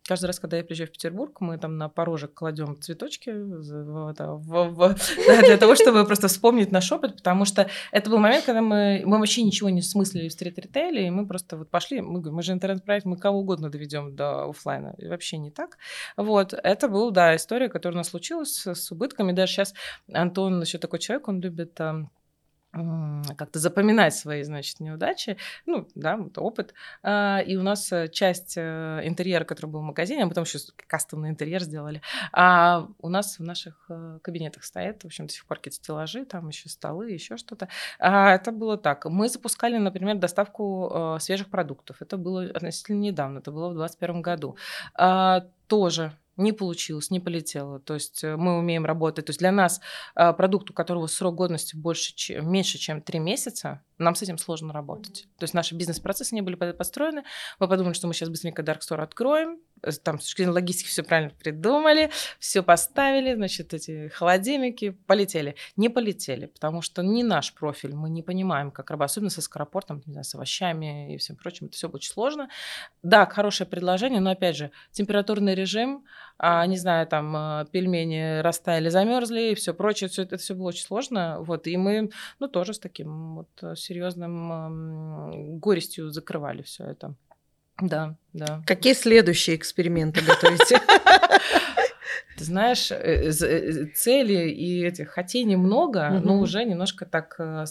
Каждый 0.05 0.25
раз, 0.25 0.39
когда 0.39 0.57
я 0.57 0.63
приезжаю 0.65 0.89
в 0.89 0.91
Петербург, 0.91 1.39
мы 1.39 1.57
там 1.57 1.77
на 1.77 1.87
порожек 1.87 2.33
кладем 2.33 2.79
цветочки 2.81 3.29
в, 3.29 4.13
в, 4.13 4.69
в, 4.69 4.95
для 5.45 5.57
того, 5.57 5.75
чтобы 5.75 6.05
просто 6.05 6.27
вспомнить 6.27 6.73
наш 6.73 6.91
опыт, 6.91 7.15
потому 7.15 7.45
что 7.45 7.69
это 7.91 8.09
был 8.09 8.17
момент, 8.17 8.43
когда 8.43 8.61
мы, 8.61 9.01
мы 9.05 9.17
вообще 9.17 9.43
ничего 9.43 9.69
не 9.69 9.81
смыслили 9.81 10.27
в 10.27 10.33
стрит-ритейле, 10.33 11.07
и 11.07 11.09
мы 11.09 11.25
просто 11.25 11.55
вот 11.55 11.69
пошли, 11.69 12.01
мы, 12.01 12.19
мы 12.31 12.43
же 12.43 12.51
интернет-проект, 12.51 13.05
мы 13.05 13.15
кого 13.15 13.39
угодно 13.39 13.69
доведем 13.69 14.13
до 14.13 14.49
офлайна, 14.49 14.93
и 14.97 15.07
вообще 15.07 15.37
не 15.37 15.51
так. 15.51 15.77
Вот, 16.17 16.53
это 16.53 16.89
была, 16.89 17.11
да, 17.11 17.35
история, 17.37 17.69
которая 17.69 17.95
у 17.95 17.99
нас 17.99 18.09
случилась 18.09 18.53
с, 18.53 18.75
с 18.75 18.91
убытками. 18.91 19.31
Даже 19.31 19.53
сейчас 19.53 19.73
Антон 20.11 20.61
еще 20.61 20.79
такой 20.79 20.99
человек, 20.99 21.29
он 21.29 21.39
любит 21.39 21.79
как-то 22.73 23.59
запоминать 23.59 24.15
свои, 24.15 24.41
значит, 24.43 24.79
неудачи, 24.79 25.37
ну, 25.65 25.87
да, 25.93 26.17
вот 26.17 26.37
опыт. 26.39 26.73
А, 27.03 27.39
и 27.45 27.55
у 27.55 27.61
нас 27.61 27.91
э, 27.91 28.07
часть 28.07 28.55
э, 28.57 29.01
интерьера, 29.03 29.45
который 29.45 29.67
был 29.67 29.81
в 29.81 29.83
магазине, 29.83 30.23
а 30.23 30.27
потом 30.27 30.43
еще 30.43 30.57
кастомный 30.87 31.29
интерьер 31.29 31.61
сделали, 31.61 32.01
а 32.31 32.87
у 32.99 33.09
нас 33.09 33.37
в 33.37 33.43
наших 33.43 33.85
э, 33.89 34.19
кабинетах 34.23 34.63
стоят, 34.63 35.03
в 35.03 35.05
общем, 35.05 35.27
до 35.27 35.33
сих 35.33 35.45
пор 35.45 35.57
какие-то 35.57 35.77
стеллажи, 35.77 36.25
там 36.25 36.49
еще 36.49 36.67
столы, 36.67 37.11
еще 37.11 37.37
что-то. 37.37 37.69
А 37.99 38.33
это 38.33 38.51
было 38.51 38.77
так. 38.77 39.05
Мы 39.05 39.29
запускали, 39.29 39.77
например, 39.77 40.17
доставку 40.17 41.17
свежих 41.19 41.49
продуктов. 41.49 42.01
Это 42.01 42.17
было 42.17 42.43
относительно 42.43 42.99
недавно, 42.99 43.39
это 43.39 43.51
было 43.51 43.69
в 43.69 43.75
2021 43.75 44.21
году. 44.21 44.57
Тоже 45.67 46.13
не 46.37 46.51
получилось, 46.51 47.11
не 47.11 47.19
полетело. 47.19 47.79
То 47.79 47.93
есть 47.93 48.23
э, 48.23 48.35
мы 48.35 48.57
умеем 48.57 48.85
работать. 48.85 49.25
То 49.25 49.29
есть 49.29 49.39
для 49.39 49.51
нас 49.51 49.81
а, 50.15 50.33
продукт, 50.33 50.69
у 50.69 50.73
которого 50.73 51.07
срок 51.07 51.35
годности 51.35 51.75
больше, 51.75 52.15
чем, 52.15 52.51
меньше, 52.51 52.77
чем 52.77 53.01
3 53.01 53.19
месяца, 53.19 53.83
нам 53.97 54.15
с 54.15 54.21
этим 54.21 54.37
сложно 54.37 54.73
работать. 54.73 55.27
То 55.37 55.43
есть 55.43 55.53
наши 55.53 55.75
бизнес-процессы 55.75 56.33
не 56.35 56.41
были 56.41 56.55
построены. 56.55 57.23
Мы 57.59 57.67
подумали, 57.67 57.93
что 57.93 58.07
мы 58.07 58.13
сейчас 58.13 58.29
быстренько 58.29 58.61
Dark 58.63 58.79
Store 58.79 59.01
откроем, 59.01 59.59
э, 59.81 59.91
там 59.91 60.19
с 60.19 60.23
точки 60.23 60.41
зрения 60.41 60.53
логистики 60.53 60.87
все 60.87 61.03
правильно 61.03 61.31
придумали, 61.31 62.09
все 62.39 62.63
поставили, 62.63 63.35
значит, 63.35 63.73
эти 63.73 64.09
холодильники 64.09 64.91
полетели. 64.91 65.55
Не 65.75 65.89
полетели, 65.89 66.47
потому 66.47 66.81
что 66.81 67.03
не 67.03 67.23
наш 67.23 67.53
профиль, 67.53 67.93
мы 67.93 68.09
не 68.09 68.23
понимаем, 68.23 68.71
как 68.71 68.89
работать, 68.89 69.11
особенно 69.11 69.29
со 69.29 69.41
скоропортом, 69.41 70.01
не 70.05 70.13
знаю, 70.13 70.25
с 70.25 70.35
овощами 70.35 71.13
и 71.13 71.17
всем 71.17 71.35
прочим, 71.35 71.67
это 71.67 71.75
все 71.75 71.87
очень 71.89 72.11
сложно. 72.11 72.49
Да, 73.03 73.25
хорошее 73.25 73.69
предложение, 73.69 74.19
но, 74.19 74.31
опять 74.31 74.55
же, 74.55 74.71
температурный 74.91 75.55
режим, 75.55 76.05
а, 76.37 76.65
не 76.65 76.77
знаю, 76.77 77.07
там 77.07 77.33
а, 77.35 77.65
пельмени 77.71 78.41
растаяли, 78.41 78.89
замерзли 78.89 79.51
и 79.51 79.55
все 79.55 79.73
прочее, 79.73 80.09
все 80.09 80.23
это 80.23 80.37
все 80.37 80.53
было 80.55 80.69
очень 80.69 80.85
сложно, 80.85 81.37
вот, 81.39 81.67
и 81.67 81.77
мы, 81.77 82.09
ну, 82.39 82.47
тоже 82.47 82.73
с 82.73 82.79
таким 82.79 83.35
вот 83.35 83.77
серьезным 83.77 85.59
горестью 85.59 86.09
закрывали 86.09 86.61
все 86.61 86.85
это. 86.85 87.15
Да, 87.81 88.15
да. 88.33 88.61
Какие 88.65 88.93
следующие 88.93 89.55
эксперименты 89.55 90.21
готовите? 90.21 90.79
Ты 92.37 92.43
знаешь, 92.45 92.91
э, 92.91 93.29
э, 93.29 93.85
цели 93.95 94.49
и 94.49 94.83
этих 94.83 95.09
хотений 95.09 95.55
много, 95.55 96.09
но 96.23 96.39
уже 96.39 96.63
немножко 96.65 97.05
так 97.05 97.35
э, 97.39 97.65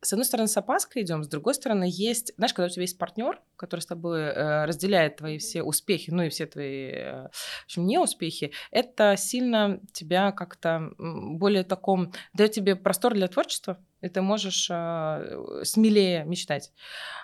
с 0.00 0.12
одной 0.12 0.24
стороны, 0.24 0.48
с 0.48 0.56
опаской 0.56 1.02
идем, 1.02 1.24
с 1.24 1.28
другой 1.28 1.54
стороны, 1.54 1.88
есть, 1.88 2.32
знаешь, 2.36 2.54
когда 2.54 2.66
у 2.66 2.70
тебя 2.70 2.82
есть 2.82 2.98
партнер, 2.98 3.40
который 3.56 3.80
с 3.80 3.86
тобой 3.86 4.20
э, 4.20 4.64
разделяет 4.64 5.16
твои 5.16 5.38
все 5.38 5.62
успехи, 5.62 6.10
ну 6.10 6.22
и 6.22 6.28
все 6.28 6.46
твои, 6.46 6.90
э, 6.92 7.28
в 7.28 7.64
общем, 7.64 7.86
неуспехи, 7.86 8.52
это 8.70 9.16
сильно 9.16 9.80
тебя 9.92 10.30
как-то 10.32 10.92
более 10.98 11.64
таком, 11.64 12.12
дает 12.32 12.52
тебе 12.52 12.76
простор 12.76 13.14
для 13.14 13.26
творчества, 13.26 13.78
и 14.00 14.08
ты 14.08 14.22
можешь 14.22 14.68
э, 14.70 15.62
смелее 15.64 16.24
мечтать. 16.24 16.72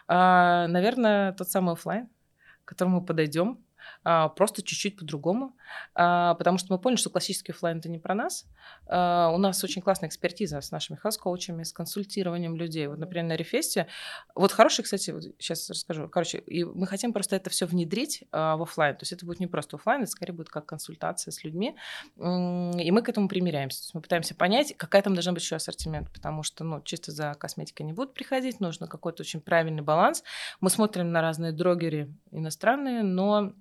А, 0.08 0.66
наверное, 0.66 1.32
тот 1.32 1.48
самый 1.48 1.74
офлайн, 1.74 2.08
к 2.64 2.68
которому 2.68 3.00
мы 3.00 3.06
подойдем, 3.06 3.63
просто 4.02 4.62
чуть-чуть 4.62 4.96
по-другому, 4.96 5.56
а, 5.94 6.34
потому 6.34 6.58
что 6.58 6.72
мы 6.72 6.78
поняли, 6.78 6.98
что 6.98 7.10
классический 7.10 7.52
офлайн 7.52 7.78
это 7.78 7.88
не 7.88 7.98
про 7.98 8.14
нас. 8.14 8.46
А, 8.86 9.30
у 9.30 9.38
нас 9.38 9.62
очень 9.64 9.82
классная 9.82 10.08
экспертиза 10.08 10.60
с 10.60 10.70
нашими 10.70 10.98
хелс-коучами, 11.02 11.62
с 11.62 11.72
консультированием 11.72 12.56
людей. 12.56 12.86
Вот, 12.86 12.98
например, 12.98 13.24
на 13.24 13.36
Рефесте. 13.36 13.86
Вот 14.34 14.52
хороший, 14.52 14.82
кстати, 14.82 15.10
вот 15.10 15.22
сейчас 15.38 15.70
расскажу. 15.70 16.08
Короче, 16.08 16.38
и 16.38 16.64
мы 16.64 16.86
хотим 16.86 17.12
просто 17.12 17.36
это 17.36 17.50
все 17.50 17.66
внедрить 17.66 18.24
в 18.32 18.62
офлайн. 18.62 18.96
То 18.96 19.02
есть 19.02 19.12
это 19.12 19.24
будет 19.26 19.40
не 19.40 19.46
просто 19.46 19.76
офлайн, 19.76 20.02
это 20.02 20.10
скорее 20.10 20.32
будет 20.32 20.48
как 20.48 20.66
консультация 20.66 21.32
с 21.32 21.42
людьми. 21.44 21.76
И 22.16 22.90
мы 22.90 23.02
к 23.02 23.08
этому 23.08 23.28
примеряемся. 23.28 23.78
То 23.78 23.84
есть 23.84 23.94
мы 23.94 24.00
пытаемся 24.00 24.34
понять, 24.34 24.74
какая 24.76 25.02
там 25.02 25.14
должна 25.14 25.32
быть 25.32 25.42
еще 25.42 25.56
ассортимент, 25.56 26.10
потому 26.12 26.42
что, 26.42 26.64
ну, 26.64 26.80
чисто 26.82 27.12
за 27.12 27.34
косметикой 27.34 27.86
не 27.86 27.92
будут 27.92 28.14
приходить, 28.14 28.60
нужно 28.60 28.86
какой-то 28.86 29.22
очень 29.22 29.40
правильный 29.40 29.82
баланс. 29.82 30.22
Мы 30.60 30.70
смотрим 30.70 31.12
на 31.12 31.20
разные 31.20 31.52
дрогеры 31.52 32.12
иностранные, 32.30 33.02
но 33.02 33.52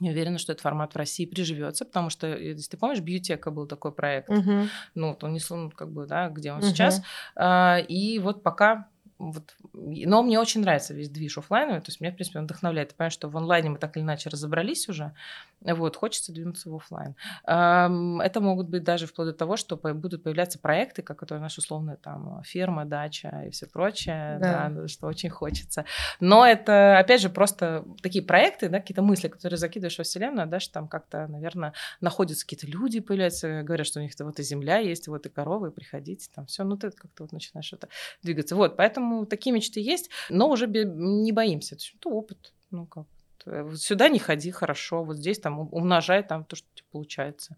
не 0.00 0.10
уверена, 0.10 0.38
что 0.38 0.52
этот 0.52 0.62
формат 0.62 0.94
в 0.94 0.96
России 0.96 1.26
приживется, 1.26 1.84
потому 1.84 2.10
что, 2.10 2.26
э, 2.26 2.50
если 2.52 2.70
ты 2.70 2.76
помнишь, 2.76 3.00
Бьютека 3.00 3.50
был 3.50 3.66
такой 3.66 3.92
проект, 3.92 4.28
uh-huh. 4.28 4.68
ну, 4.94 5.08
вот 5.08 5.24
он 5.24 5.32
не 5.32 5.40
как 5.74 5.90
бы, 5.90 6.06
да, 6.06 6.28
где 6.28 6.52
он 6.52 6.60
uh-huh. 6.60 6.68
сейчас. 6.70 7.02
А, 7.36 7.78
и 7.78 8.18
вот 8.18 8.42
пока 8.42 8.88
вот, 9.22 9.54
но 9.72 10.22
мне 10.22 10.38
очень 10.38 10.60
нравится 10.60 10.94
весь 10.94 11.08
движ 11.08 11.38
офлайновый, 11.38 11.80
то 11.80 11.88
есть 11.88 12.00
меня, 12.00 12.12
в 12.12 12.16
принципе, 12.16 12.38
он 12.38 12.44
вдохновляет. 12.44 12.90
Я 12.90 12.96
понимаю, 12.96 13.10
что 13.10 13.28
в 13.28 13.36
онлайне 13.36 13.70
мы 13.70 13.78
так 13.78 13.96
или 13.96 14.02
иначе 14.02 14.30
разобрались 14.30 14.88
уже, 14.88 15.14
вот, 15.60 15.96
хочется 15.96 16.32
двинуться 16.32 16.70
в 16.70 16.74
офлайн. 16.74 17.14
Это 17.44 18.40
могут 18.40 18.68
быть 18.68 18.84
даже 18.84 19.06
вплоть 19.06 19.28
до 19.28 19.32
того, 19.32 19.56
что 19.56 19.76
будут 19.76 20.22
появляться 20.22 20.58
проекты, 20.58 21.02
как 21.02 21.18
которые 21.18 21.42
наши 21.42 21.60
условные 21.60 21.96
там 21.96 22.42
ферма, 22.42 22.84
дача 22.84 23.44
и 23.46 23.50
все 23.50 23.66
прочее, 23.66 24.38
да. 24.40 24.68
Да, 24.68 24.88
что 24.88 25.06
очень 25.06 25.30
хочется. 25.30 25.84
Но 26.18 26.44
это, 26.44 26.98
опять 26.98 27.20
же, 27.20 27.30
просто 27.30 27.84
такие 28.02 28.24
проекты, 28.24 28.68
да, 28.68 28.80
какие-то 28.80 29.02
мысли, 29.02 29.28
которые 29.28 29.56
закидываешь 29.56 29.98
во 29.98 30.04
Вселенную, 30.04 30.48
дальше 30.48 30.72
там 30.72 30.88
как-то, 30.88 31.26
наверное, 31.28 31.74
находятся 32.00 32.44
какие-то 32.44 32.66
люди, 32.66 33.00
появляются, 33.00 33.62
говорят, 33.62 33.86
что 33.86 34.00
у 34.00 34.02
них 34.02 34.12
вот 34.18 34.40
и 34.40 34.42
земля 34.42 34.78
есть, 34.78 35.08
вот 35.08 35.26
и 35.26 35.28
коровы, 35.28 35.70
приходите, 35.70 36.28
там 36.34 36.46
все, 36.46 36.64
ну 36.64 36.76
ты 36.76 36.90
как-то 36.90 37.22
вот 37.24 37.32
начинаешь 37.32 37.72
это 37.72 37.88
двигаться. 38.22 38.56
Вот, 38.56 38.76
поэтому 38.76 39.11
такие 39.26 39.52
мечты 39.52 39.80
есть, 39.80 40.10
но 40.28 40.48
уже 40.48 40.66
не 40.66 41.32
боимся. 41.32 41.76
Это 41.76 42.08
опыт, 42.08 42.52
ну 42.70 42.86
как. 42.86 43.06
Э, 43.46 43.70
сюда 43.76 44.08
не 44.08 44.18
ходи, 44.18 44.50
хорошо, 44.50 45.04
вот 45.04 45.16
здесь 45.16 45.38
там 45.38 45.58
умножай 45.58 46.22
там 46.22 46.44
то, 46.44 46.56
что 46.56 46.66
у 46.72 46.76
тебя 46.76 46.86
получается. 46.92 47.56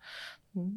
Ну, 0.54 0.76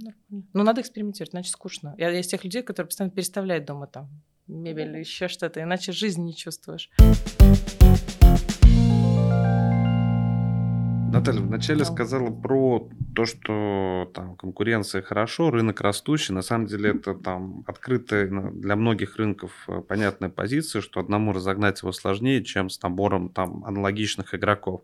Но 0.53 0.63
надо 0.63 0.81
экспериментировать, 0.81 1.33
иначе 1.33 1.51
скучно. 1.51 1.95
Я, 1.97 2.09
я 2.09 2.19
из 2.19 2.27
тех 2.27 2.43
людей, 2.43 2.63
которые 2.63 2.87
постоянно 2.87 3.13
переставляют 3.13 3.65
дома 3.65 3.87
там 3.87 4.09
мебель 4.47 4.89
или 4.89 4.99
еще 4.99 5.27
что-то, 5.27 5.61
иначе 5.61 5.91
жизнь 5.91 6.23
не 6.23 6.35
чувствуешь. 6.35 6.89
Наталья 11.11 11.41
вначале 11.41 11.79
да. 11.79 11.85
сказала 11.85 12.29
про 12.29 12.89
то, 13.15 13.25
что 13.25 14.11
там 14.13 14.35
конкуренция 14.35 15.01
хорошо, 15.01 15.49
рынок 15.49 15.81
растущий. 15.81 16.33
На 16.33 16.41
самом 16.41 16.67
деле 16.67 16.91
это 16.91 17.15
там 17.15 17.63
открытая 17.65 18.27
для 18.27 18.75
многих 18.75 19.15
рынков 19.15 19.51
э, 19.67 19.81
понятная 19.81 20.29
позиция, 20.29 20.81
что 20.81 20.99
одному 20.99 21.31
разогнать 21.31 21.81
его 21.81 21.91
сложнее, 21.93 22.43
чем 22.43 22.69
с 22.69 22.81
набором 22.81 23.29
там 23.29 23.63
аналогичных 23.65 24.35
игроков. 24.35 24.81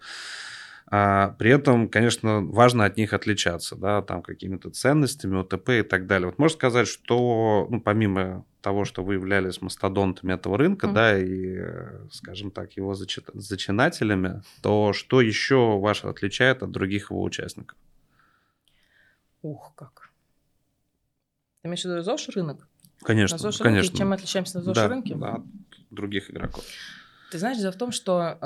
А 0.95 1.29
при 1.39 1.49
этом, 1.49 1.89
конечно, 1.89 2.41
важно 2.41 2.85
от 2.85 2.97
них 2.97 3.13
отличаться, 3.13 3.75
да, 3.75 4.03
там 4.03 4.21
какими-то 4.21 4.69
ценностями, 4.69 5.39
ОТП 5.41 5.69
и 5.69 5.81
так 5.81 6.05
далее. 6.05 6.27
Вот 6.27 6.37
можно 6.37 6.55
сказать, 6.55 6.87
что, 6.87 7.65
ну, 7.71 7.81
помимо 7.81 8.45
того, 8.61 8.85
что 8.85 9.03
вы 9.03 9.15
являлись 9.15 9.59
мастодонтами 9.59 10.33
этого 10.33 10.55
рынка, 10.55 10.85
mm-hmm. 10.85 10.93
да, 10.93 11.17
и, 11.17 12.11
скажем 12.11 12.51
так, 12.51 12.73
его 12.73 12.93
зачи- 12.93 13.25
зачинателями, 13.33 14.43
то 14.61 14.93
что 14.93 15.19
еще 15.19 15.79
вас 15.79 16.03
отличает 16.03 16.61
от 16.61 16.69
других 16.69 17.09
его 17.09 17.23
участников? 17.23 17.75
Ух, 19.41 19.73
как. 19.75 20.11
Ты 21.63 21.69
имеешь 21.69 21.81
в 21.81 21.85
виду 21.85 22.03
ЗОЖ 22.03 22.29
рынок? 22.35 22.67
Конечно, 23.01 23.37
на 23.37 23.39
ЗОЖ 23.39 23.57
конечно. 23.57 23.97
Чем 23.97 24.09
мы 24.09 24.15
отличаемся 24.15 24.59
на 24.59 24.63
ЗОЖ 24.63 24.75
да, 24.75 24.87
рынке? 24.89 25.15
Да, 25.15 25.33
от 25.37 25.43
других 25.89 26.29
игроков. 26.29 26.63
Ты 27.33 27.39
знаешь, 27.39 27.57
дело 27.57 27.71
в 27.71 27.77
том, 27.77 27.91
что 27.91 28.37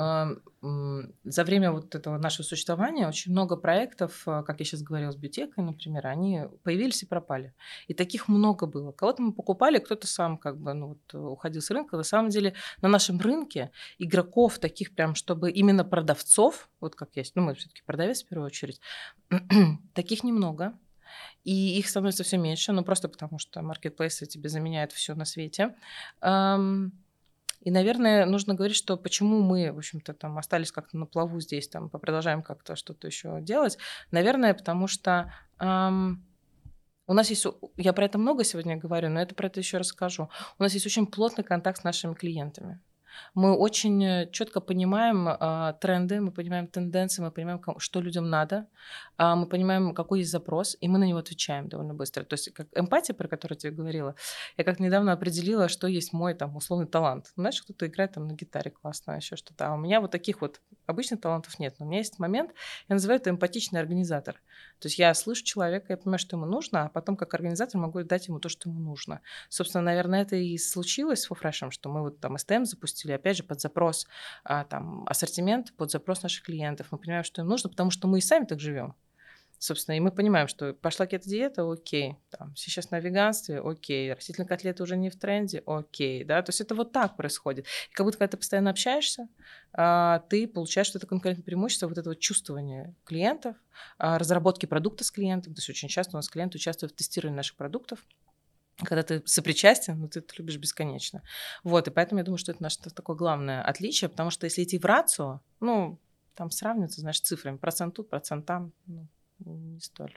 э, 0.62 1.10
за 1.24 1.44
время 1.44 1.72
вот 1.72 1.94
этого 1.94 2.16
нашего 2.16 2.42
существования 2.42 3.06
очень 3.06 3.32
много 3.32 3.54
проектов, 3.54 4.22
э, 4.26 4.42
как 4.46 4.60
я 4.60 4.64
сейчас 4.64 4.80
говорила, 4.80 5.12
с 5.12 5.16
бьютекой, 5.16 5.62
например, 5.62 6.06
они 6.06 6.44
появились 6.62 7.02
и 7.02 7.06
пропали. 7.06 7.52
И 7.86 7.92
таких 7.92 8.28
много 8.28 8.66
было. 8.66 8.92
Кого-то 8.92 9.20
мы 9.20 9.34
покупали, 9.34 9.78
кто-то 9.78 10.06
сам 10.06 10.38
как 10.38 10.58
бы 10.58 10.72
ну, 10.72 10.86
вот, 10.86 11.14
уходил 11.14 11.60
с 11.60 11.70
рынка. 11.70 11.98
На 11.98 12.02
самом 12.02 12.30
деле 12.30 12.54
на 12.80 12.88
нашем 12.88 13.20
рынке 13.20 13.72
игроков 13.98 14.58
таких 14.58 14.94
прям, 14.94 15.14
чтобы 15.14 15.50
именно 15.50 15.84
продавцов, 15.84 16.70
вот 16.80 16.94
как 16.94 17.14
есть, 17.14 17.36
ну 17.36 17.42
мы 17.42 17.54
все-таки 17.56 17.82
продавец 17.84 18.22
в 18.22 18.26
первую 18.26 18.46
очередь, 18.46 18.80
таких 19.92 20.24
немного. 20.24 20.78
И 21.44 21.78
их 21.78 21.90
становится 21.90 22.24
все 22.24 22.38
меньше, 22.38 22.72
ну 22.72 22.82
просто 22.84 23.10
потому 23.10 23.38
что 23.38 23.60
маркетплейсы 23.60 24.24
тебе 24.24 24.48
заменяют 24.48 24.92
все 24.92 25.14
на 25.14 25.26
свете. 25.26 25.76
Эм, 26.22 26.94
и, 27.60 27.70
наверное, 27.70 28.24
нужно 28.24 28.54
говорить, 28.54 28.76
что 28.76 28.96
почему 28.96 29.42
мы, 29.42 29.72
в 29.72 29.78
общем-то, 29.78 30.14
там 30.14 30.38
остались 30.38 30.72
как-то 30.72 30.96
на 30.96 31.06
плаву 31.06 31.40
здесь, 31.40 31.68
там, 31.68 31.90
продолжаем 31.90 32.42
как-то 32.42 32.76
что-то 32.76 33.06
еще 33.06 33.38
делать. 33.40 33.78
Наверное, 34.10 34.54
потому 34.54 34.86
что 34.86 35.32
эм, 35.58 36.24
у 37.08 37.14
нас 37.14 37.30
есть, 37.30 37.46
я 37.76 37.92
про 37.92 38.04
это 38.04 38.18
много 38.18 38.44
сегодня 38.44 38.76
говорю, 38.76 39.08
но 39.08 39.20
это 39.20 39.34
про 39.34 39.46
это 39.46 39.60
еще 39.60 39.78
расскажу. 39.78 40.28
У 40.58 40.62
нас 40.62 40.74
есть 40.74 40.86
очень 40.86 41.06
плотный 41.06 41.42
контакт 41.42 41.80
с 41.80 41.84
нашими 41.84 42.14
клиентами. 42.14 42.80
Мы 43.34 43.56
очень 43.56 44.04
э, 44.04 44.30
четко 44.30 44.60
понимаем 44.60 45.28
э, 45.28 45.74
тренды, 45.80 46.20
мы 46.20 46.32
понимаем 46.32 46.66
тенденции, 46.66 47.22
мы 47.22 47.30
понимаем, 47.30 47.60
что 47.78 48.00
людям 48.00 48.30
надо, 48.30 48.66
э, 49.18 49.34
мы 49.34 49.46
понимаем, 49.46 49.94
какой 49.94 50.20
есть 50.20 50.30
запрос, 50.30 50.76
и 50.80 50.88
мы 50.88 50.98
на 50.98 51.04
него 51.04 51.18
отвечаем 51.18 51.68
довольно 51.68 51.94
быстро. 51.94 52.24
То 52.24 52.34
есть 52.34 52.52
как 52.52 52.68
эмпатия, 52.74 53.14
про 53.14 53.28
которую 53.28 53.56
я 53.56 53.60
тебе 53.60 53.72
говорила, 53.72 54.14
я 54.56 54.64
как 54.64 54.80
недавно 54.80 55.12
определила, 55.12 55.68
что 55.68 55.86
есть 55.86 56.12
мой 56.12 56.34
там 56.34 56.56
условный 56.56 56.86
талант. 56.86 57.32
Знаешь, 57.36 57.62
кто-то 57.62 57.86
играет 57.86 58.12
там 58.12 58.26
на 58.26 58.32
гитаре 58.32 58.70
классно, 58.70 59.12
еще 59.12 59.36
что-то. 59.36 59.68
А 59.68 59.74
у 59.74 59.78
меня 59.78 60.00
вот 60.00 60.10
таких 60.10 60.40
вот 60.40 60.60
обычных 60.86 61.20
талантов 61.20 61.58
нет. 61.58 61.74
Но 61.78 61.86
у 61.86 61.88
меня 61.88 61.98
есть 61.98 62.18
момент, 62.18 62.52
я 62.88 62.94
называю 62.94 63.20
это 63.20 63.30
эмпатичный 63.30 63.80
организатор. 63.80 64.40
То 64.78 64.86
есть 64.86 64.98
я 64.98 65.12
слышу 65.14 65.44
человека, 65.44 65.86
я 65.90 65.96
понимаю, 65.96 66.18
что 66.18 66.36
ему 66.36 66.46
нужно, 66.46 66.84
а 66.84 66.88
потом 66.88 67.16
как 67.16 67.34
организатор 67.34 67.80
могу 67.80 68.02
дать 68.02 68.28
ему 68.28 68.38
то, 68.38 68.48
что 68.48 68.68
ему 68.68 68.80
нужно. 68.80 69.20
Собственно, 69.48 69.82
наверное, 69.82 70.22
это 70.22 70.36
и 70.36 70.56
случилось 70.58 71.22
с 71.22 71.26
Фуфрешем, 71.26 71.70
что 71.70 71.88
мы 71.88 72.02
вот 72.02 72.20
там 72.20 72.38
СТМ 72.38 72.64
запустили, 72.64 73.12
опять 73.12 73.36
же, 73.36 73.42
под 73.42 73.60
запрос 73.60 74.06
а, 74.44 74.64
там, 74.64 75.04
ассортимент, 75.06 75.74
под 75.76 75.90
запрос 75.90 76.22
наших 76.22 76.44
клиентов. 76.44 76.88
Мы 76.90 76.98
понимаем, 76.98 77.24
что 77.24 77.42
им 77.42 77.48
нужно, 77.48 77.70
потому 77.70 77.90
что 77.90 78.08
мы 78.08 78.18
и 78.18 78.22
сами 78.22 78.44
так 78.44 78.60
живем. 78.60 78.94
Собственно, 79.58 79.96
и 79.96 80.00
мы 80.00 80.12
понимаем, 80.12 80.46
что 80.46 80.72
пошла 80.72 81.06
кето-диета, 81.06 81.70
окей, 81.70 82.16
там, 82.30 82.54
сейчас 82.54 82.90
на 82.90 83.00
веганстве, 83.00 83.60
окей, 83.60 84.12
растительные 84.12 84.46
котлеты 84.46 84.84
уже 84.84 84.96
не 84.96 85.10
в 85.10 85.18
тренде, 85.18 85.62
окей, 85.66 86.22
да, 86.22 86.42
то 86.42 86.50
есть 86.50 86.60
это 86.60 86.76
вот 86.76 86.92
так 86.92 87.16
происходит. 87.16 87.66
И 87.90 87.94
как 87.94 88.06
будто, 88.06 88.18
когда 88.18 88.30
ты 88.30 88.36
постоянно 88.36 88.70
общаешься, 88.70 89.28
а, 89.72 90.20
ты 90.28 90.46
получаешь 90.46 90.94
это 90.94 91.06
конкурентное 91.06 91.44
преимущество, 91.44 91.88
вот 91.88 91.98
этого 91.98 92.14
чувствования 92.14 92.94
клиентов, 93.04 93.56
а, 93.98 94.18
разработки 94.18 94.66
продукта 94.66 95.02
с 95.02 95.10
клиентом, 95.10 95.54
то 95.54 95.58
есть 95.58 95.68
очень 95.68 95.88
часто 95.88 96.16
у 96.16 96.18
нас 96.18 96.28
клиенты 96.28 96.56
участвуют 96.56 96.92
в 96.92 96.96
тестировании 96.96 97.38
наших 97.38 97.56
продуктов, 97.56 98.04
когда 98.84 99.02
ты 99.02 99.22
сопричастен, 99.26 99.98
ну, 99.98 100.08
ты 100.08 100.20
это 100.20 100.34
любишь 100.38 100.56
бесконечно. 100.56 101.22
Вот, 101.64 101.88
и 101.88 101.90
поэтому 101.90 102.20
я 102.20 102.24
думаю, 102.24 102.38
что 102.38 102.52
это 102.52 102.62
наше 102.62 102.78
такое 102.78 103.16
главное 103.16 103.60
отличие, 103.62 104.08
потому 104.08 104.30
что 104.30 104.44
если 104.44 104.62
идти 104.62 104.78
в 104.78 104.84
рацию, 104.84 105.40
ну, 105.58 105.98
там 106.34 106.52
сравниваться, 106.52 107.00
знаешь, 107.00 107.20
цифрами, 107.20 107.56
процент 107.56 107.96
тут, 107.96 108.08
процент 108.08 108.46
там, 108.46 108.72
ну, 108.86 109.08
не 109.44 109.80
столь. 109.80 110.16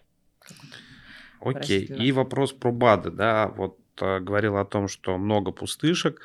Окей, 1.40 1.86
и 1.86 2.12
вопрос 2.12 2.54
про 2.54 2.72
БАДы, 2.72 3.12
да, 3.12 3.48
вот 3.48 3.80
э, 4.00 4.20
говорил 4.20 4.58
о 4.58 4.66
том, 4.66 4.88
что 4.88 5.18
много 5.18 5.52
пустышек, 5.52 6.22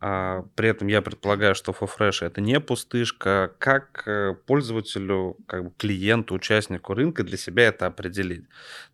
а, 0.00 0.44
при 0.54 0.68
этом 0.68 0.86
я 0.88 1.02
предполагаю, 1.02 1.54
что 1.54 1.72
FoFresh 1.72 2.24
это 2.24 2.40
не 2.40 2.60
пустышка. 2.60 3.52
Как 3.58 4.04
э, 4.06 4.34
пользователю, 4.46 5.36
как 5.46 5.64
бы 5.64 5.72
клиенту, 5.76 6.34
участнику 6.34 6.94
рынка 6.94 7.24
для 7.24 7.36
себя 7.36 7.64
это 7.64 7.86
определить? 7.86 8.44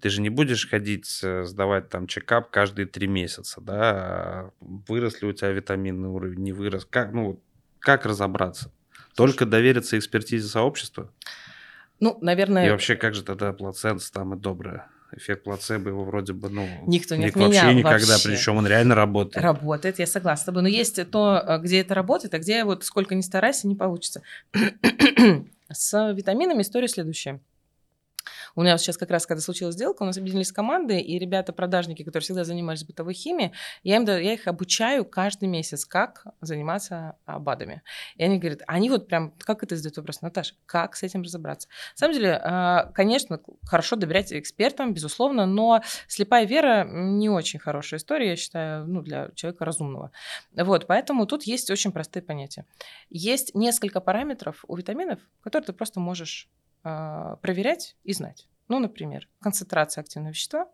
Ты 0.00 0.08
же 0.08 0.22
не 0.22 0.30
будешь 0.30 0.68
ходить, 0.68 1.20
э, 1.22 1.44
сдавать 1.44 1.90
там 1.90 2.06
чекап 2.06 2.50
каждые 2.50 2.86
три 2.86 3.06
месяца, 3.06 3.60
да? 3.60 4.50
Вырос 4.60 5.20
ли 5.20 5.28
у 5.28 5.32
тебя 5.32 5.50
витаминный 5.50 6.08
уровень, 6.08 6.42
не 6.42 6.52
вырос? 6.52 6.86
Как, 6.88 7.12
ну, 7.12 7.38
как 7.80 8.06
разобраться? 8.06 8.72
Только 9.14 9.44
довериться 9.44 9.98
экспертизе 9.98 10.48
сообщества? 10.48 11.10
Ну, 12.00 12.18
наверное... 12.20 12.66
И 12.66 12.70
вообще, 12.70 12.96
как 12.96 13.14
же 13.14 13.22
тогда 13.22 13.52
плацент 13.52 14.02
самое 14.02 14.40
доброе? 14.40 14.88
эффект 15.16 15.44
плацебо 15.44 15.90
его 15.90 16.04
вроде 16.04 16.32
бы, 16.32 16.48
ну, 16.48 16.66
никто 16.86 17.14
не 17.14 17.26
отменял 17.26 17.50
вообще 17.50 17.74
никогда, 17.74 18.12
вообще. 18.14 18.28
причем 18.30 18.56
он 18.56 18.66
реально 18.66 18.94
работает. 18.94 19.44
Работает, 19.44 19.98
я 19.98 20.06
согласна 20.06 20.42
с 20.42 20.44
тобой. 20.46 20.62
Но 20.62 20.68
есть 20.68 21.10
то, 21.10 21.60
где 21.62 21.80
это 21.80 21.94
работает, 21.94 22.34
а 22.34 22.38
где 22.38 22.64
вот 22.64 22.84
сколько 22.84 23.14
ни 23.14 23.20
старайся, 23.20 23.68
не 23.68 23.76
получится. 23.76 24.22
с 25.72 26.12
витаминами 26.12 26.62
история 26.62 26.88
следующая. 26.88 27.40
У 28.56 28.62
меня 28.62 28.78
сейчас 28.78 28.96
как 28.96 29.10
раз, 29.10 29.26
когда 29.26 29.40
случилась 29.40 29.74
сделка, 29.74 30.02
у 30.02 30.06
нас 30.06 30.16
объединились 30.16 30.52
команды, 30.52 31.00
и 31.00 31.18
ребята-продажники, 31.18 32.02
которые 32.02 32.22
всегда 32.22 32.44
занимались 32.44 32.84
бытовой 32.84 33.14
химией, 33.14 33.52
я, 33.82 33.96
им, 33.96 34.04
я 34.04 34.32
их 34.32 34.46
обучаю 34.46 35.04
каждый 35.04 35.48
месяц, 35.48 35.84
как 35.84 36.26
заниматься 36.40 37.16
БАДами. 37.26 37.82
И 38.16 38.24
они 38.24 38.38
говорят, 38.38 38.62
они 38.66 38.90
вот 38.90 39.08
прям, 39.08 39.32
как 39.38 39.62
это 39.62 39.76
задают 39.76 39.96
вопрос, 39.96 40.22
Наташа, 40.22 40.54
как 40.66 40.94
с 40.96 41.02
этим 41.02 41.22
разобраться? 41.22 41.68
На 41.94 41.98
самом 41.98 42.14
деле, 42.14 42.40
а, 42.42 42.92
конечно, 42.94 43.40
хорошо 43.64 43.96
доверять 43.96 44.32
экспертам, 44.32 44.94
безусловно, 44.94 45.46
но 45.46 45.82
слепая 46.06 46.46
вера 46.46 46.84
не 46.84 47.28
очень 47.28 47.58
хорошая 47.58 47.98
история, 47.98 48.30
я 48.30 48.36
считаю, 48.36 48.86
ну, 48.86 49.02
для 49.02 49.30
человека 49.34 49.64
разумного. 49.64 50.12
Вот, 50.52 50.86
поэтому 50.86 51.26
тут 51.26 51.42
есть 51.44 51.70
очень 51.70 51.92
простые 51.92 52.22
понятия. 52.22 52.66
Есть 53.10 53.54
несколько 53.54 54.00
параметров 54.00 54.64
у 54.68 54.76
витаминов, 54.76 55.20
которые 55.42 55.66
ты 55.66 55.72
просто 55.72 56.00
можешь 56.00 56.48
а, 56.84 57.36
проверять 57.36 57.96
и 58.04 58.12
знать. 58.12 58.46
Ну, 58.68 58.78
например, 58.78 59.28
концентрация 59.40 60.02
активного 60.02 60.32
вещества, 60.32 60.68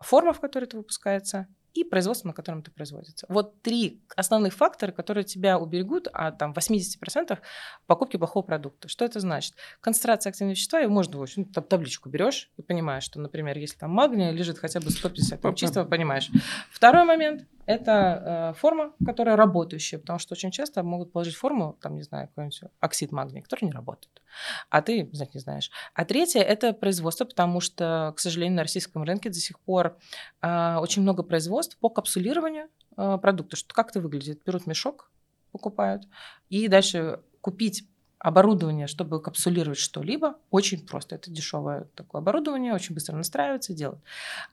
форма, 0.00 0.32
в 0.32 0.40
которой 0.40 0.64
это 0.64 0.76
выпускается, 0.76 1.46
и 1.74 1.82
производство, 1.82 2.28
на 2.28 2.34
котором 2.34 2.60
это 2.60 2.70
производится. 2.70 3.26
Вот 3.28 3.60
три 3.60 4.00
основных 4.16 4.54
фактора, 4.54 4.92
которые 4.92 5.24
тебя 5.24 5.58
уберегут 5.58 6.06
от 6.12 6.38
там, 6.38 6.52
80% 6.52 7.38
покупки 7.86 8.16
плохого 8.16 8.44
продукта. 8.44 8.88
Что 8.88 9.04
это 9.04 9.18
значит? 9.18 9.54
Концентрация 9.80 10.30
активного 10.30 10.52
вещества, 10.52 10.80
и 10.80 10.86
можно 10.86 11.18
очень, 11.18 11.44
там, 11.44 11.64
табличку 11.64 12.08
берешь 12.08 12.50
и 12.56 12.62
понимаешь, 12.62 13.02
что, 13.02 13.20
например, 13.20 13.58
если 13.58 13.76
там 13.76 13.90
магния 13.90 14.30
лежит 14.30 14.58
хотя 14.58 14.80
бы 14.80 14.90
150, 14.90 15.40
там, 15.40 15.54
чистого, 15.56 15.84
понимаешь. 15.84 16.30
Второй 16.70 17.04
момент– 17.04 17.46
это 17.66 18.52
э, 18.52 18.58
форма, 18.58 18.92
которая 19.04 19.36
работающая, 19.36 19.98
потому 19.98 20.18
что 20.18 20.34
очень 20.34 20.50
часто 20.50 20.82
могут 20.82 21.12
положить 21.12 21.34
форму, 21.34 21.78
там, 21.80 21.96
не 21.96 22.02
знаю, 22.02 22.28
какой-нибудь 22.28 22.62
оксид 22.80 23.12
магния, 23.12 23.42
который 23.42 23.64
не 23.64 23.72
работает. 23.72 24.22
А 24.70 24.82
ты, 24.82 25.08
знать 25.12 25.34
не 25.34 25.40
знаешь. 25.40 25.70
А 25.94 26.04
третье– 26.04 26.40
это 26.42 26.72
производство, 26.72 27.24
потому 27.24 27.60
что, 27.60 28.12
к 28.16 28.20
сожалению, 28.20 28.56
на 28.56 28.62
российском 28.62 29.02
рынке 29.02 29.30
до 29.30 29.36
сих 29.36 29.58
пор 29.60 29.96
э, 30.42 30.76
очень 30.76 31.02
много 31.02 31.22
производств 31.22 31.78
по 31.78 31.88
капсулированию 31.88 32.68
э, 32.96 33.18
продукта. 33.20 33.56
Что, 33.56 33.74
как 33.74 33.90
это 33.90 34.00
выглядит? 34.00 34.42
Берут 34.44 34.66
мешок, 34.66 35.10
покупают, 35.52 36.02
и 36.48 36.68
дальше 36.68 37.20
купить 37.40 37.88
оборудование, 38.24 38.86
чтобы 38.86 39.20
капсулировать 39.20 39.78
что-либо, 39.78 40.36
очень 40.50 40.86
просто. 40.86 41.14
Это 41.14 41.30
дешевое 41.30 41.88
такое 41.94 42.22
оборудование, 42.22 42.72
очень 42.72 42.94
быстро 42.94 43.14
настраивается 43.14 43.74
и 43.74 43.76
делает. 43.76 44.00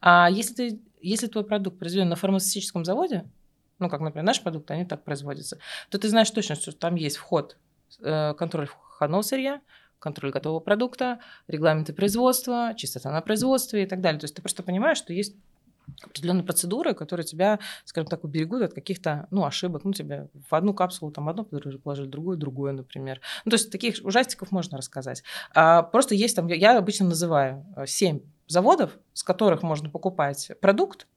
А 0.02 0.30
если, 0.30 0.54
ты, 0.54 0.80
если 1.02 1.28
твой 1.28 1.46
продукт 1.46 1.80
произведен 1.80 2.10
на 2.10 2.18
фармацевтическом 2.18 2.84
заводе, 2.84 3.24
ну, 3.80 3.90
как, 3.90 4.02
например, 4.02 4.26
наш 4.26 4.42
продукт, 4.42 4.70
они 4.72 4.84
так 4.84 5.06
производятся, 5.06 5.58
то 5.90 5.98
ты 5.98 6.10
знаешь 6.10 6.30
точно, 6.30 6.56
что 6.56 6.74
там 6.74 6.96
есть 6.96 7.16
вход, 7.16 7.56
э, 8.02 8.34
контроль 8.34 8.68
входного 8.68 9.22
сырья, 9.22 9.62
контроль 10.00 10.32
готового 10.32 10.60
продукта, 10.60 11.20
регламенты 11.48 11.94
производства, 11.94 12.74
чистота 12.76 13.10
на 13.10 13.22
производстве 13.22 13.84
и 13.84 13.86
так 13.86 14.02
далее. 14.02 14.20
То 14.20 14.26
есть 14.26 14.36
ты 14.36 14.42
просто 14.42 14.64
понимаешь, 14.64 14.98
что 14.98 15.14
есть 15.14 15.34
определенные 16.04 16.44
процедуры, 16.44 16.94
которые 16.94 17.26
тебя, 17.26 17.60
скажем 17.86 18.08
так, 18.08 18.24
уберегут 18.24 18.62
от 18.62 18.74
каких-то, 18.74 19.28
ну, 19.32 19.46
ошибок. 19.46 19.84
Ну, 19.84 19.94
тебе 19.94 20.30
в 20.50 20.54
одну 20.54 20.74
капсулу 20.74 21.12
там 21.12 21.30
одно 21.30 21.44
положили, 21.44 22.08
другое, 22.08 22.38
другое, 22.38 22.74
например. 22.74 23.22
Ну, 23.46 23.52
то 23.52 23.56
есть 23.56 23.72
таких 23.72 23.96
ужастиков 24.04 24.52
можно 24.52 24.78
рассказать. 24.78 25.24
А, 25.54 25.84
просто 25.84 26.16
есть 26.16 26.36
там, 26.36 26.48
я 26.48 26.78
обычно 26.78 27.08
называю 27.08 27.66
7 27.86 28.18
э, 28.18 28.22
заводов, 28.48 28.98
с 29.14 29.24
которых 29.24 29.64
можно 29.64 29.90
покупать 29.90 30.52
продукт, 30.62 31.08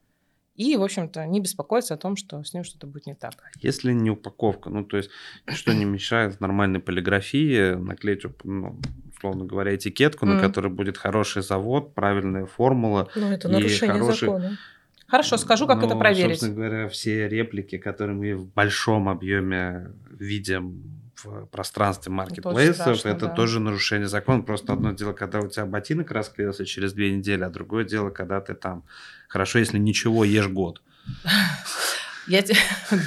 и, 0.57 0.77
в 0.77 0.85
общем-то, 0.85 1.27
не 1.27 1.41
беспокоиться 1.41 1.95
о 1.95 1.97
том, 1.97 2.15
что 2.15 2.43
с 2.45 2.55
ним 2.55 2.63
что-то 2.63 2.87
будет 2.87 3.07
не 3.07 3.15
так. 3.15 3.35
Если 3.61 3.93
не 3.93 4.11
упаковка, 4.11 4.71
ну, 4.71 4.85
то 4.85 4.97
есть, 4.97 5.11
что 5.49 5.75
не 5.75 5.85
мешает 5.85 6.41
нормальной 6.41 6.79
полиграфии 6.79 7.75
наклеить, 7.75 8.23
ну, 8.45 8.79
условно 9.25 9.47
говоря, 9.47 9.75
этикетку, 9.75 10.27
mm. 10.27 10.35
на 10.35 10.41
которой 10.41 10.69
будет 10.69 10.99
хороший 10.99 11.43
завод, 11.43 11.95
правильная 11.95 12.47
формула. 12.47 13.09
Ну, 13.15 13.33
это 13.33 13.49
нарушение 13.49 14.01
хороший... 14.01 14.27
закона. 14.27 14.59
Хорошо, 15.07 15.37
скажу, 15.37 15.67
как 15.67 15.81
ну, 15.81 15.87
это 15.87 15.97
проверить. 15.97 16.41
Собственно 16.41 16.55
говоря, 16.55 16.89
все 16.89 17.29
реплики, 17.29 17.79
которые 17.79 18.17
мы 18.17 18.35
в 18.35 18.53
большом 18.53 19.09
объеме 19.09 19.93
видим 20.11 20.83
в 21.17 21.47
пространстве 21.47 22.13
маркетплейсов, 22.13 22.99
это, 23.01 23.09
это 23.09 23.27
да. 23.27 23.33
тоже 23.33 23.61
нарушение 23.61 24.09
закона. 24.09 24.43
Просто 24.43 24.73
одно 24.73 24.93
дело, 24.93 25.13
когда 25.13 25.41
у 25.41 25.49
тебя 25.49 25.67
ботинок 25.67 26.11
расклеился 26.11 26.67
через 26.67 26.93
две 26.93 27.13
недели, 27.13 27.45
а 27.45 27.51
другое 27.51 27.85
дело, 27.85 28.11
когда 28.11 28.41
ты 28.41 28.55
там, 28.55 28.85
хорошо, 29.29 29.59
если 29.59 29.79
ничего, 29.79 30.25
ешь 30.25 30.49
год. 30.49 30.83
Я 32.27 32.43
тебе... 32.43 32.59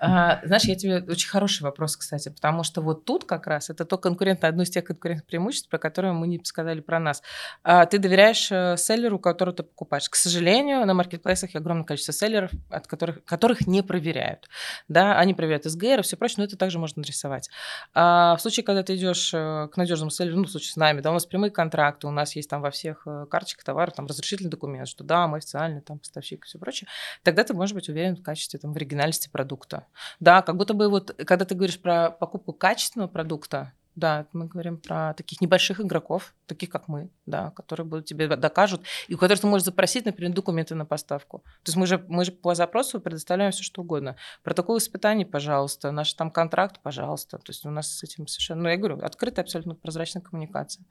А, 0.00 0.40
знаешь, 0.44 0.64
я 0.64 0.74
тебе... 0.74 1.02
Очень 1.08 1.30
хороший 1.30 1.62
вопрос, 1.62 1.96
кстати, 1.96 2.28
потому 2.28 2.62
что 2.62 2.82
вот 2.82 3.06
тут 3.06 3.24
как 3.24 3.46
раз 3.46 3.70
это 3.70 3.86
то 3.86 3.96
конкурентное, 3.96 4.50
одно 4.50 4.62
из 4.62 4.70
тех 4.70 4.84
конкурентных 4.84 5.26
преимуществ, 5.26 5.70
про 5.70 5.78
которые 5.78 6.12
мы 6.12 6.26
не 6.26 6.40
сказали 6.44 6.80
про 6.80 6.98
нас. 6.98 7.22
А, 7.62 7.86
ты 7.86 7.98
доверяешь 7.98 8.52
э, 8.52 8.76
селлеру, 8.76 9.18
которого 9.18 9.56
ты 9.56 9.62
покупаешь. 9.62 10.08
К 10.10 10.14
сожалению, 10.14 10.84
на 10.84 10.92
маркетплейсах 10.92 11.54
огромное 11.54 11.84
количество 11.84 12.12
селлеров, 12.12 12.50
от 12.70 12.86
которых, 12.86 13.24
которых 13.24 13.66
не 13.66 13.82
проверяют. 13.82 14.48
Да, 14.88 15.18
они 15.18 15.32
проверяют 15.32 15.64
СГР 15.64 16.00
и 16.00 16.02
все 16.02 16.16
прочее, 16.16 16.36
но 16.38 16.44
это 16.44 16.56
также 16.56 16.78
можно 16.78 17.00
нарисовать. 17.00 17.48
А 17.94 18.36
в 18.36 18.40
случае, 18.40 18.64
когда 18.64 18.82
ты 18.82 18.96
идешь 18.96 19.32
э, 19.32 19.68
к 19.72 19.76
надежному 19.76 20.10
селлеру, 20.10 20.38
ну, 20.38 20.44
в 20.44 20.50
случае 20.50 20.72
с 20.72 20.76
нами, 20.76 21.00
да, 21.00 21.10
у 21.10 21.14
нас 21.14 21.24
прямые 21.24 21.50
контракты, 21.50 22.06
у 22.06 22.10
нас 22.10 22.36
есть 22.36 22.50
там 22.50 22.60
во 22.60 22.70
всех 22.70 23.06
э, 23.06 23.26
карточках 23.30 23.64
товаров 23.64 23.94
там 23.94 24.06
разрешительный 24.06 24.50
документ, 24.50 24.88
что 24.88 25.02
да, 25.02 25.26
мы 25.26 25.38
официальный 25.38 25.80
там 25.80 25.98
поставщик 25.98 26.44
и 26.44 26.46
все 26.46 26.58
прочее, 26.58 26.88
тогда 27.22 27.44
ты 27.44 27.54
можешь 27.54 27.74
быть 27.74 27.88
уверен 27.88 28.16
в 28.16 28.22
качестве, 28.22 28.43
там, 28.52 28.72
в 28.72 28.76
оригинальности 28.76 29.28
продукта. 29.28 29.86
Да, 30.20 30.42
как 30.42 30.56
будто 30.56 30.74
бы 30.74 30.88
вот, 30.88 31.14
когда 31.26 31.44
ты 31.44 31.54
говоришь 31.54 31.80
про 31.80 32.10
покупку 32.10 32.52
качественного 32.52 33.08
продукта, 33.08 33.72
да, 33.96 34.26
мы 34.32 34.46
говорим 34.46 34.78
про 34.78 35.14
таких 35.14 35.40
небольших 35.40 35.80
игроков, 35.80 36.34
таких 36.46 36.70
как 36.70 36.88
мы, 36.88 37.10
да, 37.26 37.50
которые 37.50 37.86
будут 37.86 38.06
тебе 38.06 38.26
докажут, 38.28 38.82
и 39.08 39.14
у 39.14 39.18
которых 39.18 39.40
ты 39.40 39.46
можешь 39.46 39.64
запросить, 39.64 40.04
например, 40.04 40.32
документы 40.32 40.74
на 40.74 40.84
поставку. 40.84 41.38
То 41.62 41.70
есть 41.70 41.76
мы 41.76 41.86
же, 41.86 42.04
мы 42.08 42.24
же 42.24 42.32
по 42.32 42.54
запросу 42.54 43.00
предоставляем 43.00 43.52
все 43.52 43.62
что 43.62 43.82
угодно. 43.82 44.16
Протокол 44.42 44.78
испытаний, 44.78 45.24
пожалуйста, 45.24 45.92
наш 45.92 46.12
там 46.14 46.30
контракт, 46.30 46.80
пожалуйста. 46.82 47.38
То 47.38 47.50
есть 47.50 47.64
у 47.64 47.70
нас 47.70 47.98
с 47.98 48.02
этим 48.02 48.26
совершенно, 48.26 48.62
ну 48.62 48.68
я 48.68 48.76
говорю, 48.76 48.98
открытая 49.00 49.44
абсолютно 49.44 49.74
прозрачная 49.76 50.22
коммуникация. 50.22 50.84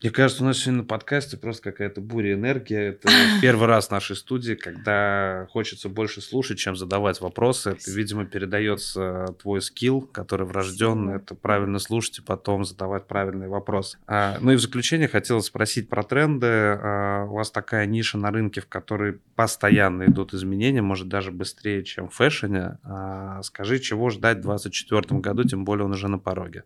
Мне 0.00 0.12
кажется, 0.12 0.44
у 0.44 0.46
нас 0.46 0.58
сегодня 0.58 0.82
на 0.82 0.86
подкасте 0.86 1.36
просто 1.36 1.72
какая-то 1.72 2.00
буря 2.00 2.34
энергии. 2.34 2.76
Это 2.76 3.08
первый 3.42 3.66
раз 3.66 3.88
в 3.88 3.90
нашей 3.90 4.14
студии, 4.14 4.54
когда 4.54 5.48
хочется 5.50 5.88
больше 5.88 6.20
слушать, 6.20 6.58
чем 6.58 6.76
задавать 6.76 7.20
вопросы. 7.20 7.70
Это, 7.70 7.90
видимо, 7.90 8.24
передается 8.24 9.34
твой 9.42 9.60
скилл, 9.60 10.02
который 10.02 10.46
врожденный. 10.46 11.16
Это 11.16 11.34
правильно 11.34 11.80
слушать 11.80 12.20
и 12.20 12.22
потом 12.22 12.64
задавать 12.64 13.08
правильные 13.08 13.48
вопросы. 13.48 13.98
А, 14.06 14.38
ну 14.40 14.52
и 14.52 14.56
в 14.56 14.60
заключение 14.60 15.08
хотелось 15.08 15.46
спросить 15.46 15.88
про 15.88 16.04
тренды. 16.04 16.46
А, 16.46 17.24
у 17.24 17.34
вас 17.34 17.50
такая 17.50 17.84
ниша 17.86 18.18
на 18.18 18.30
рынке, 18.30 18.60
в 18.60 18.68
которой 18.68 19.18
постоянно 19.34 20.04
идут 20.04 20.32
изменения, 20.32 20.80
может 20.80 21.08
даже 21.08 21.32
быстрее, 21.32 21.82
чем 21.82 22.08
в 22.08 22.14
фэшне. 22.14 22.78
А, 22.84 23.42
скажи, 23.42 23.80
чего 23.80 24.10
ждать 24.10 24.38
в 24.38 24.42
2024 24.42 25.20
году, 25.20 25.42
тем 25.42 25.64
более 25.64 25.86
он 25.86 25.92
уже 25.92 26.06
на 26.06 26.18
пороге? 26.18 26.62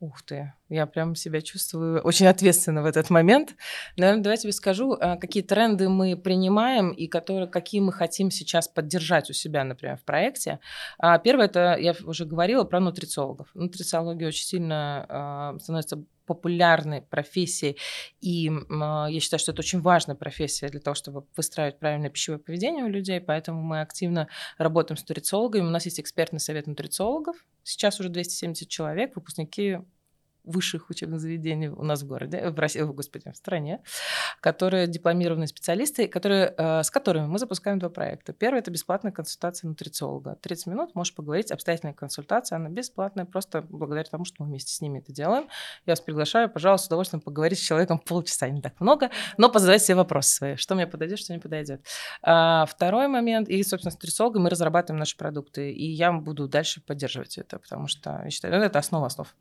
Ух 0.00 0.22
ты, 0.22 0.52
я 0.68 0.86
прям 0.86 1.16
себя 1.16 1.40
чувствую 1.40 2.00
очень 2.02 2.26
ответственно 2.26 2.82
в 2.82 2.86
этот 2.86 3.10
момент. 3.10 3.56
Наверное, 3.96 4.22
давайте 4.22 4.42
тебе 4.42 4.52
скажу, 4.52 4.96
а, 5.00 5.16
какие 5.16 5.42
тренды 5.42 5.88
мы 5.88 6.16
принимаем 6.16 6.90
и 6.90 7.08
которые, 7.08 7.48
какие 7.48 7.80
мы 7.80 7.92
хотим 7.92 8.30
сейчас 8.30 8.68
поддержать 8.68 9.28
у 9.28 9.32
себя, 9.32 9.64
например, 9.64 9.96
в 9.96 10.04
проекте. 10.04 10.60
А, 10.98 11.18
первое, 11.18 11.46
это 11.46 11.76
я 11.80 11.96
уже 12.04 12.26
говорила 12.26 12.62
про 12.62 12.78
нутрициологов. 12.78 13.48
Нутрициология 13.54 14.28
очень 14.28 14.44
сильно 14.44 15.04
а, 15.08 15.58
становится 15.58 16.04
популярной 16.28 17.02
профессией, 17.02 17.76
и 18.20 18.44
я 18.44 19.20
считаю, 19.20 19.40
что 19.40 19.50
это 19.52 19.60
очень 19.60 19.80
важная 19.80 20.14
профессия 20.14 20.68
для 20.68 20.80
того, 20.80 20.94
чтобы 20.94 21.24
выстраивать 21.36 21.80
правильное 21.80 22.10
пищевое 22.10 22.38
поведение 22.38 22.84
у 22.84 22.88
людей, 22.88 23.20
поэтому 23.20 23.62
мы 23.62 23.80
активно 23.80 24.28
работаем 24.58 24.96
с 24.96 25.00
нутрициологами. 25.00 25.66
У 25.66 25.70
нас 25.70 25.86
есть 25.86 25.98
экспертный 25.98 26.38
совет 26.38 26.66
нутрициологов, 26.66 27.36
сейчас 27.64 27.98
уже 27.98 28.10
270 28.10 28.68
человек, 28.68 29.16
выпускники 29.16 29.78
высших 30.48 30.90
учебных 30.90 31.20
заведений 31.20 31.68
у 31.68 31.82
нас 31.82 32.02
в 32.02 32.06
городе, 32.06 32.50
в 32.50 32.58
России, 32.58 32.80
господи, 32.80 33.30
в 33.30 33.36
стране, 33.36 33.80
которые 34.40 34.86
дипломированные 34.86 35.46
специалисты, 35.46 36.08
которые, 36.08 36.54
э, 36.56 36.82
с 36.82 36.90
которыми 36.90 37.26
мы 37.26 37.38
запускаем 37.38 37.78
два 37.78 37.90
проекта. 37.90 38.32
Первый– 38.32 38.58
это 38.60 38.70
бесплатная 38.70 39.12
консультация 39.12 39.68
нутрициолога. 39.68 40.36
30 40.40 40.66
минут 40.66 40.94
можешь 40.94 41.14
поговорить, 41.14 41.50
обстоятельная 41.50 41.94
консультация, 41.94 42.56
она 42.56 42.68
бесплатная, 42.68 43.24
просто 43.24 43.62
благодаря 43.62 44.04
тому, 44.04 44.24
что 44.24 44.42
мы 44.42 44.48
вместе 44.48 44.72
с 44.72 44.80
ними 44.80 44.98
это 44.98 45.12
делаем. 45.12 45.48
Я 45.86 45.92
вас 45.92 46.00
приглашаю, 46.00 46.48
пожалуйста, 46.50 46.84
с 46.84 46.88
удовольствием 46.88 47.20
поговорить 47.20 47.58
с 47.58 47.62
человеком 47.62 47.98
полчаса, 47.98 48.48
не 48.48 48.62
так 48.62 48.80
много, 48.80 49.10
но 49.36 49.50
позадать 49.50 49.82
все 49.82 49.94
вопросы 49.94 50.34
свои, 50.34 50.56
что 50.56 50.74
мне 50.74 50.86
подойдет, 50.86 51.18
что 51.18 51.32
не 51.32 51.38
подойдет. 51.38 51.84
А, 52.22 52.66
второй 52.66 53.08
момент, 53.08 53.48
и, 53.48 53.62
собственно, 53.62 53.90
с 53.90 53.94
нутрициологом 53.94 54.44
мы 54.44 54.50
разрабатываем 54.50 54.98
наши 54.98 55.16
продукты, 55.16 55.70
и 55.72 55.90
я 55.90 56.12
буду 56.12 56.48
дальше 56.48 56.80
поддерживать 56.80 57.38
это, 57.38 57.58
потому 57.58 57.88
что 57.88 58.22
я 58.24 58.30
считаю, 58.30 58.54
ну, 58.54 58.62
это 58.62 58.78
основа 58.78 59.06
основ. 59.06 59.34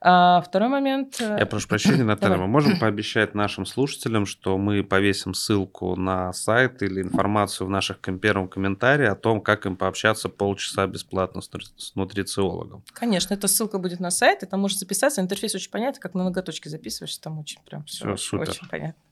А, 0.00 0.40
второй 0.48 0.68
момент... 0.68 1.20
Э, 1.20 1.36
Я 1.38 1.46
прошу 1.46 1.68
прощения, 1.68 2.04
Наталья, 2.14 2.36
мы 2.36 2.46
можем 2.46 2.78
пообещать 2.78 3.34
нашим 3.34 3.66
слушателям, 3.66 4.26
что 4.26 4.58
мы 4.58 4.82
повесим 4.82 5.34
ссылку 5.34 5.94
на 5.96 6.32
сайт 6.32 6.82
или 6.82 7.02
информацию 7.02 7.66
в 7.66 7.70
наших 7.70 8.00
первом 8.20 8.48
комментарии 8.48 9.06
о 9.06 9.14
том, 9.14 9.40
как 9.40 9.66
им 9.66 9.76
пообщаться 9.76 10.28
полчаса 10.28 10.86
бесплатно 10.86 11.40
с 11.42 11.94
нутрициологом. 11.94 12.82
Конечно, 12.92 13.34
эта 13.34 13.48
ссылка 13.48 13.78
будет 13.78 14.00
на 14.00 14.10
сайт, 14.10 14.42
и 14.42 14.46
там 14.46 14.60
можно 14.60 14.78
записаться. 14.78 15.20
Интерфейс 15.20 15.54
очень 15.54 15.70
понятный, 15.70 16.00
как 16.00 16.14
на 16.14 16.24
ноготочке 16.24 16.70
записываешь, 16.70 17.16
там 17.18 17.38
очень 17.38 17.60
прям 17.64 17.84
все, 17.84 18.14
все 18.16 18.16
супер. 18.16 18.50
очень 18.50 18.68
понятно. 18.68 19.02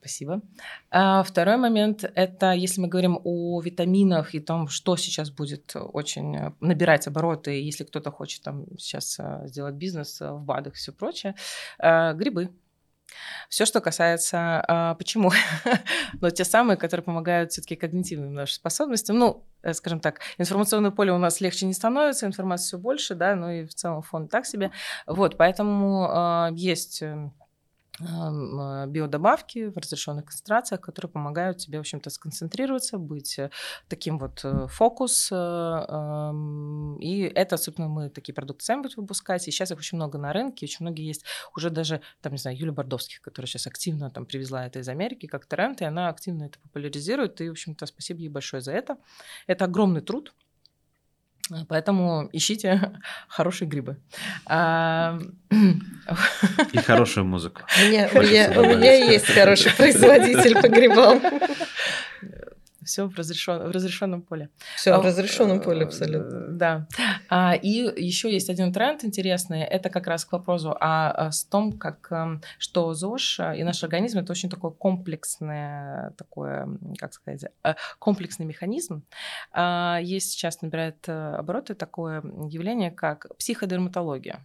Спасибо. 0.00 0.40
А, 0.90 1.22
второй 1.22 1.58
момент– 1.58 2.04
это 2.14 2.52
если 2.52 2.80
мы 2.80 2.88
говорим 2.88 3.20
о 3.22 3.60
витаминах 3.60 4.34
и 4.34 4.40
том, 4.40 4.68
что 4.68 4.96
сейчас 4.96 5.30
будет 5.30 5.76
очень 5.76 6.36
э, 6.36 6.52
набирать 6.60 7.06
обороты, 7.06 7.50
если 7.62 7.84
кто-то 7.84 8.10
хочет 8.10 8.42
там 8.42 8.64
сейчас 8.78 9.18
э, 9.18 9.42
сделать 9.46 9.74
бизнес 9.74 10.22
э, 10.22 10.30
в 10.32 10.42
БАДах 10.42 10.72
и 10.72 10.76
все 10.76 10.92
прочее, 10.92 11.34
грибы. 11.78 12.50
Все, 13.48 13.66
что 13.66 13.80
касается, 13.80 14.64
а, 14.66 14.94
почему? 14.94 15.32
Но 16.20 16.30
те 16.30 16.44
самые, 16.44 16.76
которые 16.76 17.04
помогают 17.04 17.52
все-таки 17.52 17.76
когнитивным 17.76 18.34
нашим 18.34 18.54
способностям. 18.54 19.18
Ну, 19.18 19.44
скажем 19.72 20.00
так, 20.00 20.20
информационное 20.38 20.92
поле 20.92 21.12
у 21.12 21.18
нас 21.18 21.40
легче 21.40 21.66
не 21.66 21.74
становится, 21.74 22.26
информации 22.26 22.68
все 22.68 22.78
больше, 22.78 23.14
да, 23.14 23.34
но 23.34 23.50
и 23.50 23.66
в 23.66 23.74
целом 23.74 24.02
фон 24.02 24.28
так 24.28 24.46
себе. 24.46 24.70
Вот, 25.06 25.36
поэтому 25.36 26.06
а, 26.08 26.50
есть 26.52 27.02
а, 27.02 27.30
биодобавки 28.00 29.68
в 29.68 29.76
разрешенных 29.76 30.26
концентрациях, 30.26 30.80
которые 30.80 31.10
помогают 31.10 31.58
тебе, 31.58 31.78
в 31.78 31.80
общем-то, 31.80 32.10
сконцентрироваться, 32.10 32.98
быть 32.98 33.38
э, 33.38 33.50
таким 33.88 34.18
вот 34.18 34.40
э, 34.44 34.66
фокус. 34.68 35.28
Э, 35.30 36.32
и 37.00 37.30
это, 37.34 37.56
собственно, 37.56 37.88
мы 37.88 38.10
такие 38.10 38.34
продукты 38.34 38.64
сами 38.64 38.82
будем 38.82 39.02
выпускать. 39.02 39.46
И 39.46 39.50
сейчас 39.50 39.70
их 39.70 39.78
очень 39.78 39.96
много 39.96 40.18
на 40.18 40.32
рынке, 40.32 40.66
очень 40.66 40.78
многие 40.80 41.06
есть 41.06 41.24
уже 41.54 41.70
даже, 41.70 42.00
там, 42.22 42.32
не 42.32 42.38
знаю, 42.38 42.56
Юля 42.56 42.72
Бордовских, 42.72 43.20
которая 43.20 43.48
сейчас 43.48 43.66
активно 43.66 44.10
там 44.10 44.26
привезла 44.26 44.66
это 44.66 44.78
из 44.78 44.88
Америки 44.88 45.26
как 45.26 45.46
тренд, 45.46 45.80
и 45.82 45.84
она 45.84 46.08
активно 46.08 46.44
это 46.44 46.58
популяризирует. 46.60 47.40
И, 47.40 47.48
в 47.48 47.52
общем-то, 47.52 47.86
спасибо 47.86 48.20
ей 48.20 48.28
большое 48.28 48.62
за 48.62 48.72
это. 48.72 48.96
Это 49.46 49.66
огромный 49.66 50.00
труд, 50.00 50.34
Поэтому 51.68 52.28
ищите 52.32 52.92
хорошие 53.28 53.68
грибы. 53.68 53.96
И 56.72 56.78
хорошую 56.78 57.26
музыку. 57.26 57.62
У 57.78 57.88
меня, 57.88 58.08
у 58.56 58.64
меня 58.64 58.94
есть 58.94 59.26
хороший 59.26 59.72
производитель 59.76 60.60
по 60.60 60.68
грибам. 60.68 61.20
Все 62.90 63.06
в, 63.06 63.14
разрешен, 63.14 63.68
в 63.68 63.70
разрешенном 63.70 64.22
поле. 64.22 64.50
Все 64.76 64.96
в 64.96 65.00
а, 65.00 65.02
разрешенном 65.02 65.60
поле, 65.60 65.84
абсолютно. 65.84 66.48
Да. 66.48 66.88
А, 67.28 67.54
и 67.54 67.68
еще 68.04 68.32
есть 68.32 68.50
один 68.50 68.72
тренд 68.72 69.04
интересный. 69.04 69.62
Это 69.62 69.90
как 69.90 70.08
раз 70.08 70.24
к 70.24 70.32
вопросу 70.32 70.72
о, 70.72 71.28
о 71.28 71.30
том, 71.48 71.78
как 71.78 72.08
эм, 72.10 72.42
что 72.58 72.92
ЗОЖ 72.92 73.40
и 73.56 73.62
наш 73.62 73.84
организм 73.84 74.18
это 74.18 74.32
очень 74.32 74.50
такое 74.50 74.72
комплексное, 74.72 76.12
такое, 76.18 76.68
как 76.98 77.12
сказать, 77.12 77.44
э, 77.62 77.74
комплексный 78.00 78.46
механизм. 78.46 79.04
А, 79.52 80.00
есть 80.02 80.32
сейчас 80.32 80.60
набирает 80.60 81.08
э, 81.08 81.34
обороты 81.36 81.74
такое 81.74 82.22
явление, 82.48 82.90
как 82.90 83.28
психодерматология. 83.38 84.44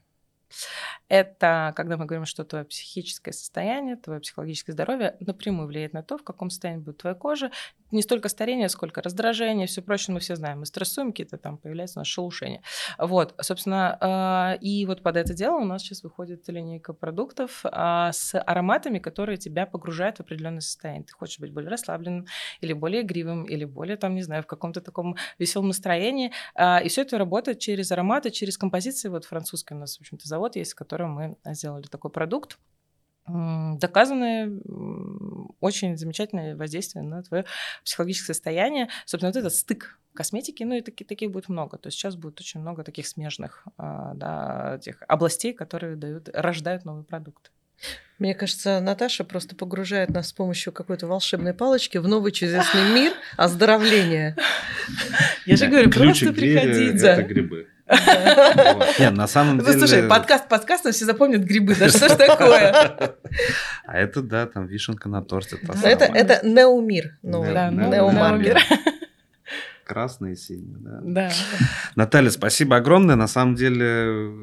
Это 1.07 1.73
когда 1.75 1.97
мы 1.97 2.05
говорим, 2.05 2.25
что 2.25 2.43
твое 2.43 2.65
психическое 2.65 3.31
состояние, 3.31 3.95
твое 3.95 4.19
психологическое 4.19 4.71
здоровье 4.71 5.15
напрямую 5.19 5.67
влияет 5.67 5.93
на 5.93 6.03
то, 6.03 6.17
в 6.17 6.23
каком 6.23 6.49
состоянии 6.49 6.81
будет 6.81 6.97
твоя 6.97 7.15
кожа. 7.15 7.51
Не 7.91 8.01
столько 8.01 8.29
старение, 8.29 8.67
сколько 8.69 9.01
раздражение, 9.01 9.67
все 9.67 9.81
прочее 9.81 10.13
мы 10.13 10.19
все 10.19 10.35
знаем. 10.35 10.59
Мы 10.59 10.65
стрессуем, 10.65 11.11
какие-то 11.11 11.37
там 11.37 11.57
появляются 11.57 11.99
у 11.99 12.01
нас 12.01 12.07
шелушения. 12.07 12.61
Вот, 12.97 13.35
собственно, 13.41 13.97
а, 14.01 14.57
и 14.59 14.85
вот 14.85 15.03
под 15.03 15.17
это 15.17 15.33
дело 15.33 15.57
у 15.57 15.65
нас 15.65 15.83
сейчас 15.83 16.03
выходит 16.03 16.47
линейка 16.47 16.93
продуктов 16.93 17.61
а, 17.63 18.11
с 18.11 18.37
ароматами, 18.39 18.99
которые 18.99 19.37
тебя 19.37 19.65
погружают 19.65 20.17
в 20.17 20.19
определенное 20.21 20.61
состояние. 20.61 21.03
Ты 21.03 21.13
хочешь 21.13 21.39
быть 21.39 21.53
более 21.53 21.69
расслабленным 21.69 22.25
или 22.61 22.73
более 22.73 23.03
игривым, 23.03 23.45
или 23.45 23.65
более, 23.65 23.97
там, 23.97 24.15
не 24.15 24.23
знаю, 24.23 24.43
в 24.43 24.47
каком-то 24.47 24.81
таком 24.81 25.15
веселом 25.37 25.67
настроении. 25.67 26.31
А, 26.55 26.79
и 26.79 26.89
все 26.89 27.03
это 27.03 27.17
работает 27.17 27.59
через 27.59 27.91
ароматы, 27.91 28.31
через 28.31 28.57
композиции. 28.57 29.09
Вот 29.09 29.25
французский 29.25 29.75
у 29.75 29.77
нас, 29.77 29.97
в 29.97 30.01
общем-то, 30.01 30.27
завод 30.27 30.44
есть, 30.55 30.71
с 30.71 30.75
которым 30.75 31.11
мы 31.11 31.37
сделали 31.45 31.87
такой 31.87 32.11
продукт 32.11 32.57
доказанное 33.27 34.51
очень 35.59 35.97
замечательное 35.97 36.55
воздействие 36.55 37.03
на 37.03 37.23
твое 37.23 37.45
психологическое 37.83 38.33
состояние. 38.33 38.89
Собственно, 39.05 39.31
вот 39.31 39.39
этот 39.39 39.53
стык 39.53 39.99
косметики, 40.13 40.63
ну 40.63 40.75
и 40.75 40.81
таки, 40.81 41.03
таких 41.03 41.31
будет 41.31 41.49
много. 41.49 41.77
То 41.77 41.87
есть 41.87 41.97
сейчас 41.97 42.15
будет 42.15 42.39
очень 42.39 42.59
много 42.59 42.83
таких 42.83 43.07
смежных 43.07 43.65
а, 43.77 44.13
да, 44.13 44.79
тех 44.79 45.01
областей, 45.07 45.53
которые 45.53 45.95
дают, 45.95 46.29
рождают 46.33 46.85
новые 46.85 47.03
продукты. 47.03 47.49
Мне 48.19 48.33
кажется, 48.33 48.79
Наташа 48.79 49.25
просто 49.25 49.55
погружает 49.55 50.09
нас 50.09 50.29
с 50.29 50.33
помощью 50.33 50.71
какой-то 50.71 51.07
волшебной 51.07 51.53
палочки 51.53 51.97
в 51.97 52.07
новый 52.07 52.31
чудесный 52.31 52.93
мир 52.93 53.11
оздоровления. 53.37 54.37
Я 55.45 55.57
же 55.57 55.67
говорю, 55.67 55.89
просто 55.89 56.31
приходить. 56.31 57.01
Это 57.03 57.23
грибы. 57.23 57.67
Нет, 57.87 59.13
на 59.13 59.27
самом 59.27 59.59
деле... 59.59 59.77
Слушай, 59.77 60.03
подкаст 60.07 60.49
подкастом 60.49 60.91
все 60.91 61.05
запомнят 61.05 61.41
грибы, 61.41 61.75
да 61.75 61.89
что 61.89 62.09
ж 62.09 62.15
такое? 62.15 63.15
А 63.85 63.97
это, 63.97 64.21
да, 64.21 64.47
там 64.47 64.65
вишенка 64.65 65.09
на 65.09 65.21
торте. 65.21 65.57
Это, 65.83 66.05
это 66.05 66.47
неомир, 66.47 67.17
новый, 67.21 67.51
неомаркер. 67.51 68.59
Красный 69.85 70.33
и 70.33 70.35
синий, 70.35 70.77
да. 70.79 70.99
Да. 71.03 71.31
Наталья, 71.95 72.31
спасибо 72.31 72.77
огромное. 72.77 73.15
На 73.15 73.27
самом 73.27 73.53
деле, 73.53 74.33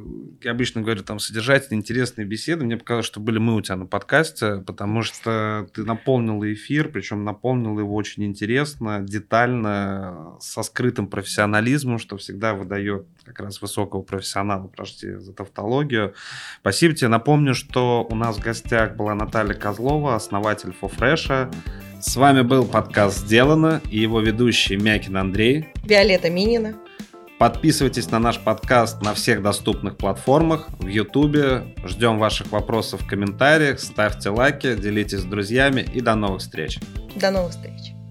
я 0.41 0.53
обычно 0.53 0.83
говорю, 0.83 1.03
там, 1.03 1.19
содержательные, 1.19 1.81
интересные 1.81 2.25
беседы. 2.25 2.65
Мне 2.65 2.77
показалось, 2.77 3.07
что 3.07 3.19
были 3.19 3.39
мы 3.39 3.57
у 3.57 3.61
тебя 3.61 3.75
на 3.75 3.87
подкасте, 3.87 4.59
потому 4.65 5.03
что 5.03 5.67
ты 5.75 5.83
наполнил 5.83 6.45
эфир, 6.45 6.91
причем 6.91 7.25
наполнил 7.25 7.77
его 7.77 7.93
очень 7.93 8.23
интересно, 8.23 9.01
детально, 9.03 10.37
со 10.39 10.63
скрытым 10.63 11.09
профессионализмом, 11.09 11.99
что 11.99 12.17
всегда 12.19 12.55
выдает 12.55 13.09
как 13.33 13.47
раз 13.47 13.63
высокого 13.63 14.03
профессионала, 14.03 14.69
прости 14.69 15.15
за 15.15 15.33
тавтологию. 15.33 16.15
Спасибо 16.61 16.95
тебе. 16.95 17.09
Напомню, 17.09 17.55
что 17.55 18.07
у 18.09 18.15
нас 18.15 18.37
в 18.37 18.41
гостях 18.41 18.97
была 18.97 19.15
Наталья 19.15 19.55
Козлова, 19.55 20.15
основатель 20.15 20.73
Фофреша. 20.73 21.51
С 22.01 22.17
вами 22.17 22.43
был 22.43 22.65
подкаст 22.65 23.19
«Сделано» 23.19 23.81
и 23.91 23.99
его 23.99 24.21
ведущий 24.21 24.77
Мякин 24.77 25.17
Андрей. 25.17 25.69
Виолетта 25.85 26.31
Минина. 26.31 26.75
Подписывайтесь 27.39 28.11
на 28.11 28.19
наш 28.19 28.39
подкаст 28.39 29.03
на 29.03 29.15
всех 29.15 29.43
доступных 29.43 29.97
платформах, 29.97 30.69
в 30.79 30.87
Ютубе. 30.87 31.75
Ждем 31.85 32.19
ваших 32.19 32.53
вопросов 32.53 33.03
в 33.03 33.07
комментариях, 33.09 33.81
ставьте 33.81 34.31
лайки, 34.31 34.77
делитесь 34.77 35.21
с 35.21 35.25
друзьями 35.25 35.81
и 35.81 36.01
до 36.01 36.15
новых 36.15 36.41
встреч. 36.41 36.79
До 37.17 37.31
новых 37.31 37.51
встреч. 37.51 38.02